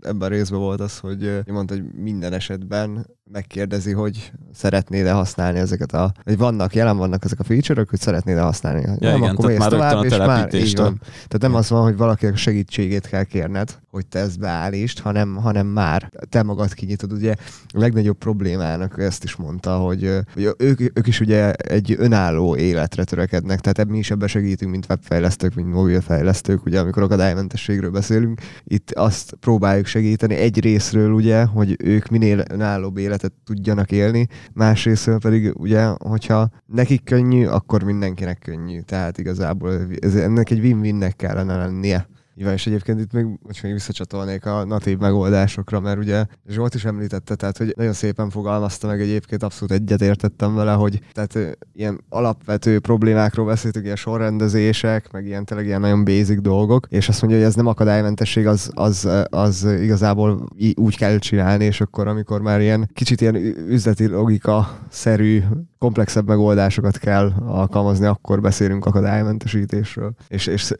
ebben 0.00 0.28
a 0.28 0.34
részben 0.34 0.60
volt 0.60 0.80
az, 0.80 0.98
hogy 0.98 1.40
mondta, 1.46 1.74
hogy 1.74 1.84
minden 1.92 2.32
esetben 2.32 3.06
megkérdezi, 3.32 3.92
hogy 3.92 4.32
szeretnéd-e 4.52 5.12
használni 5.12 5.58
ezeket 5.58 5.92
a, 5.92 6.12
vagy 6.24 6.38
vannak, 6.38 6.74
jelen 6.74 6.96
vannak 6.96 7.24
ezek 7.24 7.40
a 7.40 7.44
feature-ök, 7.44 7.90
hogy 7.90 8.00
szeretnéd-e 8.00 8.40
használni. 8.40 8.80
Ja, 8.80 9.10
nem, 9.10 9.16
igen, 9.16 9.30
akkor 9.30 9.46
mész 9.46 9.66
tovább, 9.66 10.04
és 10.04 10.16
már, 10.16 10.54
így 10.54 10.76
van. 10.76 11.00
Tehát 11.00 11.38
nem 11.40 11.54
az 11.54 11.70
van, 11.70 11.82
hogy 11.82 11.96
valakinek 11.96 12.36
segítségét 12.36 13.06
kell 13.06 13.24
kérned, 13.24 13.78
hogy 13.90 14.06
te 14.06 14.18
ezt 14.18 14.38
beállítsd, 14.38 14.98
hanem, 14.98 15.34
hanem 15.34 15.66
már 15.66 16.10
te 16.28 16.42
magad 16.42 16.74
kinyitod. 16.74 17.12
Ugye 17.12 17.34
a 17.68 17.78
legnagyobb 17.78 18.18
problémának 18.18 18.98
ezt 18.98 19.24
is 19.24 19.36
mondta, 19.36 19.76
hogy, 19.76 20.10
hogy 20.34 20.54
ők, 20.58 20.80
ők 20.80 21.06
is 21.06 21.20
ugye 21.20 21.52
egy 21.52 21.94
önálló 21.98 22.56
életre 22.56 23.04
törekednek, 23.04 23.60
tehát 23.60 23.90
mi 23.90 23.98
is 23.98 24.10
ebben 24.10 24.28
segítünk, 24.28 24.70
mint 24.70 24.86
webfejlesztők, 24.88 25.54
mint 25.54 25.72
mobilfejlesztők, 25.72 26.64
ugye 26.64 26.80
amikor 26.80 27.02
akadálymentességről 27.02 27.90
beszélünk, 27.90 28.40
itt 28.64 28.90
azt 28.90 29.36
próbáljuk 29.40 29.86
segíteni 29.86 30.34
egy 30.34 30.60
részről 30.60 31.12
ugye, 31.12 31.44
hogy 31.44 31.76
ők 31.78 32.08
minél 32.08 32.42
önállóbb 32.50 32.98
életet 33.16 33.32
tudjanak 33.44 33.92
élni, 33.92 34.28
másrésztről 34.52 35.18
pedig 35.18 35.52
ugye, 35.54 35.86
hogyha 35.86 36.50
nekik 36.66 37.04
könnyű, 37.04 37.46
akkor 37.46 37.82
mindenkinek 37.82 38.38
könnyű. 38.38 38.80
Tehát 38.80 39.18
igazából 39.18 39.88
ez, 40.00 40.14
ennek 40.14 40.50
egy 40.50 40.58
win-winnek 40.60 41.16
kellene 41.16 41.56
lennie. 41.56 42.08
Igen, 42.38 42.52
és 42.52 42.66
egyébként 42.66 43.00
itt 43.00 43.12
még, 43.12 43.26
most 43.42 43.62
még 43.62 43.72
visszacsatolnék 43.72 44.46
a 44.46 44.64
natív 44.64 44.98
megoldásokra, 44.98 45.80
mert 45.80 45.98
ugye 45.98 46.24
Zsolt 46.48 46.74
is 46.74 46.84
említette, 46.84 47.34
tehát 47.34 47.56
hogy 47.56 47.72
nagyon 47.76 47.92
szépen 47.92 48.30
fogalmazta 48.30 48.86
meg 48.86 49.00
egyébként, 49.00 49.42
abszolút 49.42 49.72
egyetértettem 49.74 50.54
vele, 50.54 50.72
hogy 50.72 51.00
tehát 51.12 51.58
ilyen 51.72 52.00
alapvető 52.08 52.80
problémákról 52.80 53.46
beszéltünk, 53.46 53.84
ilyen 53.84 53.96
sorrendezések, 53.96 55.12
meg 55.12 55.26
ilyen 55.26 55.44
tényleg 55.44 55.66
ilyen 55.66 55.80
nagyon 55.80 56.04
basic 56.04 56.40
dolgok, 56.40 56.86
és 56.90 57.08
azt 57.08 57.20
mondja, 57.20 57.38
hogy 57.40 57.48
ez 57.48 57.54
nem 57.54 57.66
akadálymentesség, 57.66 58.46
az, 58.46 58.70
az, 58.74 59.08
az 59.30 59.64
igazából 59.64 60.48
úgy 60.74 60.96
kell 60.96 61.18
csinálni, 61.18 61.64
és 61.64 61.80
akkor 61.80 62.06
amikor 62.06 62.40
már 62.40 62.60
ilyen 62.60 62.90
kicsit 62.92 63.20
ilyen 63.20 63.34
üzleti 63.68 64.06
logika 64.06 64.78
szerű 64.88 65.42
komplexebb 65.78 66.28
megoldásokat 66.28 66.98
kell 66.98 67.32
alkalmazni, 67.46 68.06
akkor 68.06 68.40
beszélünk 68.40 68.86
akadálymentesítésről. 68.86 70.14
És, 70.28 70.46
és 70.46 70.72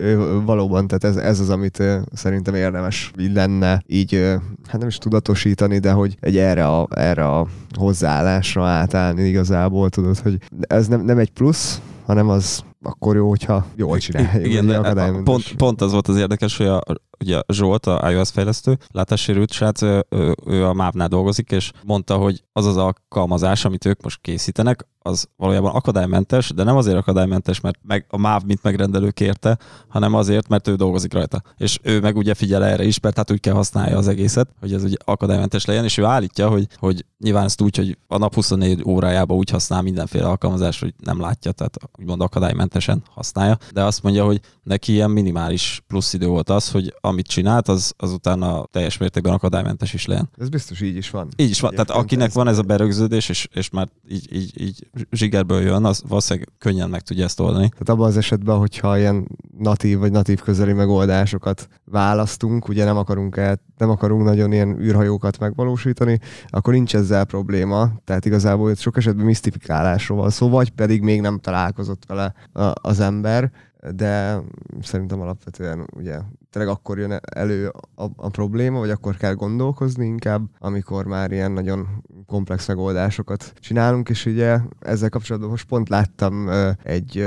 valóban, 0.44 0.86
tehát 0.86 1.04
ez, 1.04 1.24
ez 1.24 1.40
amit 1.48 1.78
ö, 1.78 1.98
szerintem 2.12 2.54
érdemes 2.54 3.10
így 3.18 3.32
lenne 3.32 3.82
így, 3.86 4.14
hát 4.66 4.78
nem 4.78 4.88
is 4.88 4.98
tudatosítani, 4.98 5.78
de 5.78 5.92
hogy 5.92 6.16
egy 6.20 6.36
erre 6.36 6.66
a, 6.66 6.88
erre 6.90 7.28
a 7.28 7.46
hozzáállásra 7.78 8.66
átállni 8.66 9.22
igazából, 9.22 9.90
tudod, 9.90 10.18
hogy 10.18 10.38
ez 10.60 10.86
nem, 10.86 11.00
nem 11.00 11.18
egy 11.18 11.30
plusz, 11.30 11.80
hanem 12.06 12.28
az 12.28 12.64
akkor 12.86 13.16
jó, 13.16 13.28
hogyha 13.28 13.66
jól 13.76 13.98
csináljuk. 13.98 14.46
Igen, 14.46 14.66
de 14.66 14.78
akadálymentes. 14.78 15.34
pont, 15.34 15.56
pont 15.56 15.80
az 15.80 15.92
volt 15.92 16.08
az 16.08 16.16
érdekes, 16.16 16.56
hogy 16.56 16.66
a, 16.66 16.82
ugye 17.20 17.40
Zsolt, 17.48 17.86
a 17.86 18.10
iOS 18.10 18.30
fejlesztő, 18.30 18.78
látássérült 18.90 19.52
srác, 19.52 19.82
ő, 19.82 20.04
ő, 20.46 20.64
a 20.64 20.72
MÁV-nál 20.72 21.08
dolgozik, 21.08 21.50
és 21.50 21.72
mondta, 21.84 22.16
hogy 22.16 22.44
az 22.52 22.66
az 22.66 22.76
alkalmazás, 22.76 23.64
amit 23.64 23.84
ők 23.84 24.02
most 24.02 24.20
készítenek, 24.20 24.86
az 25.06 25.28
valójában 25.36 25.74
akadálymentes, 25.74 26.50
de 26.50 26.62
nem 26.62 26.76
azért 26.76 26.96
akadálymentes, 26.96 27.60
mert 27.60 27.78
meg 27.82 28.06
a 28.08 28.18
MÁV 28.18 28.42
mint 28.42 28.62
megrendelő 28.62 29.10
kérte, 29.10 29.58
hanem 29.88 30.14
azért, 30.14 30.48
mert 30.48 30.68
ő 30.68 30.74
dolgozik 30.74 31.12
rajta. 31.12 31.42
És 31.56 31.78
ő 31.82 32.00
meg 32.00 32.16
ugye 32.16 32.34
figyel 32.34 32.64
erre 32.64 32.84
is, 32.84 33.00
mert 33.00 33.16
hát 33.16 33.30
úgy 33.30 33.40
kell 33.40 33.54
használja 33.54 33.96
az 33.96 34.08
egészet, 34.08 34.48
hogy 34.60 34.72
ez 34.72 34.84
ugye 34.84 34.96
akadálymentes 35.04 35.64
legyen, 35.64 35.84
és 35.84 35.98
ő 35.98 36.04
állítja, 36.04 36.48
hogy, 36.48 36.66
hogy 36.76 37.04
nyilván 37.18 37.44
ezt 37.44 37.60
úgy, 37.60 37.76
hogy 37.76 37.98
a 38.06 38.18
nap 38.18 38.34
24 38.34 38.82
órájában 38.86 39.36
úgy 39.36 39.50
használ 39.50 39.82
mindenféle 39.82 40.26
alkalmazás, 40.26 40.80
hogy 40.80 40.94
nem 41.04 41.20
látja, 41.20 41.52
tehát 41.52 41.76
úgymond 41.98 42.20
akadálymentesen 42.76 43.02
használja, 43.14 43.58
de 43.72 43.82
azt 43.82 44.02
mondja, 44.02 44.24
hogy 44.24 44.40
neki 44.66 44.92
ilyen 44.92 45.10
minimális 45.10 45.82
plusz 45.86 46.12
idő 46.12 46.26
volt 46.26 46.50
az, 46.50 46.70
hogy 46.70 46.94
amit 47.00 47.26
csinált, 47.26 47.68
az, 47.68 47.92
az 47.96 48.12
utána 48.12 48.66
teljes 48.70 48.98
mértékben 48.98 49.32
akadálymentes 49.32 49.94
is 49.94 50.06
legyen. 50.06 50.28
Ez 50.38 50.48
biztos 50.48 50.80
így 50.80 50.96
is 50.96 51.10
van. 51.10 51.28
Így 51.36 51.50
is 51.50 51.60
van, 51.60 51.70
tehát 51.70 51.90
akinek 51.90 52.26
ez- 52.26 52.34
van 52.34 52.48
ez 52.48 52.58
a 52.58 52.62
berögződés, 52.62 53.28
és, 53.28 53.48
és 53.52 53.70
már 53.70 53.88
így, 54.08 54.34
így, 54.34 54.60
így 54.60 54.88
zsigerből 55.10 55.60
jön, 55.60 55.84
az 55.84 56.02
valószínűleg 56.08 56.48
könnyen 56.58 56.90
meg 56.90 57.00
tudja 57.00 57.24
ezt 57.24 57.40
oldani. 57.40 57.68
Tehát 57.68 57.88
abban 57.88 58.06
az 58.06 58.16
esetben, 58.16 58.58
hogyha 58.58 58.98
ilyen 58.98 59.28
natív 59.58 59.98
vagy 59.98 60.10
natív 60.12 60.40
közeli 60.40 60.72
megoldásokat 60.72 61.68
választunk, 61.84 62.68
ugye 62.68 62.84
nem 62.84 62.96
akarunk, 62.96 63.36
el, 63.36 63.60
nem 63.76 63.90
akarunk 63.90 64.24
nagyon 64.24 64.52
ilyen 64.52 64.80
űrhajókat 64.80 65.38
megvalósítani, 65.38 66.18
akkor 66.48 66.72
nincs 66.72 66.94
ezzel 66.94 67.24
probléma. 67.24 67.90
Tehát 68.04 68.24
igazából 68.24 68.74
sok 68.74 68.96
esetben 68.96 69.24
misztifikálásról 69.24 70.18
van 70.18 70.30
szó, 70.30 70.48
vagy 70.48 70.70
pedig 70.70 71.00
még 71.02 71.20
nem 71.20 71.38
találkozott 71.38 72.02
vele 72.06 72.34
az 72.72 73.00
ember, 73.00 73.50
de 73.94 74.40
szerintem 74.80 75.20
alapvetően 75.20 75.86
ugye 75.96 76.18
tényleg 76.56 76.74
akkor 76.74 76.98
jön 76.98 77.18
elő 77.34 77.72
a, 77.94 78.04
a 78.16 78.28
probléma, 78.28 78.78
vagy 78.78 78.90
akkor 78.90 79.16
kell 79.16 79.34
gondolkozni 79.34 80.06
inkább, 80.06 80.42
amikor 80.58 81.06
már 81.06 81.32
ilyen 81.32 81.52
nagyon 81.52 81.86
komplex 82.26 82.68
megoldásokat 82.68 83.52
csinálunk, 83.60 84.08
és 84.08 84.26
ugye 84.26 84.58
ezzel 84.80 85.08
kapcsolatban 85.08 85.50
most 85.50 85.66
pont 85.66 85.88
láttam 85.88 86.50
egy, 86.82 87.18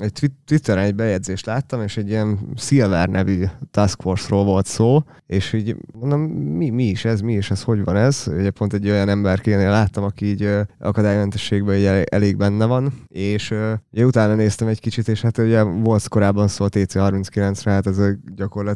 egy 0.00 0.12
twi- 0.12 0.32
Twitteren 0.44 0.84
egy 0.84 0.94
bejegyzést 0.94 1.46
láttam, 1.46 1.82
és 1.82 1.96
egy 1.96 2.08
ilyen 2.08 2.38
Silver 2.56 3.08
nevű 3.08 3.44
Task 3.70 4.00
Force-ról 4.00 4.44
volt 4.44 4.66
szó, 4.66 5.02
és 5.26 5.52
így 5.52 5.76
mondom, 5.92 6.20
mi, 6.30 6.70
mi 6.70 6.84
is 6.84 7.04
ez, 7.04 7.20
mi 7.20 7.32
is 7.32 7.50
ez, 7.50 7.62
hogy 7.62 7.84
van 7.84 7.96
ez? 7.96 8.24
Ugye 8.26 8.50
pont 8.50 8.72
egy 8.72 8.90
olyan 8.90 9.08
emberkénél 9.08 9.70
láttam, 9.70 10.04
aki 10.04 10.26
így 10.26 10.50
akadálymentességben 10.78 11.76
így 11.76 11.84
elég, 11.84 12.04
elég 12.10 12.36
benne 12.36 12.64
van, 12.64 12.92
és 13.08 13.54
ugye 13.92 14.04
utána 14.04 14.34
néztem 14.34 14.68
egy 14.68 14.80
kicsit, 14.80 15.08
és 15.08 15.20
hát 15.20 15.38
ugye 15.38 15.62
volt 15.62 16.08
korábban 16.08 16.48
szó 16.48 16.64
a 16.64 16.68
TC39-re, 16.68 17.70
hát 17.70 17.86
ez 17.86 17.98
a, 17.98 18.10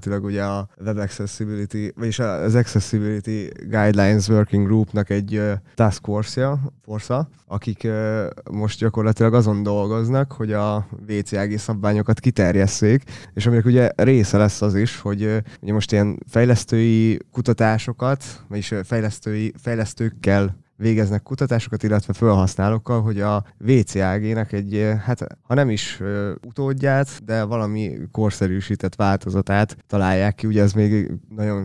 gyakorlatilag 0.00 0.24
ugye 0.24 0.44
a 0.44 0.68
Web 0.84 0.98
Accessibility, 0.98 1.92
vagyis 1.96 2.18
az 2.18 2.54
Accessibility 2.54 3.48
Guidelines 3.68 4.28
Working 4.28 4.66
Groupnak 4.66 5.10
egy 5.10 5.42
task 5.74 6.04
force-ja, 6.04 6.60
force 6.84 7.28
akik 7.46 7.88
most 8.50 8.78
gyakorlatilag 8.78 9.34
azon 9.34 9.62
dolgoznak, 9.62 10.32
hogy 10.32 10.52
a 10.52 10.86
WCAG 11.08 11.58
szabványokat 11.58 12.20
kiterjesszék, 12.20 13.02
és 13.34 13.46
aminek 13.46 13.64
ugye 13.64 13.90
része 13.96 14.38
lesz 14.38 14.62
az 14.62 14.74
is, 14.74 15.00
hogy 15.00 15.42
ugye 15.60 15.72
most 15.72 15.92
ilyen 15.92 16.18
fejlesztői 16.26 17.18
kutatásokat, 17.32 18.24
vagyis 18.48 18.74
fejlesztői, 18.84 19.52
fejlesztőkkel 19.56 20.56
végeznek 20.80 21.22
kutatásokat, 21.22 21.82
illetve 21.82 22.12
felhasználókkal, 22.12 23.02
hogy 23.02 23.20
a 23.20 23.44
WCAG-nek 23.66 24.52
egy, 24.52 24.92
hát 25.04 25.26
ha 25.42 25.54
nem 25.54 25.70
is 25.70 26.00
utódját, 26.46 27.24
de 27.24 27.42
valami 27.44 27.98
korszerűsített 28.10 28.94
változatát 28.94 29.76
találják 29.86 30.34
ki. 30.34 30.46
Ugye 30.46 30.62
ez 30.62 30.72
még 30.72 31.12
nagyon 31.36 31.62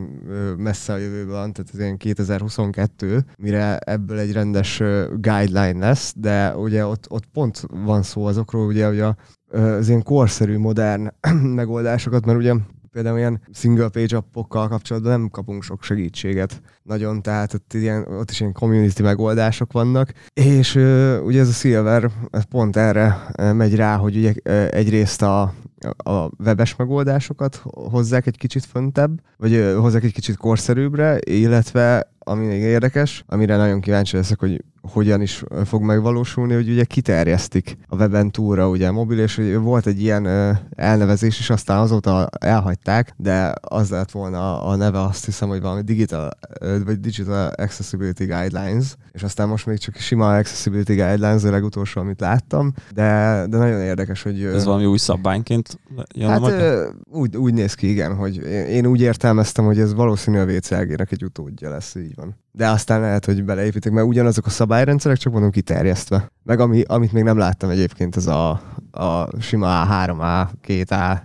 messze 0.57 0.93
a 0.93 0.97
jövőben 0.97 1.53
tehát 1.53 1.69
ez 1.73 1.79
ilyen 1.79 1.97
2022, 1.97 3.25
mire 3.37 3.77
ebből 3.77 4.19
egy 4.19 4.31
rendes 4.31 4.77
guideline 5.09 5.79
lesz, 5.79 6.13
de 6.17 6.55
ugye 6.55 6.85
ott, 6.85 7.05
ott 7.09 7.25
pont 7.25 7.67
van 7.69 8.03
szó 8.03 8.25
azokról, 8.25 8.65
ugye, 8.65 8.87
hogy 8.87 8.99
a, 8.99 9.15
az 9.51 9.87
ilyen 9.87 10.03
korszerű, 10.03 10.57
modern 10.57 11.13
megoldásokat, 11.61 12.25
mert 12.25 12.37
ugye 12.37 12.53
például 12.95 13.17
ilyen 13.17 13.41
single 13.53 13.89
page 13.89 14.17
appokkal 14.17 14.67
kapcsolatban 14.67 15.11
nem 15.11 15.29
kapunk 15.29 15.63
sok 15.63 15.83
segítséget 15.83 16.61
nagyon, 16.83 17.21
tehát 17.21 17.53
ott, 17.53 17.73
ilyen, 17.73 18.07
ott 18.07 18.29
is 18.29 18.39
ilyen 18.39 18.53
community 18.53 19.01
megoldások 19.01 19.71
vannak, 19.71 20.11
és 20.33 20.75
ugye 21.23 21.39
ez 21.39 21.47
a 21.47 21.51
Silver 21.51 22.11
pont 22.49 22.75
erre 22.75 23.17
megy 23.53 23.75
rá, 23.75 23.95
hogy 23.95 24.17
ugye 24.17 24.33
egyrészt 24.69 25.21
a, 25.21 25.53
a 25.97 26.29
webes 26.43 26.75
megoldásokat 26.75 27.55
hozzák 27.73 28.27
egy 28.27 28.37
kicsit 28.37 28.65
föntebb, 28.65 29.21
vagy 29.37 29.73
hozzák 29.77 30.03
egy 30.03 30.13
kicsit 30.13 30.37
korszerűbbre, 30.37 31.17
illetve 31.23 32.14
ami 32.27 32.45
még 32.45 32.61
érdekes, 32.61 33.23
amire 33.27 33.57
nagyon 33.57 33.79
kíváncsi 33.79 34.15
leszek, 34.15 34.39
hogy 34.39 34.63
hogyan 34.91 35.21
is 35.21 35.43
fog 35.65 35.81
megvalósulni, 35.81 36.53
hogy 36.53 36.69
ugye 36.69 36.83
kiterjesztik 36.83 37.77
a 37.87 37.95
weben 37.95 38.31
túlra 38.31 38.69
ugye 38.69 38.87
a 38.87 38.91
mobil, 38.91 39.19
és 39.19 39.35
hogy 39.35 39.55
volt 39.55 39.85
egy 39.87 40.01
ilyen 40.01 40.25
ö, 40.25 40.51
elnevezés, 40.75 41.39
és 41.39 41.49
aztán 41.49 41.77
azóta 41.79 42.29
elhagyták, 42.39 43.13
de 43.17 43.53
az 43.61 43.89
lett 43.89 44.11
volna 44.11 44.61
a 44.63 44.75
neve, 44.75 45.01
azt 45.01 45.25
hiszem, 45.25 45.47
hogy 45.49 45.61
valami 45.61 45.81
digital, 45.81 46.29
ö, 46.59 46.83
vagy 46.83 46.99
digital 46.99 47.47
accessibility 47.47 48.23
guidelines, 48.25 48.95
és 49.11 49.23
aztán 49.23 49.47
most 49.47 49.65
még 49.65 49.77
csak 49.77 49.95
sima 49.95 50.35
accessibility 50.37 50.93
guidelines, 50.93 51.43
a 51.43 51.49
legutolsó, 51.51 52.01
amit 52.01 52.19
láttam, 52.19 52.73
de, 52.93 53.45
de 53.49 53.57
nagyon 53.57 53.79
érdekes, 53.81 54.21
hogy... 54.23 54.41
ö, 54.43 54.55
Ez 54.55 54.65
valami 54.65 54.85
új 54.85 54.97
szabványként 54.97 55.79
jön 56.15 56.29
Hát 56.29 56.41
ö, 56.41 56.87
úgy, 57.11 57.37
úgy 57.37 57.53
néz 57.53 57.73
ki, 57.73 57.89
igen, 57.89 58.15
hogy 58.15 58.35
én- 58.35 58.65
én 58.65 58.85
úgy 58.85 59.01
értelmeztem, 59.01 59.65
hogy 59.65 59.79
ez 59.79 59.93
valószínű 59.93 60.37
a 60.37 60.45
WCAG-nek 60.45 61.11
egy 61.11 61.23
utódja 61.23 61.69
lesz, 61.69 61.95
így 61.95 62.14
van. 62.15 62.35
De 62.51 62.69
aztán 62.69 63.01
lehet, 63.01 63.25
hogy 63.25 63.43
beleépítik, 63.43 63.91
mert 63.91 64.07
ugyanazok 64.07 64.45
a 64.45 64.49
szabályrendszerek, 64.49 65.17
csak 65.17 65.31
mondom 65.33 65.51
kiterjesztve. 65.51 66.31
Meg 66.43 66.59
ami, 66.59 66.81
amit 66.87 67.11
még 67.11 67.23
nem 67.23 67.37
láttam 67.37 67.69
egyébként, 67.69 68.15
ez 68.15 68.27
a, 68.27 68.49
a 68.91 69.41
sima 69.41 69.85
A3A, 69.89 70.47
2A, 70.67 71.17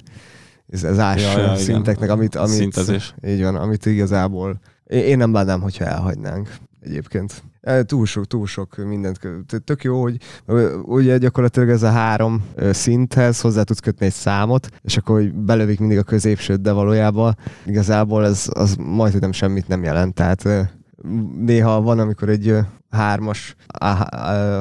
ez, 0.66 0.84
ez 0.84 0.98
ás 0.98 1.22
Ja, 1.22 1.38
ja, 1.38 1.44
igen. 1.44 1.56
szinteknek, 1.56 2.10
amit, 2.10 2.34
amit, 2.34 2.54
Szintezés. 2.56 3.14
így 3.26 3.42
van, 3.42 3.54
amit 3.56 3.86
igazából 3.86 4.60
én, 4.86 5.16
nem 5.16 5.32
bánnám, 5.32 5.60
hogyha 5.60 5.84
elhagynánk 5.84 6.50
egyébként. 6.80 7.42
E, 7.60 7.82
Túl 7.82 8.06
sok, 8.06 8.26
túl 8.26 8.46
sok 8.46 8.76
mindent. 8.76 9.18
Tök 9.64 9.82
jó, 9.84 10.02
hogy 10.02 10.16
ugye 10.82 11.18
gyakorlatilag 11.18 11.68
ez 11.68 11.82
a 11.82 11.90
három 11.90 12.44
szinthez 12.70 13.40
hozzá 13.40 13.62
tudsz 13.62 13.80
kötni 13.80 14.06
egy 14.06 14.12
számot, 14.12 14.68
és 14.82 14.96
akkor 14.96 15.16
hogy 15.16 15.32
belövik 15.34 15.78
mindig 15.80 15.98
a 15.98 16.02
középsőt, 16.02 16.60
de 16.60 16.72
valójában 16.72 17.36
igazából 17.66 18.24
ez 18.24 18.46
az 18.50 18.76
majd, 18.78 19.12
hogy 19.12 19.20
nem 19.20 19.32
semmit 19.32 19.68
nem 19.68 19.82
jelent. 19.82 20.14
Tehát 20.14 20.44
néha 21.36 21.80
van, 21.80 21.98
amikor 21.98 22.28
egy 22.28 22.54
hármas, 22.90 23.54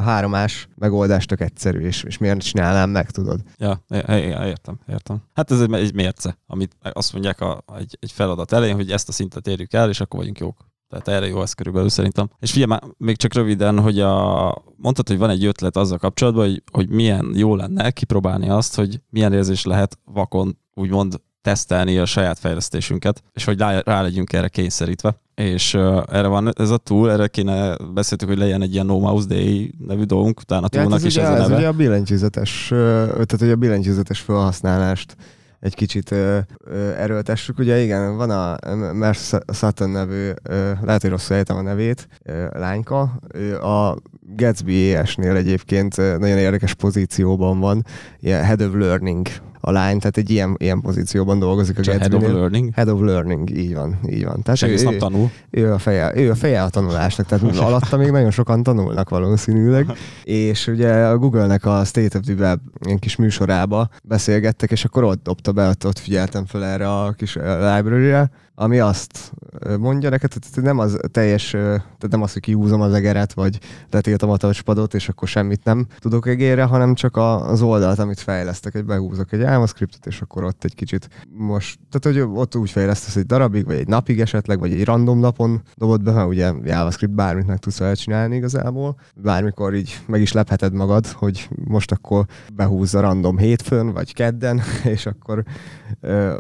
háromás 0.04 0.68
megoldás 0.76 1.26
tök 1.26 1.42
egyszerű, 1.42 1.80
és, 1.80 2.04
és 2.04 2.18
miért 2.18 2.42
csinálnám 2.42 2.90
meg, 2.90 3.12
tudod? 3.12 3.42
Ja, 3.58 3.84
é- 3.90 4.36
értem, 4.46 4.80
értem. 4.88 5.22
Hát 5.34 5.52
ez 5.52 5.62
egy, 5.62 5.74
egy 5.74 5.94
mérce, 5.94 6.38
amit 6.48 6.76
azt 6.94 7.14
mondják 7.14 7.42
a, 7.42 7.64
egy, 7.78 7.98
egy 8.00 8.12
feladat 8.12 8.52
elején, 8.52 8.76
hogy 8.76 8.92
ezt 8.92 9.10
a 9.10 9.12
szintet 9.12 9.48
érjük 9.48 9.74
el, 9.74 9.90
és 9.90 10.00
akkor 10.00 10.20
vagyunk 10.20 10.40
jók. 10.40 10.68
Tehát 10.90 11.08
erre 11.08 11.28
jó 11.28 11.42
ez 11.42 11.54
körülbelül 11.54 11.90
szerintem. 11.90 12.30
És 12.40 12.52
figyelj 12.52 12.70
már, 12.70 12.84
még 12.98 13.18
csak 13.18 13.34
röviden, 13.34 13.80
hogy 13.80 14.00
a, 14.00 14.64
mondtad, 14.76 15.08
hogy 15.08 15.18
van 15.18 15.30
egy 15.30 15.46
ötlet 15.46 15.78
azzal 15.78 15.98
kapcsolatban, 15.98 16.46
hogy, 16.46 16.64
hogy 16.72 16.90
milyen 16.90 17.32
jó 17.36 17.56
lenne 17.56 17.92
kipróbálni 17.92 18.50
azt, 18.50 18.76
hogy 18.76 19.02
milyen 19.10 19.34
érzés 19.34 19.66
lehet 19.66 20.00
vakon 20.06 20.58
úgymond 20.74 21.22
tesztelni 21.42 21.98
a 21.98 22.06
saját 22.06 22.40
fejlesztésünket, 22.40 23.24
és 23.32 23.44
hogy 23.44 23.58
rá, 23.58 23.80
rá 23.80 24.02
legyünk 24.02 24.34
erre 24.34 24.48
kényszerítve. 24.48 25.22
És 25.40 25.74
uh, 25.74 26.04
erre 26.12 26.28
van 26.28 26.52
ez 26.58 26.70
a 26.70 26.78
tool, 26.78 27.12
erre 27.12 27.28
kéne 27.28 27.78
beszéltük, 27.94 28.28
hogy 28.28 28.38
legyen 28.38 28.62
egy 28.62 28.74
ilyen 28.74 28.86
No 28.86 29.00
Mouse 29.00 29.28
Day 29.28 29.74
nevű 29.88 30.04
dolgunk, 30.04 30.40
utána 30.40 30.66
a 30.66 30.70
Ja, 30.72 30.80
hát 30.82 30.94
ez, 30.94 31.04
is 31.04 31.16
ugye, 31.16 31.24
ez 31.26 31.30
a 31.30 31.34
ez 31.36 31.42
neve. 31.42 31.56
ugye 31.58 31.68
a 31.68 31.72
billentyűzetes, 31.72 32.68
tehát 32.68 33.36
hogy 33.40 33.50
a 33.50 33.56
billentyűzetes 33.56 34.20
felhasználást 34.20 35.16
egy 35.60 35.76
kicsit 35.76 36.12
ö, 36.12 36.38
ö, 36.64 36.90
erőltessük. 36.94 37.60
Ugye 37.60 37.82
igen, 37.82 38.18
van 38.18 38.30
a 38.30 38.58
Merce 38.94 39.42
Sutton 39.54 39.90
nevű, 39.90 40.30
ö, 40.44 40.72
lehet, 40.82 41.02
hogy 41.02 41.10
rosszul 41.10 41.36
ejtem 41.36 41.58
a 41.58 41.62
nevét, 41.62 42.08
ö, 42.24 42.46
lányka. 42.52 43.20
Ő 43.34 43.58
a 43.60 43.98
Gatsby 44.36 44.94
ES-nél 44.94 45.36
egyébként 45.36 45.98
nagyon 45.98 46.38
érdekes 46.38 46.74
pozícióban 46.74 47.60
van, 47.60 47.86
ilyen 48.20 48.44
Head 48.44 48.62
of 48.62 48.74
Learning 48.74 49.28
a 49.62 49.72
lány, 49.72 50.00
tehát 50.00 50.18
egy 50.18 50.30
ilyen, 50.30 50.56
ilyen 50.58 50.82
pozícióban 50.82 51.40
dolgozik 51.40 51.80
a 51.80 51.82
Csak 51.82 51.96
head 51.96 52.14
of 52.14 52.22
learning. 52.22 52.74
Head 52.74 52.90
of 52.90 53.02
Learning, 53.02 53.50
így 53.50 53.74
van, 53.76 54.00
így 54.10 54.26
van. 54.26 54.42
Tehát 54.42 54.56
És 54.56 54.62
egész 54.62 54.84
nap 54.84 54.96
tanul. 54.96 55.30
ő 55.50 55.74
a 55.74 55.78
feje, 55.78 56.12
ő 56.16 56.30
a 56.30 56.36
feje 56.36 56.64
a 56.64 56.70
tanulásnak, 56.70 57.26
tehát 57.28 57.58
alatta 57.68 57.98
még 57.98 58.12
nagyon 58.12 58.32
sokan 58.32 58.64
tanulnak 58.64 59.10
valószínűleg. 59.10 59.92
És 60.24 60.68
ugye 60.68 61.06
a 61.06 61.18
Google-nek 61.18 61.66
a 61.66 61.84
State 61.86 62.18
of 62.18 62.24
the 62.24 62.34
Web 62.34 62.60
ilyen 62.86 63.00
kis 63.00 63.16
műsorába 63.16 63.90
beszélgettek, 64.04 64.72
és 64.72 64.86
akkor 64.86 65.04
ott 65.04 65.24
dobta 65.24 65.52
be, 65.52 65.68
ott, 65.68 65.86
ott 65.86 66.00
figyeltem 66.00 66.46
fel 66.46 66.66
erre 66.66 66.90
a 66.90 67.12
kis 67.12 67.36
ö, 67.36 67.76
library-re, 67.76 68.32
ami 68.60 68.80
azt 68.80 69.32
mondja 69.80 70.10
neked, 70.10 70.30
tehát 70.30 70.62
nem 70.62 70.80
az 70.80 71.00
teljes, 71.12 71.50
tehát 71.50 72.10
nem 72.10 72.22
az, 72.22 72.34
hogy 72.34 72.42
kiúzom 72.42 72.82
az 72.82 72.94
egeret, 72.94 73.34
vagy 73.34 73.60
letiltom 73.90 74.30
a 74.30 74.38
touchpadot, 74.38 74.94
és 74.94 75.10
akkor 75.10 75.28
semmit 75.28 75.64
nem 75.64 75.88
tudok 76.00 76.28
egérre, 76.28 76.64
hanem 76.64 76.94
csak 76.94 77.18
az 77.18 77.62
oldalt, 77.62 78.00
amit 78.00 78.20
fejlesztek, 78.20 78.72
hogy 78.72 78.86
behúzok 78.86 79.32
egy 79.32 79.40
JavaScriptet, 79.40 80.06
és 80.06 80.22
akkor 80.22 80.44
ott 80.44 80.64
egy 80.64 80.76
kicsit 80.76 81.10
most, 81.38 81.80
tehát 81.90 82.18
hogy 82.18 82.38
ott 82.38 82.56
úgy 82.56 82.70
fejlesztesz 82.70 83.16
egy 83.16 83.26
darabig, 83.26 83.66
vagy 83.66 83.76
egy 83.76 83.88
napig 83.88 84.20
esetleg, 84.20 84.60
vagy 84.60 84.74
egy 84.74 84.86
random 84.86 85.20
napon 85.20 85.62
dobod 85.76 86.04
be, 86.04 86.12
mert 86.12 86.28
ugye 86.28 86.54
JavaScript 86.64 87.14
bármit 87.14 87.48
meg 87.48 87.58
tudsz 87.58 87.78
vele 87.78 87.94
csinálni 87.94 88.36
igazából. 88.36 89.00
Bármikor 89.16 89.76
így 89.76 90.00
meg 90.08 90.22
is 90.22 90.32
lepheted 90.32 90.74
magad, 90.74 91.08
hogy 91.08 91.50
most 91.64 91.92
akkor 91.92 92.26
behúzza 92.54 93.00
random 93.00 93.38
hétfőn, 93.38 93.94
vagy 93.94 94.14
kedden, 94.14 94.62
és 94.94 95.06
akkor, 95.06 95.44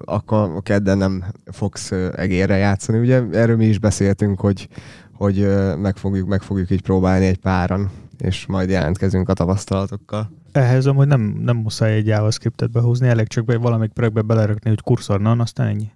akkor 0.06 0.52
a 0.56 0.62
kedden 0.62 0.98
nem 0.98 1.24
fogsz 1.52 1.92
egérre 2.16 2.58
játszani. 2.58 3.00
Ugye 3.00 3.24
erről 3.32 3.56
mi 3.56 3.66
is 3.66 3.80
beszéltünk, 3.80 4.40
hogy, 4.40 4.68
hogy 5.14 5.48
meg, 5.78 5.98
fogjuk, 5.98 6.28
meg 6.28 6.42
fogjuk 6.42 6.70
így 6.70 6.82
próbálni 6.82 7.26
egy 7.26 7.38
páran, 7.38 7.92
és 8.18 8.46
majd 8.46 8.70
jelentkezünk 8.70 9.30
a 9.30 9.34
tapasztalatokkal. 9.34 10.32
Ehhez 10.52 10.86
amúgy 10.86 11.08
nem, 11.08 11.22
nem 11.22 11.58
muszáj 11.58 11.94
egy 11.94 12.08
JavaScriptet 12.08 12.72
behúzni, 12.72 13.08
elég 13.08 13.28
csak 13.28 13.46
be 13.46 13.58
valamelyik 13.58 13.94
projektbe 13.94 14.22
belerakni, 14.22 14.70
hogy 14.70 14.82
kurzor, 14.82 15.22
na, 15.22 15.32
aztán 15.32 15.68
ennyi. 15.68 15.92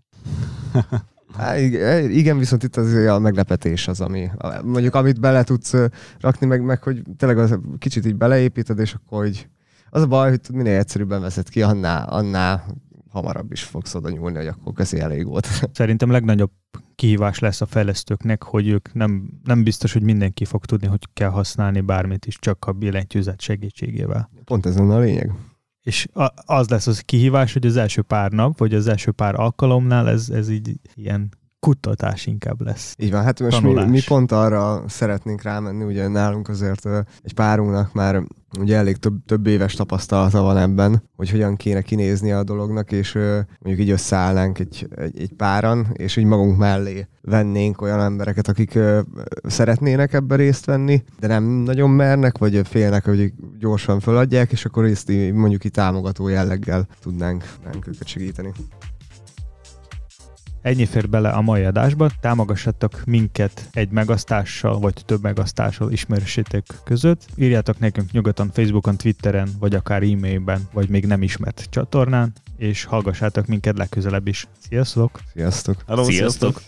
Há, 1.38 1.58
igen, 1.58 2.10
igen, 2.10 2.38
viszont 2.38 2.64
itt 2.64 2.76
az 2.76 2.94
a 2.94 3.20
meglepetés 3.20 3.88
az, 3.88 4.02
ami 4.02 4.30
mondjuk 4.64 4.96
amit 4.96 5.20
bele 5.20 5.44
tudsz 5.44 5.74
rakni, 6.20 6.48
meg, 6.48 6.64
meg 6.64 6.84
hogy 6.84 7.02
tényleg 7.18 7.38
az 7.38 7.60
kicsit 7.78 8.06
így 8.06 8.16
beleépíted, 8.16 8.80
és 8.80 8.94
akkor 8.94 9.20
hogy 9.24 9.48
az 9.90 10.02
a 10.02 10.08
baj, 10.08 10.30
hogy 10.30 10.40
minél 10.54 10.78
egyszerűbben 10.78 11.22
veszed 11.22 11.50
ki, 11.50 11.62
annál, 11.62 12.08
annál 12.10 12.66
hamarabb 13.14 13.52
is 13.52 13.64
fogsz 13.64 13.96
oda 13.96 14.10
nyúlni, 14.10 14.38
hogy 14.38 14.48
akkor 14.48 14.74
köszi, 14.74 15.00
elég 15.00 15.26
volt. 15.26 15.48
Szerintem 15.74 16.12
legnagyobb 16.12 16.52
kihívás 16.96 17.40
lesz 17.40 17.62
a 17.62 17.66
fejlesztőknek, 17.66 18.44
hogy 18.44 18.68
ők 18.68 18.94
nem, 18.94 19.40
nem 19.44 19.64
biztos, 19.64 19.94
hogy 19.94 20.04
mindenki 20.04 20.46
fog 20.46 20.66
tudni, 20.66 20.88
hogy 20.88 21.08
kell 21.14 21.30
használni 21.30 21.82
bármit 21.82 22.26
is, 22.26 22.38
csak 22.40 22.66
a 22.66 22.72
billentyűzet 22.72 23.42
segítségével. 23.42 24.30
Pont 24.44 24.66
ez 24.66 24.78
lenne 24.78 24.96
a 24.96 25.00
lényeg. 25.00 25.32
És 25.82 26.08
az 26.46 26.70
lesz 26.70 26.88
az 26.88 27.00
kihívás, 27.00 27.54
hogy 27.54 27.66
az 27.66 27.76
első 27.76 28.02
pár 28.02 28.32
nap, 28.32 28.58
vagy 28.58 28.74
az 28.74 28.88
első 28.88 29.12
pár 29.12 29.40
alkalomnál 29.40 30.10
ez, 30.10 30.30
ez 30.30 30.50
így 30.50 30.80
ilyen 30.96 31.30
kutatás 31.64 32.26
inkább 32.26 32.62
lesz. 32.62 32.96
Így 32.98 33.12
van, 33.12 33.24
hát 33.24 33.40
most 33.40 33.62
mi, 33.62 33.68
Tanulás. 33.68 33.90
mi 33.90 34.02
pont 34.06 34.32
arra 34.32 34.84
szeretnénk 34.88 35.42
rámenni, 35.42 35.84
ugye 35.84 36.08
nálunk 36.08 36.50
azért 36.50 36.86
egy 37.22 37.34
párunknak 37.34 37.94
már 37.94 38.24
ugye 38.60 38.78
elég 38.78 38.98
több, 38.98 39.14
több 39.26 39.48
éves 39.48 39.74
tapasztalata 39.74 40.42
van 40.42 40.58
ebben, 40.58 41.04
hogy 41.16 41.30
hogyan 41.30 41.56
kéne 41.56 41.82
kinézni 41.82 42.32
a 42.32 42.44
dolognak, 42.44 42.92
és 42.92 43.14
mondjuk 43.60 43.88
így 43.88 43.90
összeállnánk 43.90 44.60
egy, 44.60 44.88
egy, 44.96 45.20
egy 45.20 45.34
páran, 45.34 45.88
és 45.94 46.16
így 46.16 46.26
magunk 46.26 46.58
mellé 46.58 47.08
vennénk 47.22 47.82
olyan 47.82 48.00
embereket, 48.00 48.48
akik 48.48 48.80
szeretnének 49.44 50.14
ebbe 50.14 50.36
részt 50.36 50.66
venni, 50.66 51.04
de 51.20 51.28
nem 51.28 51.44
nagyon 51.44 51.90
mernek, 51.90 52.38
vagy 52.38 52.62
félnek, 52.68 53.06
hogy 53.06 53.34
gyorsan 53.60 54.00
föladják, 54.00 54.52
és 54.52 54.66
akkor 54.66 54.86
ezt 54.86 55.10
így 55.10 55.34
mondjuk 55.34 55.66
így 55.66 55.72
támogató 55.72 56.28
jelleggel 56.28 56.88
tudnánk, 57.02 57.44
tudnánk 57.56 57.88
őket 57.88 58.08
segíteni. 58.08 58.52
Ennyi 60.64 60.86
fér 60.86 61.10
bele 61.10 61.30
a 61.30 61.42
mai 61.42 61.64
adásba, 61.64 62.10
támogassatok 62.22 63.02
minket 63.06 63.70
egy 63.72 63.90
megasztással, 63.90 64.80
vagy 64.80 64.94
több 65.06 65.22
megasztással 65.22 65.92
ismerősétek 65.92 66.66
között. 66.84 67.26
Írjátok 67.36 67.80
nekünk 67.80 68.12
nyugodtan 68.12 68.50
Facebookon, 68.54 68.98
Twitteren, 68.98 69.50
vagy 69.60 69.76
akár 69.76 70.04
e-mailben, 70.04 70.62
vagy 70.74 70.90
még 70.90 71.06
nem 71.06 71.22
ismert 71.22 71.68
csatornán, 71.70 72.34
és 72.58 72.84
hallgassátok 72.84 73.46
minket 73.46 73.78
legközelebb 73.78 74.28
is. 74.28 74.48
Sziasztok! 74.70 75.20
Sziasztok! 75.34 75.84
Hello, 75.88 76.04
Sziasztok! 76.04 76.62